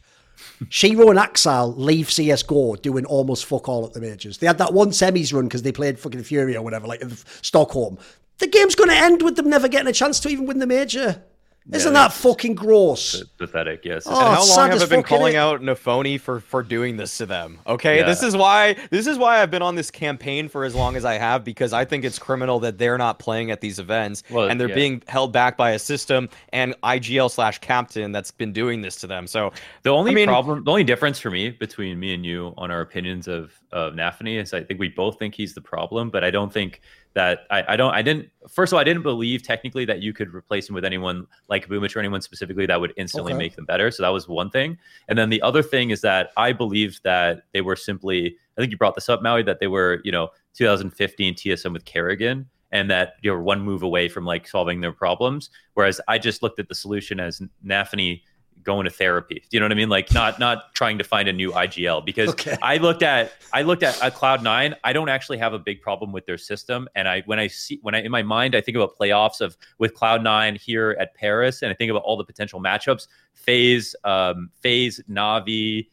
[0.70, 4.38] Shiro and Ax1Le leave CS:GO doing almost fuck all at the majors.
[4.38, 7.15] They had that one semis run because they played fucking Fury or whatever, like in
[7.41, 7.98] Stockholm.
[8.40, 10.68] The game's going to end with them never getting a chance to even win the
[10.68, 11.24] major.
[11.72, 13.23] Isn't that fucking gross?
[13.38, 13.85] pathetic.
[13.85, 14.03] Yes.
[14.06, 17.26] Oh, And how long have I been calling out Nafany for for doing this to
[17.26, 17.60] them?
[17.65, 18.06] Okay, Yeah.
[18.06, 21.06] this is why this is why I've been on this campaign for as long as
[21.06, 24.49] I have because I think it's criminal that they're not playing at these events Well,
[24.49, 24.76] and they're yeah.
[24.76, 29.07] being held back by a system and IGL slash captain that's been doing this to
[29.07, 29.26] them.
[29.26, 29.53] So
[29.84, 32.72] The only I mean- problem, the only difference for me between me and you on
[32.72, 36.23] our opinions of of Nafany is I think we both think he's the problem, but
[36.23, 36.81] I don't think
[37.14, 40.14] that I, I don't I didn't first of all I didn't believe technically that you
[40.14, 43.38] could replace him with anyone like Boombl4 or anyone specifically that would instantly Okay.
[43.38, 43.91] make them better.
[43.91, 44.77] So that was one thing.
[45.07, 48.72] And then the other thing is that I believed that they were simply I think
[48.72, 52.90] you brought this up, Maui, that they were, you know, 2015 TSM with karrigan and
[52.90, 55.49] that you were one move away from like solving their problems.
[55.76, 58.22] Whereas I just looked at the solution as Nafany
[58.64, 59.44] going to therapy.
[59.52, 59.90] You know what I mean?
[59.90, 62.57] Like not not trying to find a new IGL because Okay.
[62.61, 64.76] I looked at I looked at, at Cloud Nine.
[64.84, 67.80] I don't actually have a big problem with their system, and I when I see
[67.81, 71.14] when I in my mind I think about playoffs of with Cloud Nine here at
[71.15, 73.07] Paris, and I think about all the potential matchups.
[73.34, 75.88] FaZe, um, FaZe, Navi,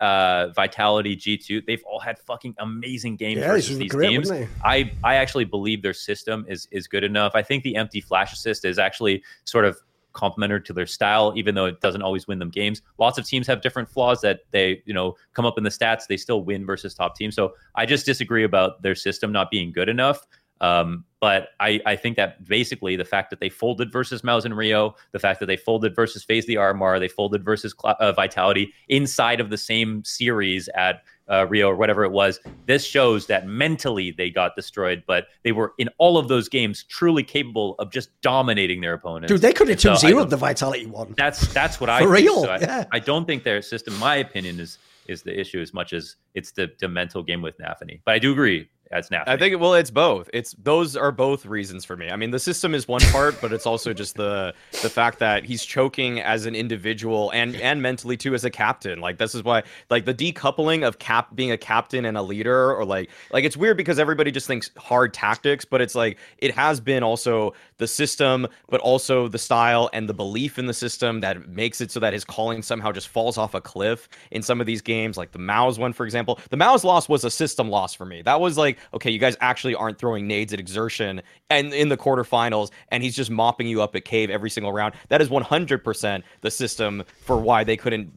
[0.00, 1.60] uh, Vitality, G two.
[1.60, 4.30] They've all had fucking amazing games Yeah, these versus these great, teams.
[4.64, 7.32] I I actually believe their system is is good enough.
[7.34, 9.78] I think the empty flash assist is actually sort of
[10.14, 12.80] complementary to their style, even though it doesn't always win them games.
[12.98, 16.06] Lots of teams have different flaws that they you know come up in the stats.
[16.06, 17.34] They still win versus top teams.
[17.34, 20.26] So I just disagree about their system not being good enough.
[20.60, 24.56] Um, but I, I think that basically the fact that they folded versus MOUZ and
[24.56, 28.72] Rio, the fact that they folded versus FaZe the Armar, they folded versus uh, Vitality
[28.88, 33.46] inside of the same series at uh, Rio or whatever it was, this shows that
[33.46, 37.90] mentally they got destroyed, but they were in all of those games truly capable of
[37.90, 39.32] just dominating their opponents.
[39.32, 41.14] Dude, they could have 2 So 0 the Vitality one.
[41.16, 42.26] That's that's what I For think.
[42.26, 42.84] real, So I, yeah.
[42.92, 46.52] I don't think their system, my opinion, is is the issue as much as it's
[46.52, 48.00] the, the mental game with Nafany.
[48.06, 49.28] But I do agree as Nafany.
[49.28, 50.30] I think well, it's both.
[50.32, 52.10] It's those are both reasons for me.
[52.10, 55.44] I mean, the system is one part, but it's also just the the fact that
[55.44, 59.00] he's choking as an individual and and mentally too as a captain.
[59.00, 62.72] Like this is why like the decoupling of cap being a captain and a leader,
[62.72, 66.54] or like like it's weird because everybody just thinks hard tactics, but it's like it
[66.54, 71.20] has been also the system, but also the style and the belief in the system
[71.20, 74.60] that makes it so that his calling somehow just falls off a cliff in some
[74.60, 76.38] of these games, like the MOUZ one, for example.
[76.50, 78.22] The MOUZ loss was a system loss for me.
[78.22, 81.96] That was like, okay, you guys actually aren't throwing nades at xertioN and in the
[81.96, 84.94] quarterfinals, and he's just mopping you up at cave every single round.
[85.08, 88.10] That is 100% the system for why they couldn't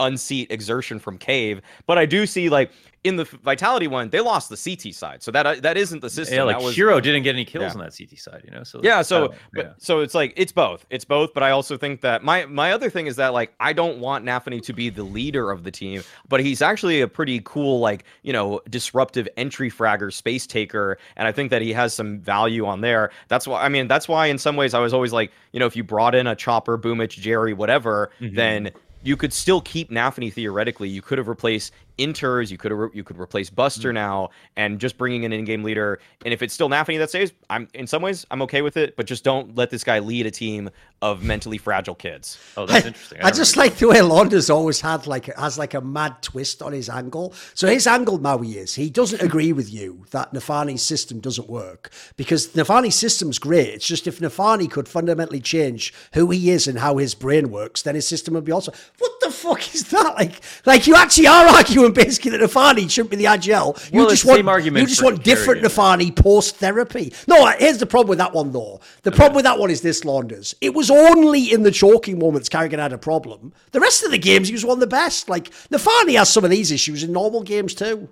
[0.00, 1.60] unseat xertioN from cave.
[1.86, 2.70] But I do see like
[3.02, 6.10] in the vitality one, they lost the CT side, so that uh, that isn't the
[6.10, 6.36] system.
[6.36, 7.72] yeah, like was, Hero didn't get any kills Yeah.
[7.72, 8.62] on that CT side, you know.
[8.62, 9.72] So yeah so but, yeah.
[9.78, 12.90] so it's like it's both it's both but i also think that my my other
[12.90, 16.02] thing is that like i don't want nafany to be the leader of the team
[16.28, 21.26] but he's actually a pretty cool like you know disruptive entry fragger space taker and
[21.26, 24.26] i think that he has some value on there that's why i mean that's why
[24.26, 26.76] in some ways i was always like you know if you brought in a chopper
[26.78, 28.34] Boombl4 jerry whatever Mhm.
[28.36, 28.70] then
[29.02, 30.88] you could still keep Nafany theoretically.
[30.88, 33.94] You could have replaced Interz, you could re- you could replace Buster mm.
[33.94, 36.00] now, and just bringing an in-game leader.
[36.24, 38.96] And if it's still Nafany that stays, I'm in some ways I'm okay with it.
[38.96, 40.70] But just don't let this guy lead a team
[41.02, 42.38] of mentally fragile kids.
[42.56, 43.18] oh, that's I, interesting.
[43.22, 46.72] I just like the way Londa's always had like has like a mad twist on
[46.72, 47.32] his angle.
[47.54, 51.90] So his angle, Maui, is he doesn't agree with you that Nafany's system doesn't work
[52.16, 53.68] because Nafany's system's great.
[53.68, 57.82] It's just if Nafany could fundamentally change who he is and how his brain works,
[57.82, 58.72] then his system would be also.
[58.98, 60.14] What the fuck is that?
[60.16, 63.92] Like, like you actually are arguing basically that Nafany shouldn't be the IGL.
[63.92, 67.12] You Well, just want you just want different Nafany post therapy.
[67.26, 68.80] No, here's the problem with that one though.
[69.02, 70.54] The problem with that one is this, Launders.
[70.60, 73.52] It was only in the choking moments karrigan had a problem.
[73.72, 75.28] The rest of the games, he was one of the best.
[75.28, 78.08] Like Nafany has some of these issues in normal games too.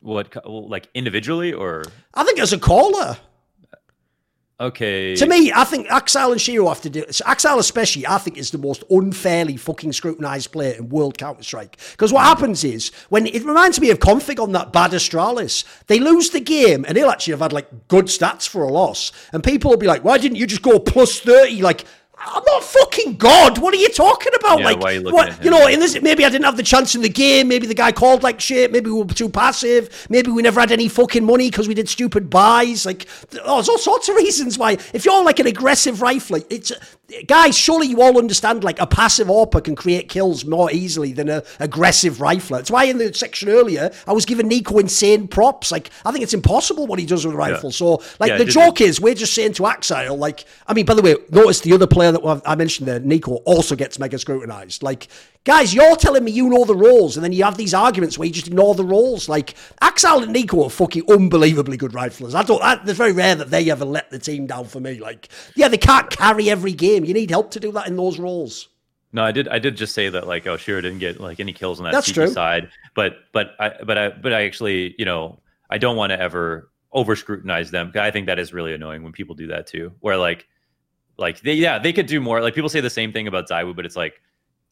[0.00, 3.16] what like individually or I think as a caller,
[4.66, 5.14] okay.
[5.16, 7.04] to me, I think Ax1Le and sh1ro have to do.
[7.04, 11.78] Ax1Le especially, I think, is the most unfairly fucking scrutinised player in World Counter Strike.
[11.92, 16.00] Because what happens is when it reminds me of Konfig on that bad Astralis, they
[16.00, 19.42] lose the game and he'll actually have had like good stats for a loss, and
[19.42, 21.62] people will be like, "Why didn't you just go plus 30?
[21.62, 21.84] Like.
[22.26, 23.58] I'm not fucking God.
[23.58, 24.60] What are you talking about?
[24.60, 27.02] Yeah, like, you what, you know, in this, maybe I didn't have the chance in
[27.02, 27.48] the game.
[27.48, 28.72] Maybe the guy called like shit.
[28.72, 30.06] Maybe we were too passive.
[30.08, 32.86] Maybe we never had any fucking money because we did stupid buys.
[32.86, 33.06] Like,
[33.44, 34.78] oh, there's all sorts of reasons why.
[34.92, 36.72] If you're like an aggressive rifler, it's
[37.26, 37.56] guys.
[37.56, 41.42] Surely you all understand like a passive AWPer can create kills more easily than a
[41.60, 42.56] aggressive rifler.
[42.56, 45.70] That's why in the section earlier I was giving NiKo insane props.
[45.70, 47.70] Like, I think it's impossible what he does with a rifle.
[47.70, 50.94] So, like, Yeah, the joke is we're just saying to Ax1Le, like, I mean, by
[50.94, 54.82] the way, notice the other player that I mentioned there, NiKo, also gets mega scrutinized.
[54.82, 55.08] Like,
[55.44, 58.26] guys, you're telling me you know the rules, and then you have these arguments where
[58.26, 59.28] you just ignore the rules.
[59.28, 62.34] Like, Ax1Le and NiKo are fucking unbelievably good riflers.
[62.34, 62.62] I don't.
[62.62, 64.98] I, it's very rare that they ever let the team down for me.
[64.98, 67.04] Like, yeah, they can't carry every game.
[67.04, 68.68] You need help to do that in those roles.
[69.12, 69.46] No, I did.
[69.48, 71.92] I did just say that like, oh, Shiro didn't get like any kills on that
[71.92, 72.26] That's true.
[72.26, 75.38] side, but but I but I but I actually you know
[75.70, 77.92] I don't want to ever over scrutinize them.
[77.94, 79.92] I think that is really annoying when people do that too.
[80.00, 80.48] Where like
[81.16, 82.40] like they yeah they could do more.
[82.40, 84.20] Like people say the same thing about ZywOo, but it's like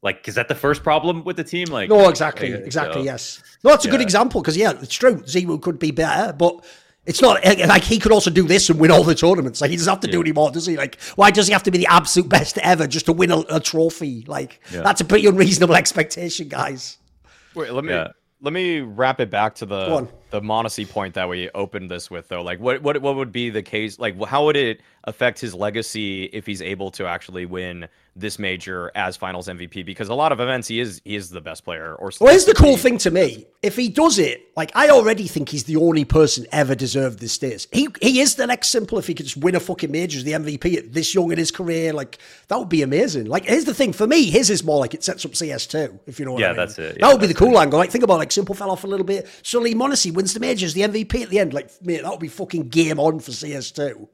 [0.03, 1.69] like is that the first problem with the team?
[1.69, 3.03] Like No, exactly, like, exactly.
[3.03, 3.43] so- Yes.
[3.65, 5.23] No, that's a good example because yeah, it's true.
[5.27, 6.65] Zero could be better, but
[7.05, 9.61] It's not eh, like he could also do this and win all the tournaments.
[9.61, 10.77] Like he doesn't have to do any more, does he?
[10.77, 13.39] Like why does he have to be the absolute best ever just to win a,
[13.51, 14.25] a trophy?
[14.29, 14.83] Like Yeah.
[14.83, 16.99] that's a pretty unreasonable expectation, guys.
[17.55, 18.09] Wait, let me Yeah.
[18.41, 20.09] let me wrap it back to Go the on.
[20.33, 22.43] The m0NESY point that we opened this with though.
[22.43, 26.25] Like what what what would be the case like how would it affect his legacy
[26.33, 30.39] if he's able to actually win this major as finals MVP because a lot of
[30.41, 33.11] events he is he is the best player or Well, here's the cool thing to
[33.11, 33.47] me.
[33.63, 37.33] If he does it, like I already think he's the only person ever deserved this
[37.33, 37.67] status.
[37.73, 40.25] He he is the next s1mple if he could just win a fucking major as
[40.25, 41.93] the MVP at this young in his career.
[41.93, 42.19] Like
[42.49, 43.27] that would be amazing.
[43.27, 46.19] Like here's the thing for me, his is more like it sets up CS2, if
[46.21, 46.59] you know what Yeah, I mean.
[46.59, 46.99] Yeah, that's it.
[47.01, 47.63] that Yeah, would be the cool it.
[47.63, 47.79] angle.
[47.79, 49.27] Like think about like s1mple fell off a little bit.
[49.43, 51.53] Suddenly m0NESY wins the majors, the MVP at the end.
[51.53, 54.09] Like mate, that would be fucking game on for CS2.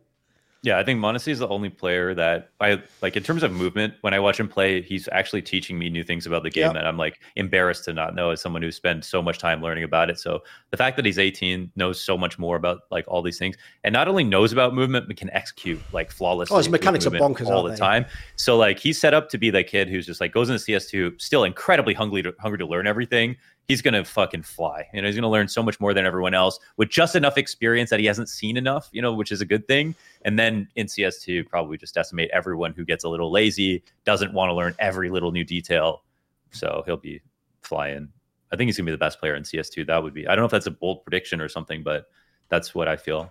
[0.64, 3.94] Yeah, I think m0NESY is the only player that I like in terms of movement.
[4.00, 6.72] When I watch him play, he's actually teaching me new things about the game Yep.
[6.74, 9.84] that I'm like embarrassed to not know as someone who spent so much time learning
[9.84, 10.18] about it.
[10.18, 10.40] So
[10.72, 13.92] the fact that he's 18, knows so much more about like all these things, and
[13.92, 16.54] not only knows about movement, but can execute like flawlessly.
[16.56, 18.04] Oh, his mechanics are bonkers, all the time.
[18.34, 21.20] So like he's set up to be that kid who's just like goes into CS2,
[21.20, 23.36] still incredibly hungry to hungry to learn everything.
[23.68, 24.88] He's gonna fucking fly.
[24.94, 27.90] You know, he's gonna learn so much more than everyone else with just enough experience
[27.90, 28.88] that he hasn't seen enough.
[28.92, 29.94] You know, which is a good thing.
[30.22, 34.48] And then in CS2, probably just decimate everyone who gets a little lazy, doesn't want
[34.48, 36.02] to learn every little new detail.
[36.50, 37.20] So he'll be
[37.62, 38.08] flying.
[38.50, 39.86] I think he's gonna be the best player in CS2.
[39.86, 40.26] That would be.
[40.26, 42.08] I don't know if that's a bold prediction or something, but
[42.48, 43.30] that's what I feel.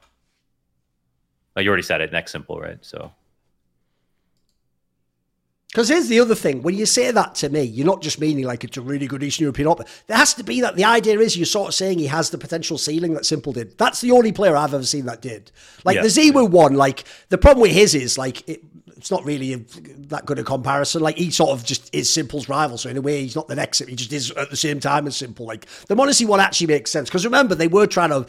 [1.58, 2.12] You already said it.
[2.12, 2.78] Next s1mple, right?
[2.82, 3.12] So
[5.72, 8.46] Because here's the other thing: when you say that to me, you're not just meaning
[8.46, 9.88] like it's a really good Eastern European AWPer.
[10.08, 10.76] There has to be that.
[10.76, 13.78] The idea is you're sort of saying he has the potential ceiling that s1mple did.
[13.78, 15.52] That's the only player I've ever seen that did.
[15.84, 16.04] Like Yeah.
[16.04, 18.64] the ZywOo one, like the problem with his is like it,
[18.98, 19.58] it's not really a,
[20.10, 21.02] that good a comparison.
[21.02, 23.56] Like he sort of just is s1mple's rival, so in a way he's not the
[23.56, 23.80] next.
[23.80, 25.46] He just is at the same time as s1mple.
[25.46, 28.26] Like the m0NESY one actually makes sense because remember they were trying to.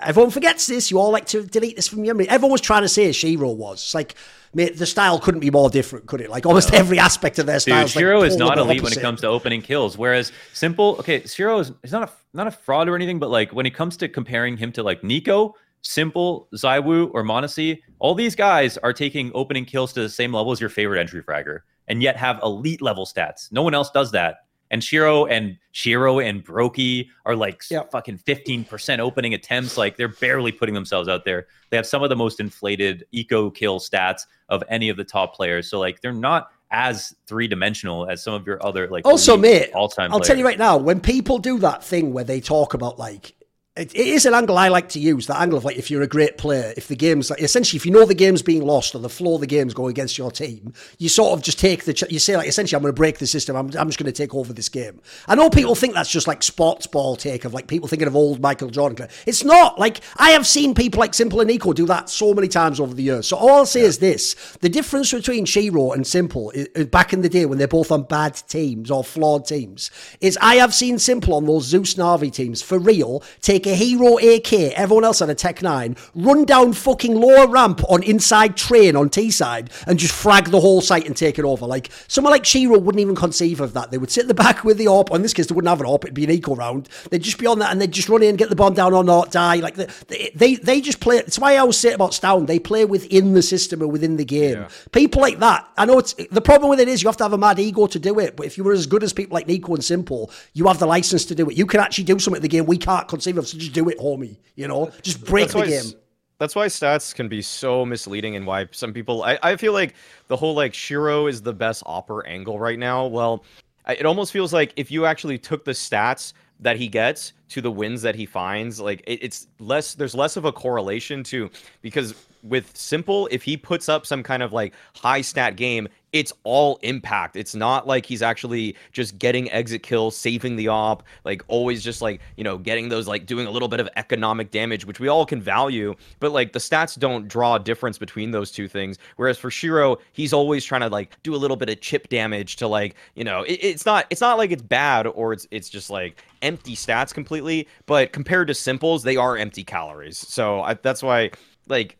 [0.00, 0.90] Everyone forgets this.
[0.90, 2.28] You all like to delete this from your memory.
[2.28, 3.82] Everyone was trying to say sh1ro was.
[3.82, 4.14] It's like.
[4.54, 6.30] Mate, the style couldn't be more different, could it?
[6.30, 7.86] Like almost every aspect of their style.
[7.86, 9.98] Dude, sh1ro is not elite when it comes to opening kills.
[9.98, 13.52] Whereas s1mple, okay, sh1ro is he's not a not a fraud or anything, but like
[13.52, 15.52] when it comes to comparing him to like NiKo,
[15.86, 20.52] s1mple, ZywOo, or m0NESY, all these guys are taking opening kills to the same level
[20.52, 23.50] as your favorite entry fragger, and yet have elite level stats.
[23.52, 24.38] No one else does that.
[24.72, 27.92] And sh1ro and sh1ro and broky are like Yep.
[27.92, 29.76] fucking 15% opening attempts.
[29.76, 31.46] Like they're barely putting themselves out there.
[31.70, 35.36] They have some of the most inflated eco kill stats of any of the top
[35.36, 35.70] players.
[35.70, 39.70] So like they're not as three dimensional as some of your other like Also, mate,
[39.72, 42.98] all-time I'll tell you right now, when people do that thing where they talk about
[42.98, 43.35] like
[43.76, 45.26] it, it is an angle I like to use.
[45.26, 47.84] That angle of like if you're a great player, if the game's like essentially if
[47.84, 50.30] you know the game's being lost or the flow of the game's going against your
[50.30, 52.96] team, you sort of just take the ch- you say like essentially I'm going to
[52.96, 53.54] break the system.
[53.54, 55.00] I'm, I'm just going to take over this game.
[55.28, 58.16] I know people think that's just like sports ball take of like people thinking of
[58.16, 59.08] old Michael Jordan.
[59.26, 62.48] It's not like I have seen people like s1mple and NiKo do that so many
[62.48, 63.26] times over the years.
[63.26, 67.12] So all I'll say is this: the difference between sh1ro and s1mple is, is back
[67.12, 69.90] in the day when they're both on bad teams or flawed teams
[70.22, 74.18] is I have seen s1mple on those Zeus Navi teams for real take a hero
[74.18, 78.96] AK, everyone else had a Tech 9, run down fucking lower ramp on inside train
[78.96, 81.66] on T side and just frag the whole site and take it over.
[81.66, 83.90] Like someone like sh1ro wouldn't even conceive of that.
[83.90, 85.14] They would sit in the back with the AWP.
[85.14, 86.88] In this case, they wouldn't have an AWP, it'd be an eco round.
[87.10, 88.92] They'd just be on that and they'd just run in, and get the bomb down
[88.92, 89.56] or not, die.
[89.56, 91.16] Like they they, they, they just play.
[91.16, 94.24] That's why I always say about Stown, they play within the system or within the
[94.24, 94.58] game.
[94.58, 94.68] Yeah.
[94.92, 95.68] People like that.
[95.76, 97.86] I know it's the problem with it is you have to have a mad ego
[97.86, 98.36] to do it.
[98.36, 100.86] But if you were as good as people like NiKo and s1mple, you have the
[100.86, 101.56] license to do it.
[101.56, 103.48] You can actually do something in the game we can't conceive of.
[103.48, 104.36] So just do it, homie.
[104.54, 106.00] You know, just break That's the game.
[106.38, 109.94] That's why stats can be so misleading and why some people I, I feel like
[110.28, 113.06] the whole like sh1ro is the best AWPer angle right now.
[113.06, 113.44] Well,
[113.88, 117.70] it almost feels like if you actually took the stats that he gets to the
[117.70, 121.50] wins that he finds, like it, it's less there's less of a correlation to
[121.80, 125.88] because with s1mple, if he puts up some kind of like high stat game,
[126.18, 127.36] it's all impact.
[127.36, 132.00] It's not like he's actually just getting exit kills, saving the op, like always just
[132.00, 135.08] like, you know, getting those like doing a little bit of economic damage, which we
[135.08, 138.98] all can value, but like the stats don't draw a difference between those two things.
[139.16, 142.56] Whereas for sh1ro, he's always trying to like do a little bit of chip damage
[142.56, 145.68] to like, you know, it, it's not it's not like it's bad or it's it's
[145.68, 150.16] just like empty stats completely, but compared to s1mple's, they are empty calories.
[150.16, 151.30] So I, that's why
[151.68, 151.98] like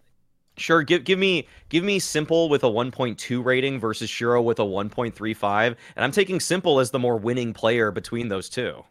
[0.56, 4.62] Sure, give give me give me s1mple with a 1.2 rating versus sh1ro with a
[4.62, 8.84] 1.35, and I'm taking s1mple as the more winning player between those two.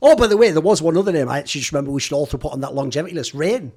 [0.00, 2.14] Oh, by the way, there was one other name I actually just remember we should
[2.14, 3.34] also put on that longevity list.
[3.34, 3.72] Rain.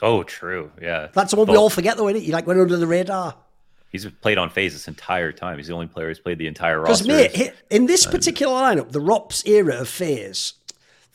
[0.00, 0.70] Oh, true.
[0.80, 1.08] Yeah.
[1.12, 2.24] That's the one we all forget, though, isn't it?
[2.24, 3.34] He like went under the radar.
[3.90, 5.56] He's played on FaZe this entire time.
[5.56, 7.04] He's the only player who's played the entire roster.
[7.04, 10.54] Because, mate, in this particular lineup, the ropz era of FaZe,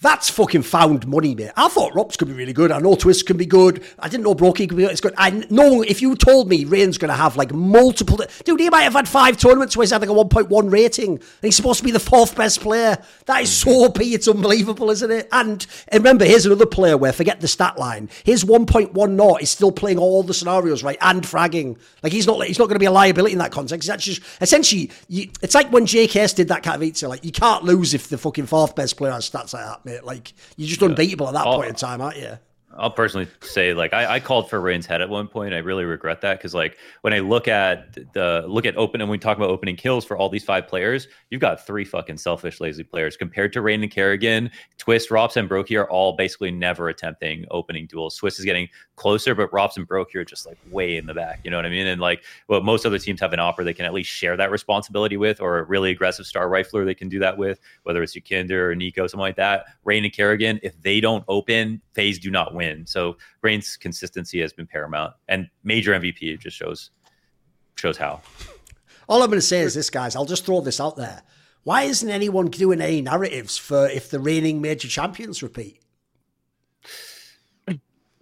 [0.03, 1.51] That's fucking found money, mate.
[1.55, 2.73] I thought ropz could be really good.
[2.73, 3.81] I know Twistzz can be good.
[3.97, 4.91] I didn't know broky could be good.
[4.91, 5.13] It's good.
[5.17, 8.19] I know if you told me Rain's going to have like multiple.
[8.43, 11.23] Dude, he might have had five tournaments where he's had like a 1.1 rating and
[11.41, 13.01] he's supposed to be the fourth best player.
[13.27, 13.89] That is so mm.
[13.89, 14.01] OP.
[14.01, 15.29] It's unbelievable, isn't it?
[15.31, 18.09] And, and remember, here's another player where forget the stat line.
[18.25, 20.97] His 1.1 not is still playing all the scenarios, right?
[20.99, 21.79] And fragging.
[22.03, 23.87] Like he's not he's not going to be a liability in that context.
[23.87, 27.07] That's just essentially, you, it's like when JKS did that kind Katowice.
[27.07, 29.92] Like you can't lose if the fucking fourth best player has stats like that, mate.
[30.01, 32.37] Like you're just unbeatable at that point in time, aren't you?
[32.77, 35.53] I'll personally say like I, I, called for Rain's head at one point.
[35.53, 39.09] I really regret that because like when I look at the look at open and
[39.09, 42.59] we talk about opening kills for all these five players, you've got three fucking selfish
[42.59, 44.49] lazy players compared to Rain and karrigan.
[44.79, 48.19] Twistzz, ropz, and broky are all basically never attempting opening duels.
[48.19, 51.39] Twistzz is getting closer, but Robson and broky are just like way in the back.
[51.43, 51.87] You know what I mean?
[51.87, 54.51] And like well, most other teams have an offer they can at least share that
[54.51, 58.15] responsibility with, or a really aggressive star rifler they can do that with, whether it's
[58.15, 59.65] YEKINDAR or NiKo, something like that.
[59.83, 62.85] Rain and karrigan, if they don't open, FaZe do not win.
[62.85, 66.91] So Rain's consistency has been paramount, and major MVP just shows
[67.75, 68.21] shows how.
[69.09, 70.15] All I'm to say is this, guys.
[70.15, 71.23] I'll just throw this out there.
[71.63, 75.82] Why isn't anyone doing any narratives for if the reigning major champions repeat?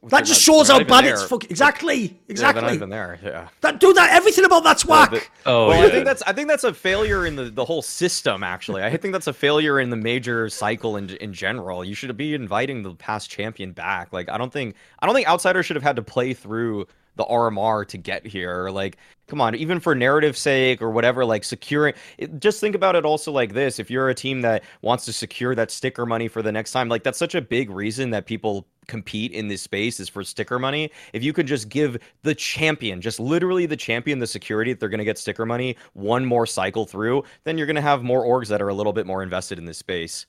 [0.03, 1.14] That just not, shows how bad there.
[1.14, 2.64] it's fucking exactly, exactly.
[2.64, 3.19] Yeah, not even there.
[3.23, 3.49] Yeah.
[3.61, 4.10] That do that.
[4.11, 5.11] Everything about that's whack.
[5.11, 5.86] The, oh, well, yeah.
[5.86, 8.44] I think that's I think that's a failure in the, the whole system.
[8.44, 11.86] Actually, I think that's a failure in the major cycle in in general.
[11.86, 14.11] You should be inviting the past champion back.
[14.11, 17.26] Like I don't think I don't think outsiders should have had to play through the
[17.26, 18.69] RMR to get here.
[18.69, 18.98] Like,
[19.28, 23.06] come on, even for narrative sake or whatever, like securing it, just think about it
[23.06, 23.80] also like this.
[23.80, 26.90] If you're a team that wants to secure that sticker money for the next time,
[26.90, 30.60] like that's such a big reason that people compete in this space is for sticker
[30.60, 30.92] money.
[31.14, 34.90] If you could just give the champion, just literally the champion, the security that they're
[34.90, 38.26] going to get sticker money one more cycle through, then you're going to have more
[38.26, 40.26] orgs that are a little bit more invested in this space.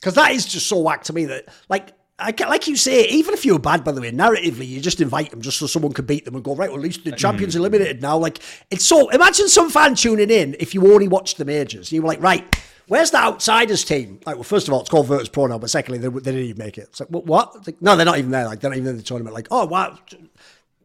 [0.00, 3.34] Because that is just so whack to me that, like, I, like you say, even
[3.34, 6.06] if you're bad, by the way, narratively, you just invite them just so someone can
[6.06, 7.60] beat them and go, right, well, at least the champion's mm-hmm.
[7.60, 8.16] eliminated now.
[8.16, 8.38] Like,
[8.70, 11.92] it's so, imagine some fan tuning in if you only watched the majors.
[11.92, 12.56] You were like, right,
[12.88, 14.20] where's the outsiders team?
[14.26, 16.40] Like, well, first of all, it's called Virtus Pro now, but secondly, they, they didn't
[16.40, 16.88] even make it.
[16.90, 17.66] It's like, what?
[17.66, 18.46] Like, no, they're not even there.
[18.46, 19.34] Like, they're not even in the tournament.
[19.34, 19.98] Like, oh, wow.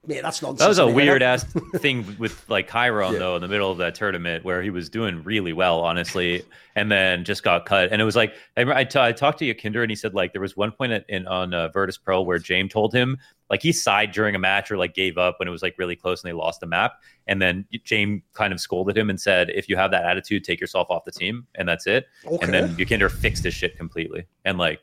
[0.08, 0.60] Man, that's nonsense.
[0.60, 1.44] That was a weird ass
[1.76, 3.20] thing with like Chiron yeah.
[3.20, 6.44] though in the middle of that tournament where he was doing really well, honestly,
[6.76, 7.92] and then just got cut.
[7.92, 10.32] And it was like I, I, t- I talked to YEKINDAR and he said like
[10.32, 13.18] there was one point in on uh, Virtus Pro where Jame told him
[13.50, 15.96] like he sighed during a match or like gave up when it was like really
[15.96, 17.02] close and they lost the map.
[17.28, 20.62] And then Jame kind of scolded him and said, if you have that attitude, take
[20.62, 21.48] yourself off the team.
[21.56, 22.08] And that's it.
[22.26, 22.38] Okay.
[22.42, 24.80] And then YEKINDAR fixed his shit completely and like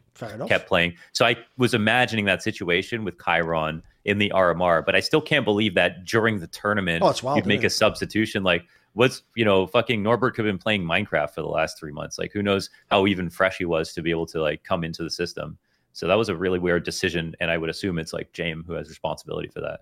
[0.48, 0.94] kept playing.
[1.12, 5.44] So I was imagining that situation with Chiron in the RMR, but I still can't
[5.44, 9.66] believe that during the tournament oh, wild, you'd make a substitution like what's you know
[9.66, 12.18] fucking Norbert could have been playing Minecraft for the last three months.
[12.18, 15.02] Like who knows how even fresh he was to be able to like come into
[15.02, 15.58] the system.
[15.92, 18.72] So that was a really weird decision, and I would assume it's like Jame who
[18.72, 19.80] has responsibility for that.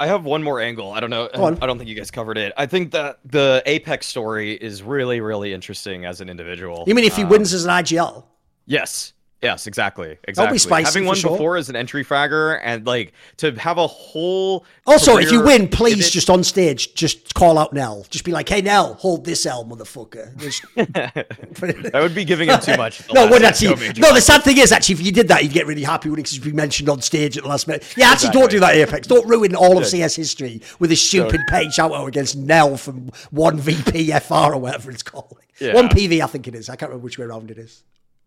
[0.00, 0.92] I have one more angle.
[0.92, 1.28] I don't know.
[1.32, 2.52] I don't think you guys covered it.
[2.56, 6.82] I think that the apEX story is really, really interesting as an individual.
[6.88, 8.24] You mean if he um, wins as an IGL?
[8.66, 9.12] Yes.
[9.44, 10.16] Yes, exactly.
[10.24, 10.58] Exactly.
[10.58, 11.32] Spicy, Having one sure.
[11.32, 15.68] before as an entry fragger and like to have a whole Also, if you win,
[15.68, 18.06] please just on stage, just call out Nell.
[18.08, 20.32] Just be like, hey Nell, hold this L, motherfucker.
[21.92, 23.06] that would be giving him too much.
[23.12, 25.66] no, well, actually, no, the sad thing is actually if you did that, you'd get
[25.66, 27.82] really happy when it's be mentioned on stage at the last minute.
[27.96, 28.40] Yeah, actually exactly.
[28.40, 29.06] don't do that, apEX.
[29.06, 33.10] Don't ruin all of CS history with a stupid page shout out against Nell from
[33.30, 35.38] one VPFR or whatever it's called.
[35.60, 35.74] Yeah.
[35.74, 36.68] One PV, I think it is.
[36.68, 37.84] I can't remember which way around it is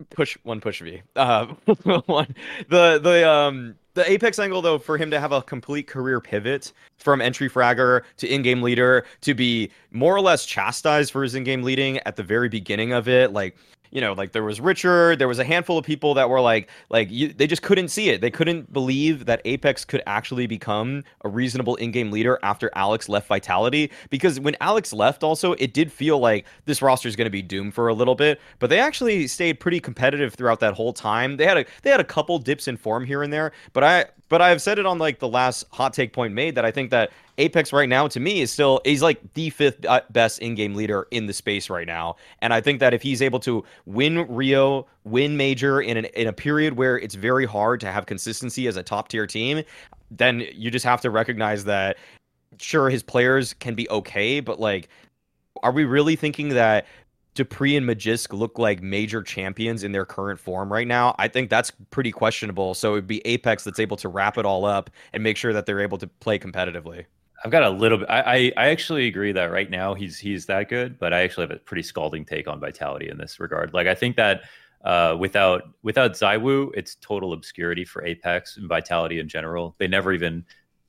[0.10, 1.02] push one push V.
[1.16, 1.46] Uh,
[2.06, 2.36] one
[2.70, 6.72] the the um the apEX angle though for him to have a complete career pivot
[6.98, 11.64] from entry fragger to in-game leader to be more or less chastised for his in-game
[11.64, 13.58] leading at the very beginning of it like
[13.92, 16.70] you know, like there was Richard, there was a handful of people that were like,
[16.90, 18.22] like you, they just couldn't see it.
[18.22, 23.28] They couldn't believe that apEX could actually become a reasonable in-game leader after Alex left
[23.28, 23.92] Vitality.
[24.10, 27.42] Because when Alex left, also it did feel like this roster is going to be
[27.42, 28.40] doomed for a little bit.
[28.60, 31.38] But they actually stayed pretty competitive throughout that whole time.
[31.38, 34.06] They had a they had a couple dips in form here and there, but I
[34.30, 36.92] but I've said it on like the last hot take point made that I think
[36.92, 40.76] that apEX right now to me is still he's like the fifth uh, best in-game
[40.76, 44.28] leader in the space right now, and I think that if he's able to win
[44.28, 48.68] Rio, win Major in an, in a period where it's very hard to have consistency
[48.68, 49.64] as a top tier team,
[50.12, 51.98] then you just have to recognize that
[52.60, 54.90] sure his players can be okay, but like
[55.64, 56.86] are we really thinking that
[57.38, 61.50] dupreeh and Magisk look like major champions in their current form right now, I think
[61.50, 62.74] that's pretty questionable.
[62.74, 65.66] So it'd be apEX that's able to wrap it all up and make sure that
[65.66, 67.06] they're able to play competitively.
[67.46, 68.10] I've got a little bit.
[68.10, 71.44] I, I, I actually agree that right now he's he's that good, but I actually
[71.44, 73.74] have a pretty scalding take on Vitality in this regard.
[73.74, 74.42] Like I think that
[74.84, 79.76] uh, without without ZywOo, it's total obscurity for apEX and Vitality in general.
[79.78, 80.46] They never even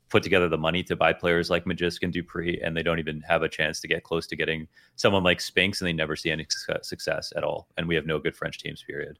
[0.08, 3.20] put together the money to buy players like Magisk and dupreeh, and they don't even
[3.22, 4.66] have a chance to get close to getting
[4.96, 6.46] someone like Spinx, and they never see any
[6.82, 7.68] success at all.
[7.76, 9.18] And we have no good French teams, period.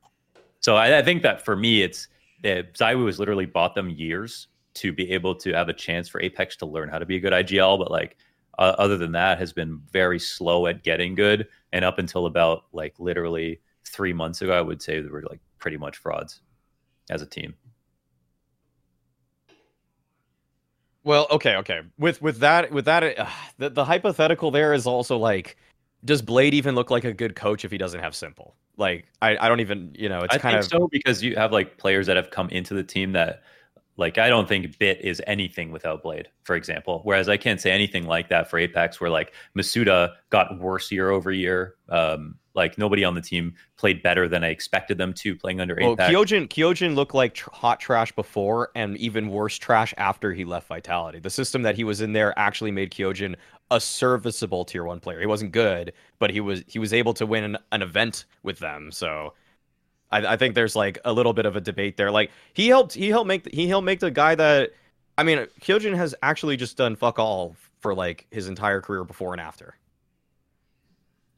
[0.61, 2.09] So I, I think that for me, it's
[2.43, 6.21] that ZywOo has literally bought them years to be able to have a chance for
[6.21, 8.17] apEX to learn how to be a good IGL, but like
[8.59, 11.49] uh, other than that, has been very slow at getting good.
[11.73, 15.41] And up until about like literally three months ago, I would say they were like
[15.59, 16.41] pretty much frauds
[17.11, 17.55] as a team.
[21.09, 21.81] Well, okay, okay.
[21.99, 23.27] With with that with that uh,
[23.57, 25.57] the, the hypothetical there is also like
[26.05, 28.53] does B1ad3 even look like a good coach if he doesn't have s1mple?
[28.77, 31.51] Like I, I don't even, you know, it's I kind of so because you have
[31.51, 33.43] like players that have come into the team that
[33.97, 37.01] like I don't think b1t is anything without B1ad3, for example.
[37.05, 41.09] Whereas I can't say anything like that for apEX, where like misutaa got worse year
[41.09, 41.77] over year.
[41.89, 45.79] Um, like nobody on the team played better than I expected them to playing under
[45.81, 46.11] well, apEX.
[46.11, 50.69] Kyojin Kyojin looked like tr- hot trash before, and even worse trash after he left
[50.69, 51.21] Vitality.
[51.21, 53.37] The system that he was in there actually made Kyojin
[53.71, 55.21] a serviceable tier one player.
[55.21, 58.59] He wasn't good, but he was he was able to win an, an event with
[58.59, 58.91] them.
[58.93, 59.35] So
[60.11, 62.11] I, I, think there's like a little bit of a debate there.
[62.11, 64.71] Like he helped he helped make he helped make the guy that
[65.17, 69.33] I mean Kyojin has actually just done fuck all for like his entire career before
[69.33, 69.77] and after.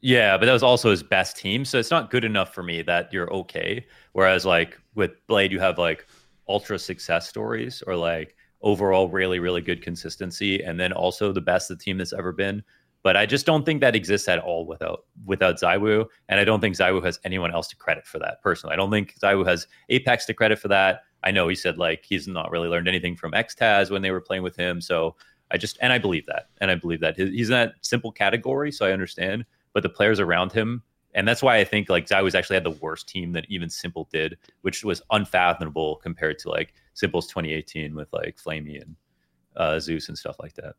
[0.01, 2.81] Yeah, but that was also his best team, so it's not good enough for me
[2.83, 3.85] that you're okay.
[4.13, 6.07] Whereas like with B1ad3, you have like
[6.49, 11.67] ultra success stories or like overall really really good consistency, and then also the best
[11.67, 12.63] the team that's ever been.
[13.03, 16.61] But I just don't think that exists at all without without ZywOo, and I don't
[16.61, 18.41] think ZywOo has anyone else to credit for that.
[18.41, 21.01] Personally, I don't think ZywOo has apEX to credit for that.
[21.23, 24.21] I know he said like he's not really learned anything from XTQZZZ when they were
[24.21, 25.15] playing with him, so
[25.51, 28.71] I just and I believe that, and I believe that he's in that s1mple category,
[28.71, 29.45] so I understand.
[29.73, 30.83] But the players around him,
[31.13, 34.09] and that's why I think like ZywOo's actually had the worst team that even s1mple
[34.09, 38.95] did, which was unfathomable compared to like s1mple's 2018 with like flamie and
[39.55, 40.75] uh, Zeus and stuff like that.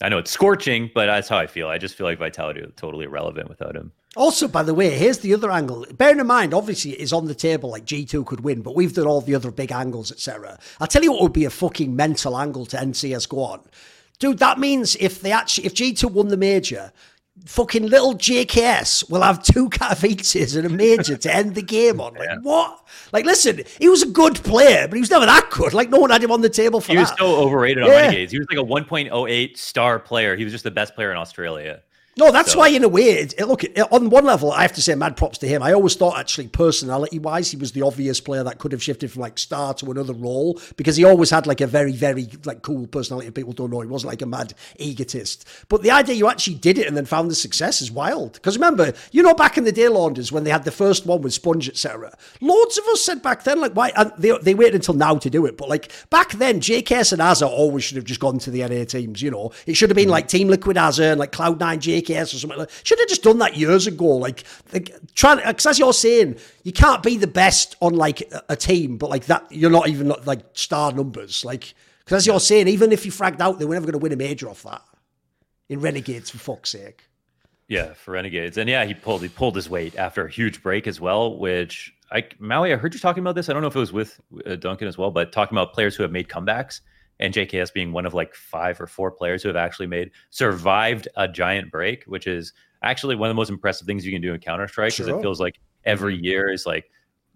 [0.00, 1.68] I know it's scorching, but that's how I feel.
[1.68, 3.92] I just feel like Vitality is totally irrelevant without him.
[4.16, 5.86] Also, by the way, here's the other angle.
[5.94, 8.92] Bearing in mind, obviously, it is on the table like G2 could win, but we've
[8.92, 10.58] done all the other big angles, etc.
[10.80, 13.62] I'll tell you what would be a fucking mental angle to NCS go on.
[14.18, 16.92] Dude, that means if they actually if G2 won the major,
[17.46, 22.14] fucking little JKS will have two Katowices and a major to end the game on.
[22.14, 22.38] Like, yeah.
[22.42, 22.86] what?
[23.12, 25.74] Like, listen, he was a good player, but he was never that good.
[25.74, 27.18] Like, no one had him on the table for he that.
[27.18, 28.02] He was so overrated on yeah.
[28.02, 28.32] Renegades.
[28.32, 30.36] He was like a 1.08 star player.
[30.36, 31.82] He was just the best player in Australia.
[32.16, 32.58] No, that's so.
[32.58, 34.94] why, in a way, it, it, look, it, on one level, I have to say
[34.94, 35.62] mad props to him.
[35.62, 39.10] I always thought, actually, personality wise, he was the obvious player that could have shifted
[39.10, 42.62] from like star to another role because he always had like a very, very like
[42.62, 43.30] cool personality.
[43.30, 45.46] People don't know he wasn't like a mad egotist.
[45.68, 48.34] But the idea you actually did it and then found the success is wild.
[48.34, 51.22] Because remember, you know, back in the day, Launders, when they had the first one
[51.22, 53.90] with Spunj, etc., loads of us said back then, like, why?
[53.96, 55.56] And they, they waited until now to do it.
[55.56, 58.84] But like back then, JKS and AZR always should have just gone to the NA
[58.84, 59.52] teams, you know?
[59.66, 60.12] It should have been mm.
[60.12, 61.78] like Team Liquid AZR and like Cloud9
[62.10, 64.16] Or something like should have just done that years ago.
[64.16, 68.42] Like, like trying, because as you're saying, you can't be the best on like a,
[68.50, 71.44] a team, but like that, you're not even like star numbers.
[71.44, 73.98] Like, because as you're saying, even if you fragged out, they were never going to
[73.98, 74.82] win a major off that
[75.68, 77.08] in Renegades, for fuck's sake.
[77.68, 80.86] Yeah, for Renegades, and yeah, he pulled he pulled his weight after a huge break
[80.86, 81.38] as well.
[81.38, 83.48] Which I Maui, I heard you talking about this.
[83.48, 85.96] I don't know if it was with uh, Duncan as well, but talking about players
[85.96, 86.80] who have made comebacks
[87.20, 91.08] and JKS being one of like five or four players who have actually made survived
[91.16, 94.34] a giant break, which is actually one of the most impressive things you can do
[94.34, 95.18] in Counter Strike because sure.
[95.18, 96.24] it feels like every mm-hmm.
[96.24, 96.90] year is like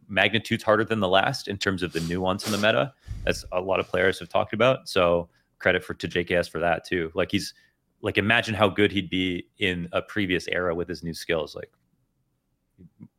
[0.09, 2.92] magnitudes harder than the last in terms of the nuance in the meta.
[3.26, 4.88] As a lot of players have talked about.
[4.88, 5.28] So
[5.59, 7.10] credit for to JKS for that too.
[7.14, 7.55] Like he's
[8.00, 11.55] like imagine how good he'd be in a previous era with his new skills.
[11.55, 11.70] Like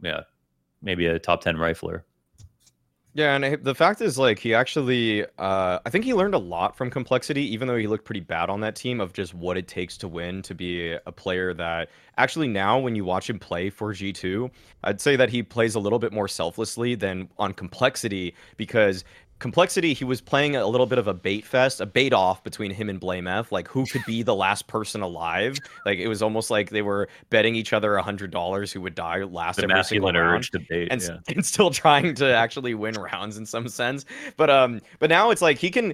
[0.02, 0.22] yeah,
[0.82, 2.04] maybe a top ten rifler.
[3.16, 6.78] Yeah, and the fact is, like, he actually, uh, I think he learned a lot
[6.78, 9.68] from Complexity, even though he looked pretty bad on that team, of just what it
[9.68, 13.72] takes to win, to be a player that actually now, when you watch him play
[13.72, 14.52] for G2,
[14.84, 19.04] I'd say that he plays a little bit more selflessly than on Complexity because
[19.40, 22.72] complexity he was playing a little bit of a bait fest a bait off between
[22.72, 25.58] him and blamef like who could be the last person alive?
[25.86, 28.96] Like it was almost like they were betting each other a hundred dollars who would
[28.96, 31.18] die last the every single round debate, and, yeah.
[31.36, 34.06] and still trying to actually win rounds in some sense.
[34.38, 35.94] But um but now it's like he can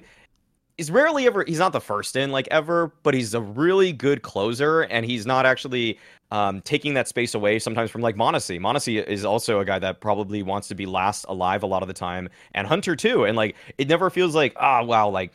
[0.76, 4.22] he's rarely ever he's not the first in like ever but he's a really good
[4.22, 5.98] closer and he's not actually
[6.30, 8.58] um, taking that space away sometimes from like m0NESY.
[8.60, 11.88] m0NESY is also a guy that probably wants to be last alive a lot of
[11.88, 13.24] the time, and Hunter too.
[13.24, 15.32] And like it never feels like ah wow like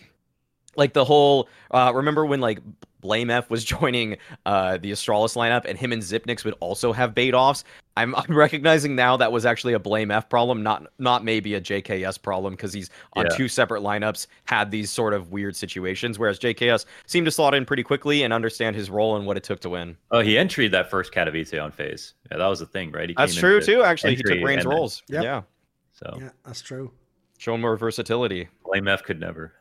[0.76, 2.60] like the whole uh remember when like
[3.02, 7.34] Blamef was joining uh, the Astralis lineup, and him and Xyp9x would also have bait
[7.34, 7.64] offs.
[7.98, 12.22] I'm, I'm recognizing now that was actually a Blamef problem, not not maybe a JKS
[12.22, 13.36] problem, because he's on Yeah.
[13.36, 17.66] two separate lineups had these sort of weird situations, whereas JKS seemed to slot in
[17.66, 19.98] pretty quickly and understand his role and what it took to win.
[20.12, 22.14] Oh, he entered that first Katowice on FaZe.
[22.32, 23.10] Yeah, that was the thing, right?
[23.10, 23.84] He That's came true too.
[23.84, 25.04] Actually, he took Rain's roles.
[25.10, 25.24] Yep.
[25.24, 25.42] Yeah,
[25.92, 26.92] So Yeah, that's true.
[27.40, 28.48] show more versatility.
[28.66, 29.52] Blamef could never.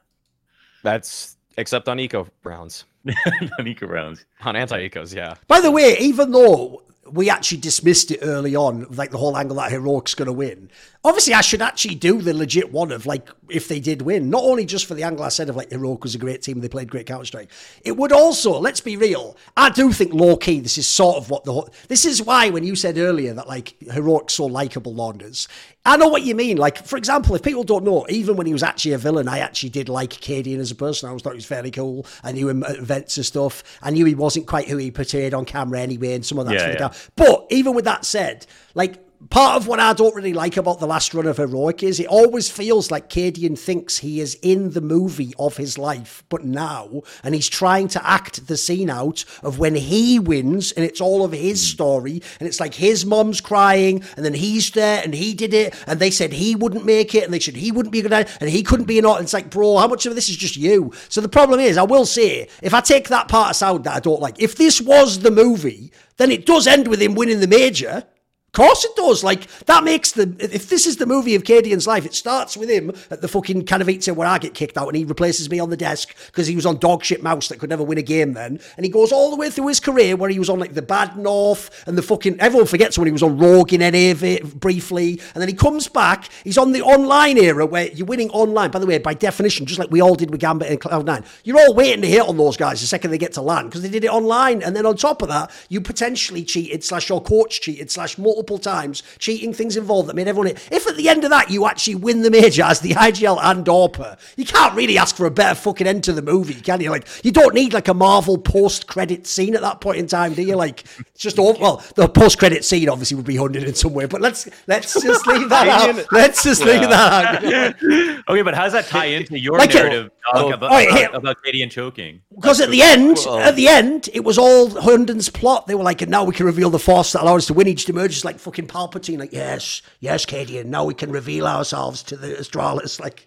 [0.84, 2.84] That's except on eco rounds,
[3.58, 4.24] on eco rounds.
[4.42, 5.14] on anti ecos.
[5.14, 5.34] Yeah.
[5.48, 6.82] By the way, even though
[7.12, 10.70] we actually dismissed it early on, like the whole angle that Heroic's going to win,
[11.04, 14.44] obviously I should actually do the legit one of like if they did win, not
[14.44, 16.68] only just for the angle I said of like Heroic was a great team, they
[16.68, 17.50] played great Counter Strike.
[17.84, 21.30] It would also, let's be real, I do think low key this is sort of
[21.30, 21.68] what the whole.
[21.88, 25.48] This is why when you said earlier that like Heroic's so likable, Launders.
[25.86, 26.58] I know what you mean.
[26.58, 29.38] Like, for example, if people don't know, even when he was actually a villain, I
[29.38, 31.06] actually did like cadiaN as a person.
[31.06, 32.04] I always thought he was fairly cool.
[32.22, 33.62] I knew him at events and stuff.
[33.82, 36.54] I knew he wasn't quite who he portrayed on camera anyway, and some of that
[36.54, 36.92] Yeah, yeah.
[37.16, 38.98] But even with that said, like
[39.28, 42.06] part of what I don't really like about the last run of Heroic is it
[42.06, 47.02] always feels like cadiaN thinks he is in the movie of his life, but now,
[47.22, 51.24] and he's trying to act the scene out of when he wins, and it's all
[51.24, 51.74] of his hmm.
[51.74, 55.74] story, and it's like his mom's crying, and then he's there, and he did it,
[55.86, 58.10] and they said he wouldn't make it, and they said he wouldn't be a good
[58.10, 59.20] guy, and he couldn't be an aunt.
[59.20, 60.92] It's like, bro, how much of this is just you?
[61.10, 64.00] So the problem is, I will say, if I take that part aside that I
[64.00, 67.48] don't like, if this was the movie, then it does end with him winning the
[67.48, 68.04] major.
[68.50, 69.22] Of course it does.
[69.22, 72.68] Like that makes the if this is the movie of cadiaN's life, it starts with
[72.68, 75.70] him at the fucking Katowice where I get kicked out and he replaces me on
[75.70, 78.32] the desk because he was on dog shit mouse that could never win a game
[78.32, 78.58] then.
[78.76, 80.82] And he goes all the way through his career where he was on like the
[80.82, 84.40] Bad North and the fucking everyone forgets when he was on Rogue in NA vi-
[84.40, 85.20] briefly.
[85.32, 88.72] And then he comes back, he's on the online era where you're winning online.
[88.72, 91.60] By the way, by definition, just like we all did with Gambit and Cloud9, you're
[91.60, 93.88] all waiting to hit on those guys the second they get to land because they
[93.88, 94.60] did it online.
[94.64, 98.39] And then on top of that, you potentially cheated slash your coach cheated slash multiple
[98.58, 100.48] times, cheating things involved that made everyone.
[100.70, 103.64] If at the end of that you actually win the major as the IGL and
[103.64, 106.90] AWPer, you can't really ask for a better fucking end to the movie, can you?
[106.90, 110.34] Like you don't need like a Marvel post credit scene at that point in time,
[110.34, 110.56] do you?
[110.56, 113.92] Like it's just all well, the post credit scene obviously would be hunted in some
[113.94, 116.04] way, but let's let's just leave that out.
[116.12, 117.44] Let's just leave that out.
[118.28, 120.90] okay, but how does that tie into your Like it- narrative Doc, about, All right,
[120.90, 122.20] here- about, about Katie and choking?
[122.34, 125.66] Because at the end, at the end, it was all Herndon's plot.
[125.66, 127.66] They were like, and now we can reveal the force that allowed us to win
[127.66, 129.18] each emerges like fucking Palpatine.
[129.18, 133.00] Like, yes, yes, Katie, and now we can reveal ourselves to the Astralis.
[133.10, 133.26] Like,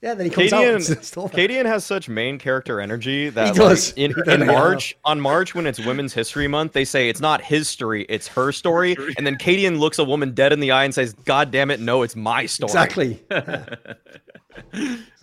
[0.00, 0.64] yeah, then he comes out.
[0.66, 4.46] and cadiaN, cadiaN has such main character energy that like, in, in.
[4.46, 8.26] March, on March when it's Women's History Month, they say it's not his story, it's
[8.26, 8.96] her story.
[9.16, 11.78] And then cadiaN looks a woman dead in the eye and says, God damn it,
[11.78, 12.70] no, it's my story.
[12.70, 13.22] Exactly.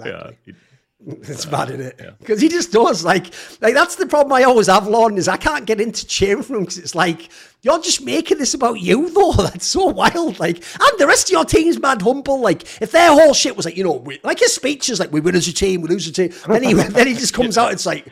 [0.03, 0.31] Yeah.
[1.07, 4.67] It's bad in it because he just does like like that's the problem I always
[4.67, 4.85] have.
[4.85, 7.29] Lon is I can't get into cheering room because it's like
[7.61, 9.31] you're just making this about you though.
[9.31, 10.41] That's so wild.
[10.41, 12.41] Like and the rest of your team's mad humble.
[12.41, 15.13] Like if their whole shit was like you know we, like his speech is like
[15.13, 16.33] we win as a team, we lose as a team.
[16.47, 17.71] Then he then he just comes out.
[17.71, 18.05] It's like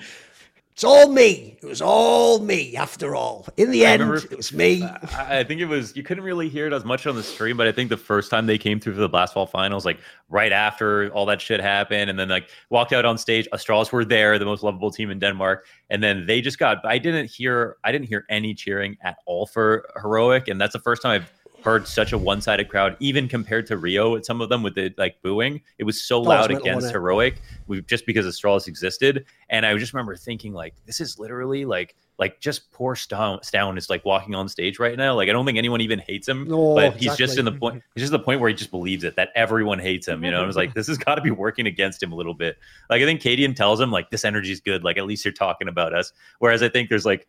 [0.77, 1.57] it's all me.
[1.59, 3.47] It was all me after all.
[3.57, 4.83] In the end, remember- it was me.
[4.83, 7.57] I I think it was you couldn't really hear it as much on the stream,
[7.57, 9.97] but I think the first time they came through for the Blast Ball finals, like
[10.29, 14.05] right after all that shit happened, and then like walked out on stage, Astralis were
[14.05, 16.85] there, the most lovable team in Denmark, and then they just got.
[16.85, 20.79] I didn't hear, I didn't hear any cheering at all for heroic, and that's the
[20.79, 21.31] first time I've
[21.67, 24.15] heard such a one-sided crowd, even compared to Rio.
[24.15, 27.41] At some of them with the like booing, it was so was loud against heroic,
[27.67, 31.95] we, just because Astralis existed, and I just remember thinking like, this is literally like.
[32.19, 35.13] Like just poor stavn, stavn is like walking on stage right now.
[35.13, 37.83] Like I don't think anyone even hates him, No, but he's just in the point.
[37.93, 40.23] He's just the point where he just believes it that everyone hates him.
[40.23, 42.33] You know, and was like this has got to be working against him a little
[42.33, 42.57] bit.
[42.89, 44.83] Like I think cadiaN tells him like this energy is good.
[44.83, 46.11] Like at least you're talking about us.
[46.39, 47.27] Whereas I think there's like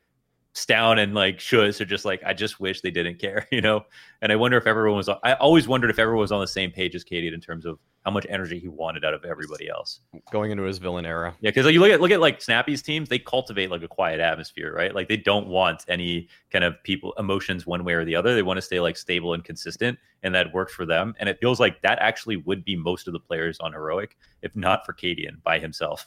[0.54, 3.46] stavn and like sjuush are just like I just wish they didn't care.
[3.58, 3.86] You know,
[4.22, 5.08] and I wonder if everyone was.
[5.08, 7.78] I always wondered if everyone was on the same page as cadiaN in terms of
[8.04, 10.00] how much energy he wanted out of everybody else.
[10.30, 11.34] Going into his villain era.
[11.40, 14.20] Yeah, because you look at look at like Snappi's teams, they cultivate like a quiet
[14.20, 14.94] atmosphere, right?
[14.94, 18.34] Like they don't want any kind of people emotions one way or the other.
[18.34, 21.14] They want to stay like stable and consistent, and that works for them.
[21.18, 24.54] And it feels like that actually would be most of the players on heroic, if
[24.54, 26.06] not for cadiaN by himself.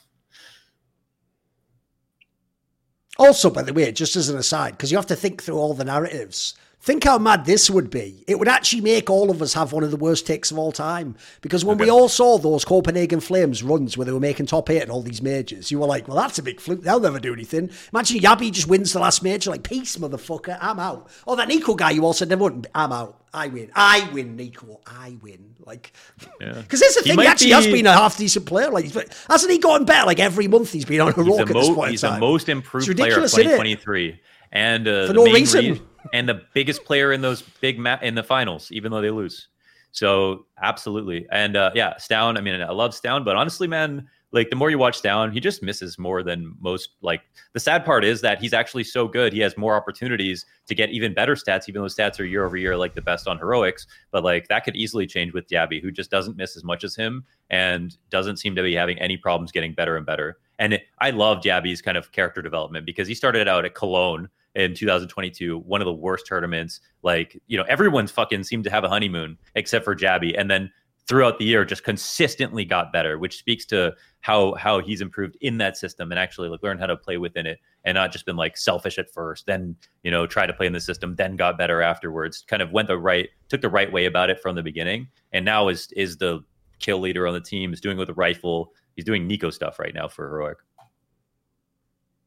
[3.17, 5.73] Also, by the way, just as an aside, because you have to think through all
[5.73, 6.55] the narratives.
[6.81, 8.23] Think how mad this would be.
[8.25, 10.71] It would actually make all of us have one of the worst takes of all
[10.71, 11.15] time.
[11.41, 14.81] Because when we all saw those Copenhagen Flames runs where they were making top eight
[14.81, 16.81] and all these majors, you were like, well, that's a big fluke.
[16.81, 17.69] They'll never do anything.
[17.93, 21.07] Imagine jabbi just wins the last major, like, peace, motherfucker, I'm out.
[21.27, 22.65] Oh, that NiKo guy you all said never wouldn't.
[22.73, 23.21] I'm out.
[23.31, 23.71] I win.
[23.75, 24.79] I win, NiKo.
[24.87, 25.53] I win.
[25.59, 26.53] Like, because yeah.
[26.69, 27.19] there's the thing.
[27.19, 27.53] He, actually be...
[27.53, 28.71] has been a half decent player.
[28.71, 28.91] Like,
[29.29, 30.07] hasn't he gotten better?
[30.07, 31.91] Like every month he's been on a this point.
[31.91, 34.19] He's the most improved player of 2023,
[34.51, 35.65] and uh, for no reason.
[35.65, 39.11] Reason, and the biggest player in those big ma- in the finals, even though they
[39.11, 39.47] lose.
[39.91, 42.37] So absolutely, and uh, yeah, stavn.
[42.37, 45.39] I mean, I love stavn, but honestly, man, like the more you watch stavn, he
[45.39, 46.91] just misses more than most.
[47.01, 47.21] Like
[47.53, 49.33] the sad part is that he's actually so good.
[49.33, 52.55] He has more opportunities to get even better stats, even though stats are year over
[52.55, 53.85] year like the best on heroics.
[54.11, 56.95] But like that could easily change with jabbi, who just doesn't miss as much as
[56.95, 60.37] him and doesn't seem to be having any problems getting better and better.
[60.57, 64.29] And it, I love jabbi's kind of character development because he started out at Cologne
[64.55, 66.81] in 2022, one of the worst tournaments.
[67.03, 70.37] Like, you know, everyone's fucking seemed to have a honeymoon except for jabbi.
[70.37, 70.71] And then
[71.07, 75.57] throughout the year just consistently got better, which speaks to how how he's improved in
[75.57, 78.35] that system and actually like learned how to play within it and not just been
[78.35, 81.57] like selfish at first, then you know, try to play in the system, then got
[81.57, 82.45] better afterwards.
[82.47, 85.07] Kind of went the right took the right way about it from the beginning.
[85.33, 86.43] And now is is the
[86.79, 88.73] kill leader on the team, is doing with the rifle.
[88.95, 90.57] He's doing NiKo stuff right now for Heroic.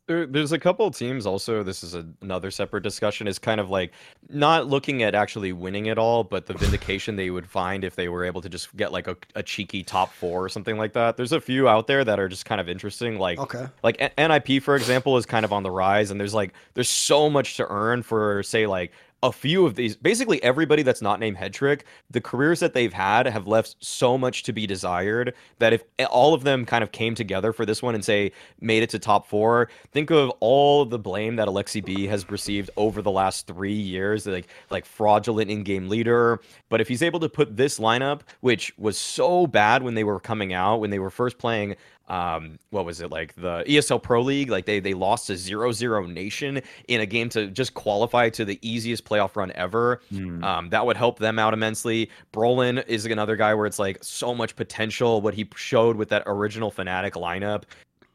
[0.06, 1.62] There, there's a couple of teams also.
[1.62, 3.26] This is a, another separate discussion.
[3.26, 3.93] Is kind of like
[4.28, 8.09] not looking at actually winning it all, but the vindication they would find if they
[8.09, 11.16] were able to just get like a, a cheeky top four or something like that.
[11.16, 13.18] There's a few out there that are just kind of interesting.
[13.18, 16.52] Like okay, like NIP for example is kind of on the rise, and there's like
[16.74, 18.93] there's so much to earn for say like
[19.24, 21.80] a few of these, basically everybody that's not named headtr1ck,
[22.10, 26.34] the careers that they've had have left so much to be desired that if all
[26.34, 28.30] of them kind of came together for this one and say
[28.60, 33.01] made it to top four, think of all the blame that Aleksib has received over
[33.01, 36.38] the last three years, like like fraudulent in-game leader.
[36.68, 40.20] But if he's able to put this lineup, which was so bad when they were
[40.20, 41.76] coming out, when they were first playing
[42.09, 44.51] um what was it like the ESL Pro League?
[44.51, 49.05] Like they they lost to 00Nation in a game to just qualify to the easiest
[49.05, 50.01] playoff run ever.
[50.12, 50.44] Mm.
[50.44, 52.10] um that would help them out immensely.
[52.32, 56.22] Brollan is another guy where it's like so much potential what he showed with that
[56.26, 57.64] original Fnatic lineup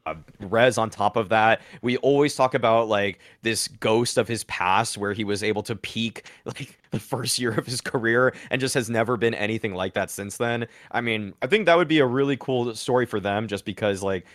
[0.06, 1.60] uh, Rez on top of that.
[1.82, 5.76] We always talk about like this ghost of his past where he was able to
[5.76, 9.94] peak like the first year of his career and just has never been anything like
[9.94, 10.66] that since then.
[10.90, 14.02] I mean, I think that would be a really cool story for them just because
[14.02, 14.26] like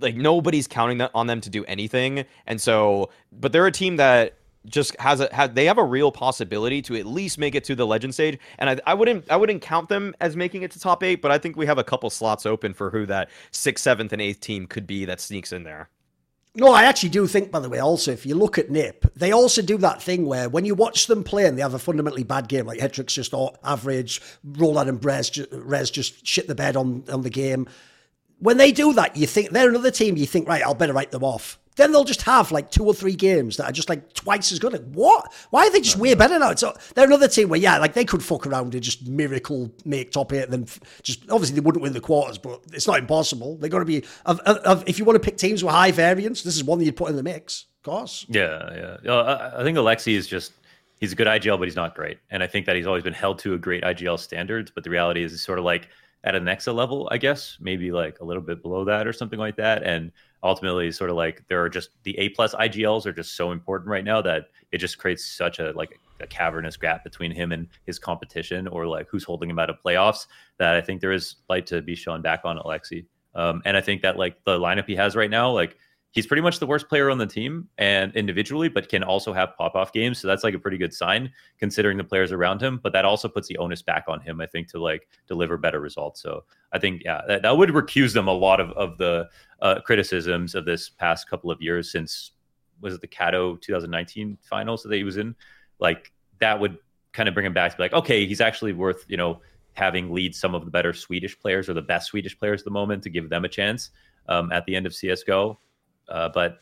[0.00, 2.24] like nobody's counting that on them to do anything.
[2.46, 4.34] And so but they're a team that
[4.66, 7.74] just has a has, they have a real possibility to at least make it to
[7.74, 10.80] the legend stage and I, I wouldn't i wouldn't count them as making it to
[10.80, 13.82] top eight but i think we have a couple slots open for who that sixth
[13.82, 15.88] seventh and eighth team could be that sneaks in there
[16.58, 19.30] no, I actually do think, by the way, also, if you look at NIP, they
[19.30, 22.24] also do that thing where when you watch them play and they have a fundamentally
[22.24, 27.04] bad game, like headtr1ck's just average, Roland and Rez, Rez just shit the bed on,
[27.12, 27.68] on the game.
[28.38, 31.10] When they do that, you think they're another team, you think, right, I'll better write
[31.10, 31.58] them off.
[31.76, 34.58] Then they'll just have like two or three games that are just like twice as
[34.58, 34.72] good.
[34.72, 35.32] Like, what?
[35.50, 36.54] Why are they just way better now?
[36.54, 40.10] So they're another team where, yeah, like they could fuck around and just miracle make
[40.10, 40.50] top eight.
[40.50, 40.66] Then
[41.02, 43.56] just obviously they wouldn't win the quarters, but it's not impossible.
[43.56, 46.42] They're going to be, of, of, if you want to pick teams with high variance,
[46.42, 47.66] this is one that you'd put in the mix.
[47.78, 48.26] Of course.
[48.28, 49.12] Yeah, yeah.
[49.12, 50.52] Uh, I, I think Alexi is just
[51.00, 52.18] he's a good IGL, but he's not great.
[52.30, 54.70] And I think that he's always been held to a great IGL standards.
[54.74, 55.88] But the reality is, he's sort of like
[56.24, 59.38] at an Nexa level, I guess, maybe like a little bit below that or something
[59.38, 59.82] like that.
[59.82, 60.10] And
[60.42, 63.90] ultimately, sort of like there are just the A plus IGLs are just so important
[63.90, 67.68] right now that it just creates such a like a cavernous gap between him and
[67.84, 70.26] his competition, or like who's holding him out of playoffs.
[70.58, 73.06] That I think there is light to be shown back on Alexi.
[73.34, 75.76] Um, and I think that like the lineup he has right now, like
[76.16, 79.54] he's pretty much the worst player on the team and individually, but can also have
[79.58, 80.18] pop off games.
[80.18, 82.80] So that's like a pretty good sign considering the players around him.
[82.82, 85.78] But that also puts the onus back on him, I think, to like deliver better
[85.78, 86.22] results.
[86.22, 89.28] So I think, yeah, that, that would recuse them a lot of, of the
[89.60, 92.32] uh, criticisms of this past couple of years since
[92.80, 95.34] was it the Cato 2019 finals that he was in?
[95.80, 96.78] Like that would
[97.12, 99.42] kind of bring him back to be like, okay, he's actually worth, you know,
[99.74, 102.70] having lead some of the better Swedish players or the best Swedish players at the
[102.70, 103.90] moment to give them a chance
[104.30, 105.58] um, at the end of CSGO.
[106.08, 106.60] Uh, but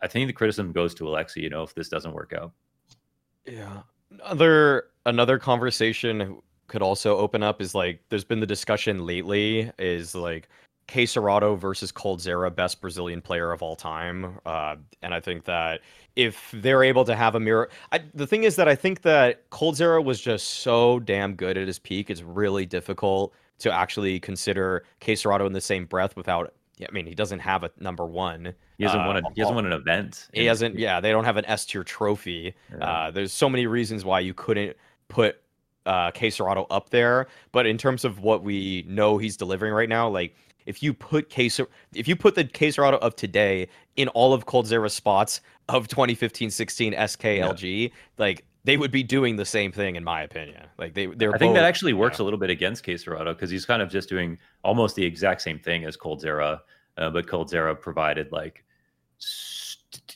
[0.00, 2.52] I think the criticism goes to Alexi, you know, if this doesn't work out.
[3.46, 3.82] Yeah.
[4.10, 10.14] Another another conversation could also open up is like there's been the discussion lately is
[10.14, 10.48] like
[10.88, 14.38] KSCERATO versus coldzera best Brazilian player of all time.
[14.44, 15.80] Uh, and I think that
[16.16, 19.48] if they're able to have a mirror, I, the thing is that I think that
[19.50, 22.10] coldzera was just so damn good at his peak.
[22.10, 26.52] It's really difficult to actually consider KSCERATO in the same breath without
[26.88, 28.54] I mean, he doesn't have a number one.
[28.78, 29.16] He hasn't uh, won.
[29.18, 30.28] A, he hasn't won an event.
[30.32, 30.78] He hasn't.
[30.78, 32.54] Yeah, they don't have an S tier trophy.
[32.80, 34.76] Uh, there's so many reasons why you couldn't
[35.08, 35.42] put
[35.86, 37.28] uh, KSCERATO up there.
[37.52, 40.34] But in terms of what we know he's delivering right now, like
[40.66, 41.50] if you put K
[41.94, 47.82] if you put the KSCERATO of today in all of coldzera's spots of 2015-16 SKLG,
[47.82, 47.94] yeah.
[48.18, 50.66] like they would be doing the same thing in my opinion.
[50.78, 51.34] Like they, they're.
[51.34, 54.08] I think that actually works a little bit against KSCERATO because he's kind of just
[54.08, 56.60] doing almost the exact same thing as coldzera,
[56.96, 58.64] uh, but coldzera provided like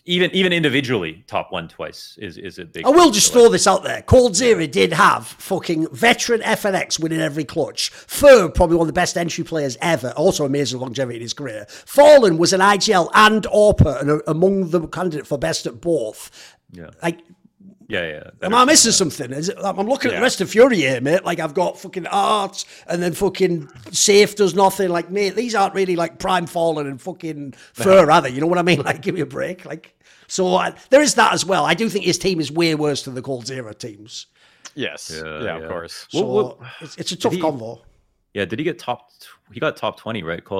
[0.04, 2.86] even even individually top one twice is is a big.
[2.86, 4.02] I will just throw this out there.
[4.02, 4.66] coldzera yeah.
[4.66, 7.90] did have fucking veteran FNX winning every clutch.
[7.90, 10.12] fer, probably one of the best entry players ever.
[10.16, 11.66] Also amazing longevity in his career.
[11.68, 16.56] FalleN was an IGL and AWPer and among the candidate for best at both.
[16.72, 16.90] Yeah.
[17.02, 17.20] Like
[17.88, 18.30] yeah, yeah.
[18.42, 19.32] Am I missing something?
[19.32, 20.16] It, I'm looking yeah.
[20.16, 21.24] at the rest of FURIA here, mate.
[21.24, 24.88] Like I've got fucking art, and then fucking safe does nothing.
[24.88, 28.30] Like, mate, these aren't really like prime FalleN and fucking fer, are they?
[28.30, 28.76] You know what I mean?
[28.86, 29.64] Like, give me a break.
[29.64, 29.98] Like,
[30.28, 31.64] so uh, there is that as well.
[31.64, 34.26] I do think his team is way worse than the coldzera teams.
[34.76, 35.10] Yes.
[35.12, 35.56] Yeah, yeah, yeah.
[35.56, 36.06] of course.
[36.10, 37.80] So what, what, it's, it's, a tough he, convo.
[38.36, 39.10] Yeah, did he get top?
[39.50, 40.44] He got top twenty, right?
[40.44, 40.50] Case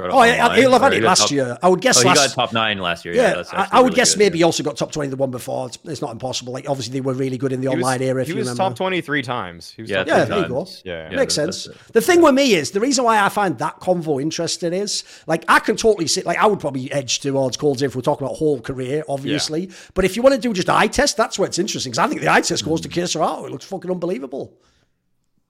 [0.00, 0.12] oh, right.
[0.12, 1.56] Oh, yeah, he'll have had it last top, year.
[1.62, 2.02] I would guess.
[2.02, 3.14] Oh, last, he got top nine last year.
[3.14, 4.40] Yeah, yeah I, I, would really guess good, maybe yeah.
[4.40, 5.68] he also got top twenty the one before.
[5.68, 6.52] It's, it's, not impossible.
[6.52, 8.22] Like obviously they were really good in the he online was, era.
[8.22, 8.70] If he you was remember.
[8.70, 9.70] top twenty three times.
[9.70, 10.66] He was yeah, yeah, there you go.
[10.84, 11.68] Yeah, yeah makes sense.
[11.92, 15.44] The thing with me is the reason why I find that convo interesting is like
[15.46, 16.22] I can totally see.
[16.22, 19.70] Like I would probably edge towards Colds if we're talking about whole career, obviously.
[19.94, 21.92] But if you want to do just eye test, that's where it's interesting.
[21.92, 23.46] Because I think the eye test goes to KSCERATO.
[23.46, 24.58] It looks fucking unbelievable.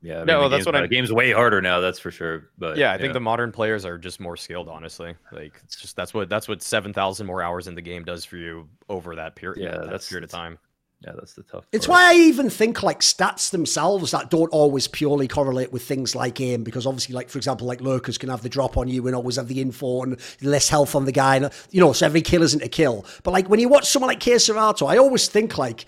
[0.02, 0.84] Yeah, I mean, no, that's what uh, I'm.
[0.84, 2.50] The game's way harder now, that's for sure.
[2.58, 4.68] But yeah, I think the modern players are just more skilled.
[4.68, 8.04] Honestly, like it's just that's what that's what seven thousand more hours in the game
[8.04, 9.62] does for you over that period.
[9.62, 10.58] Yeah, that that's period of time.
[11.04, 11.66] Yeah, that's the tough.
[11.72, 16.14] It's why I even think like stats themselves that don't always purely correlate with things
[16.14, 19.06] like aim, because obviously, like for example, like lurkers can have the drop on you
[19.06, 22.06] and always have the info and less health on the guy, and you know, so
[22.06, 23.04] every kill isn't a kill.
[23.22, 25.86] But like when you watch someone like K Serrato, I always think like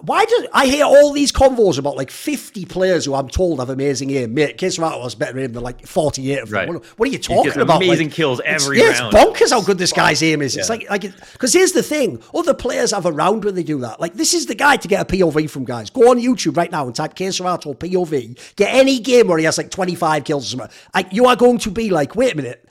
[0.00, 3.70] why do I hear all these convos about like 50 players who I'm told have
[3.70, 4.34] amazing aim?
[4.34, 6.70] Mate, Case was better aim than like 48 of them.
[6.70, 6.82] Right.
[6.96, 7.82] What, are you talking about?
[7.82, 9.12] Amazing like, kills every it's, round.
[9.12, 10.54] Yeah, it's bonkers how good this guy's aim is.
[10.54, 10.60] Yeah.
[10.60, 11.02] It's like, like,
[11.32, 14.00] because here's the thing other players have a round when they do that.
[14.00, 15.90] Like, this is the guy to get a POV from guys.
[15.90, 18.56] Go on YouTube right now and type Case POV.
[18.56, 20.76] Get any game where he has like 25 kills or something.
[20.94, 22.67] Like, you are going to be like, wait a minute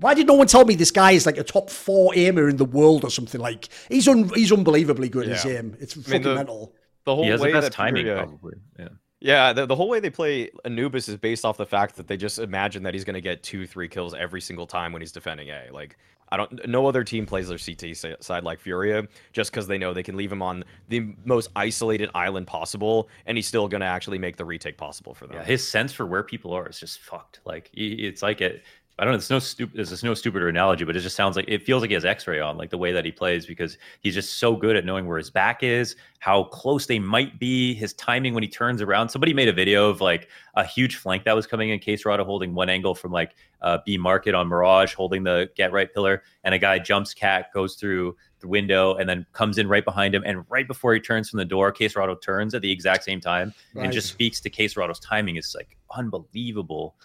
[0.00, 2.56] why did no one tell me this guy is like a top four aimer in
[2.56, 3.40] the world or something?
[3.40, 5.32] Like he's un- he's unbelievably good yeah.
[5.32, 5.76] at his aim.
[5.80, 8.22] It's fucking I mean, the, mental the whole he has way the best timing, Furia,
[8.22, 8.54] probably.
[8.78, 8.88] Yeah.
[9.20, 12.16] Yeah, the, the whole way they play Anubis is based off the fact that they
[12.16, 15.10] just imagine that he's going to get two, three kills every single time when he's
[15.10, 15.70] defending A.
[15.72, 15.96] Like,
[16.30, 19.92] I don't, no other team plays their CT side like Furia just because they know
[19.94, 23.86] they can leave him on the most isolated island possible, and he's still going to
[23.86, 25.36] actually make the retake possible for them.
[25.36, 27.40] Yeah, his sense for where people are is just fucked.
[27.44, 28.62] Like, it's like it.
[29.00, 29.18] I don't know.
[29.18, 29.78] It's no stupid.
[29.78, 32.40] It's no stupider analogy, but it just sounds like it feels like he has X-ray
[32.40, 35.18] on, like the way that he plays, because he's just so good at knowing where
[35.18, 39.08] his back is, how close they might be, his timing when he turns around.
[39.08, 42.54] Somebody made a video of like a huge flank that was coming in, KSCERATO holding
[42.54, 46.52] one angle from like uh, B market on Mirage, holding the get right pillar, and
[46.52, 50.24] a guy jumps cat, goes through the window, and then comes in right behind him,
[50.26, 53.54] and right before he turns from the door, KSCERATO turns at the exact same time,
[53.74, 53.84] right.
[53.84, 56.96] and just speaks to KSCERATO's timing is like unbelievable.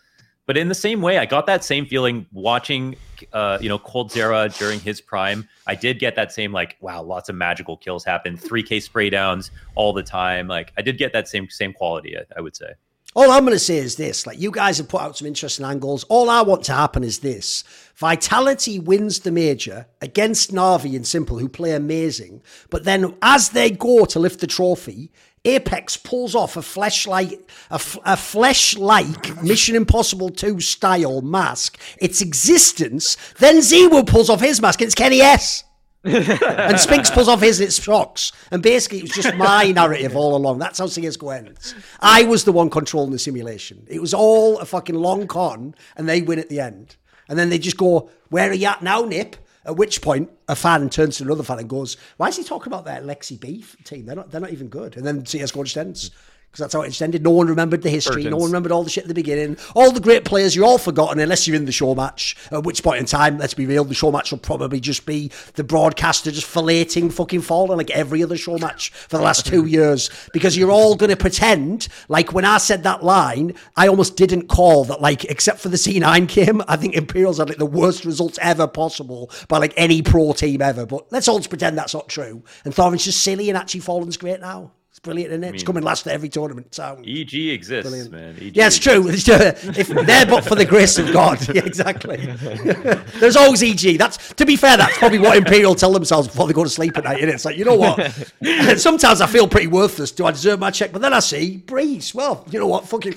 [0.46, 2.98] But in the same way, I got that same feeling watching,
[3.32, 5.48] uh, you know, coldzera during his prime.
[5.68, 9.10] I did get that same like, wow, lots of magical kills happen, three K spray
[9.10, 10.48] downs all the time.
[10.48, 12.18] Like I did get that same same quality.
[12.18, 12.74] I, I would say.
[13.16, 15.66] All I'm going to say is this: like you guys have put out some interesting
[15.66, 16.04] angles.
[16.06, 17.64] All I want to happen is this:
[17.96, 22.42] Vitality wins the major against Navi and s1mple, who play amazing.
[22.70, 25.12] But then, as they go to lift the trophy,
[25.46, 27.40] apEX pulls off a fleshlight,
[27.70, 31.78] a, f- a flesh-like Mission Impossible 2 style mask.
[31.98, 33.18] Its existence.
[33.40, 34.82] Then ZywOo pulls off his mask.
[34.82, 35.64] It's kennyS.
[36.06, 38.34] and Spinx pulls off his its shox.
[38.52, 40.60] And basically, it was just my narrative all along.
[40.60, 41.76] That's how CSGO ends.
[42.02, 43.86] I was the one controlling the simulation.
[43.90, 46.98] It was all a fucking long con, and they win at the end.
[47.30, 49.38] And then they just go, Where are you at now, Nip?
[49.66, 52.72] At which point, a fan turns to another fan and goes, "Why is he talking
[52.72, 54.06] about that Lexi Beef team?
[54.06, 54.32] They're not.
[54.32, 56.12] They're not even good." And then CS:GO just ends
[56.54, 57.24] because that's how it ended.
[57.24, 58.26] No one remembered the history.
[58.26, 59.58] No one remembered all the shit at the beginning.
[59.74, 62.36] All the great players, you're all forgotten unless you're in the show match.
[62.52, 65.32] At which point in time, let's be real, the show match will probably just be
[65.56, 69.66] the broadcaster just filleting fucking FalleN like every other show match for the last two
[69.66, 70.12] years.
[70.32, 74.48] Because you're all going to pretend like when I said that line, I almost didn't
[74.48, 78.06] call that, like, except for the C9 game, I think Imperials had like the worst
[78.06, 80.86] results ever possible by like any pro team ever.
[80.86, 82.44] But let's all just pretend that's not true.
[82.64, 84.72] And Thorin's just silly and actually FalleN's great now.
[84.94, 85.48] It's brilliant, isn't it?
[85.48, 86.76] it's mean- coming last at every tournament.
[86.76, 87.02] So.
[87.04, 88.12] EG exists, Brilliant.
[88.12, 88.38] man.
[88.40, 89.08] EG Yeah, it's true.
[89.08, 89.34] It's true.
[89.40, 91.40] If they're but for the grace of God.
[91.54, 92.18] Yeah, exactly.
[93.20, 93.98] There's always EG.
[93.98, 96.96] That's to be fair, that's probably what Imperial tell themselves before they go to sleep
[96.96, 97.22] at night.
[97.22, 98.00] And it's like, you know what?
[98.80, 100.12] Sometimes I feel pretty worthless.
[100.12, 100.92] Do I deserve my check?
[100.92, 102.14] But then I see Breeze.
[102.14, 102.88] Well, you know what?
[102.88, 103.16] Fucking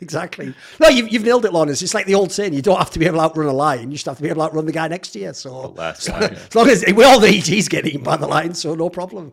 [0.00, 0.54] exactly.
[0.80, 1.82] No, you've, you've nailed it, Lawrence.
[1.82, 3.90] It's like the old saying: you don't have to be able to outrun a lion;
[3.90, 5.32] you just have to be able to outrun the guy next to you.
[5.32, 8.90] So, as long as we all the he's getting eaten by the lion, so no
[8.90, 9.32] problem.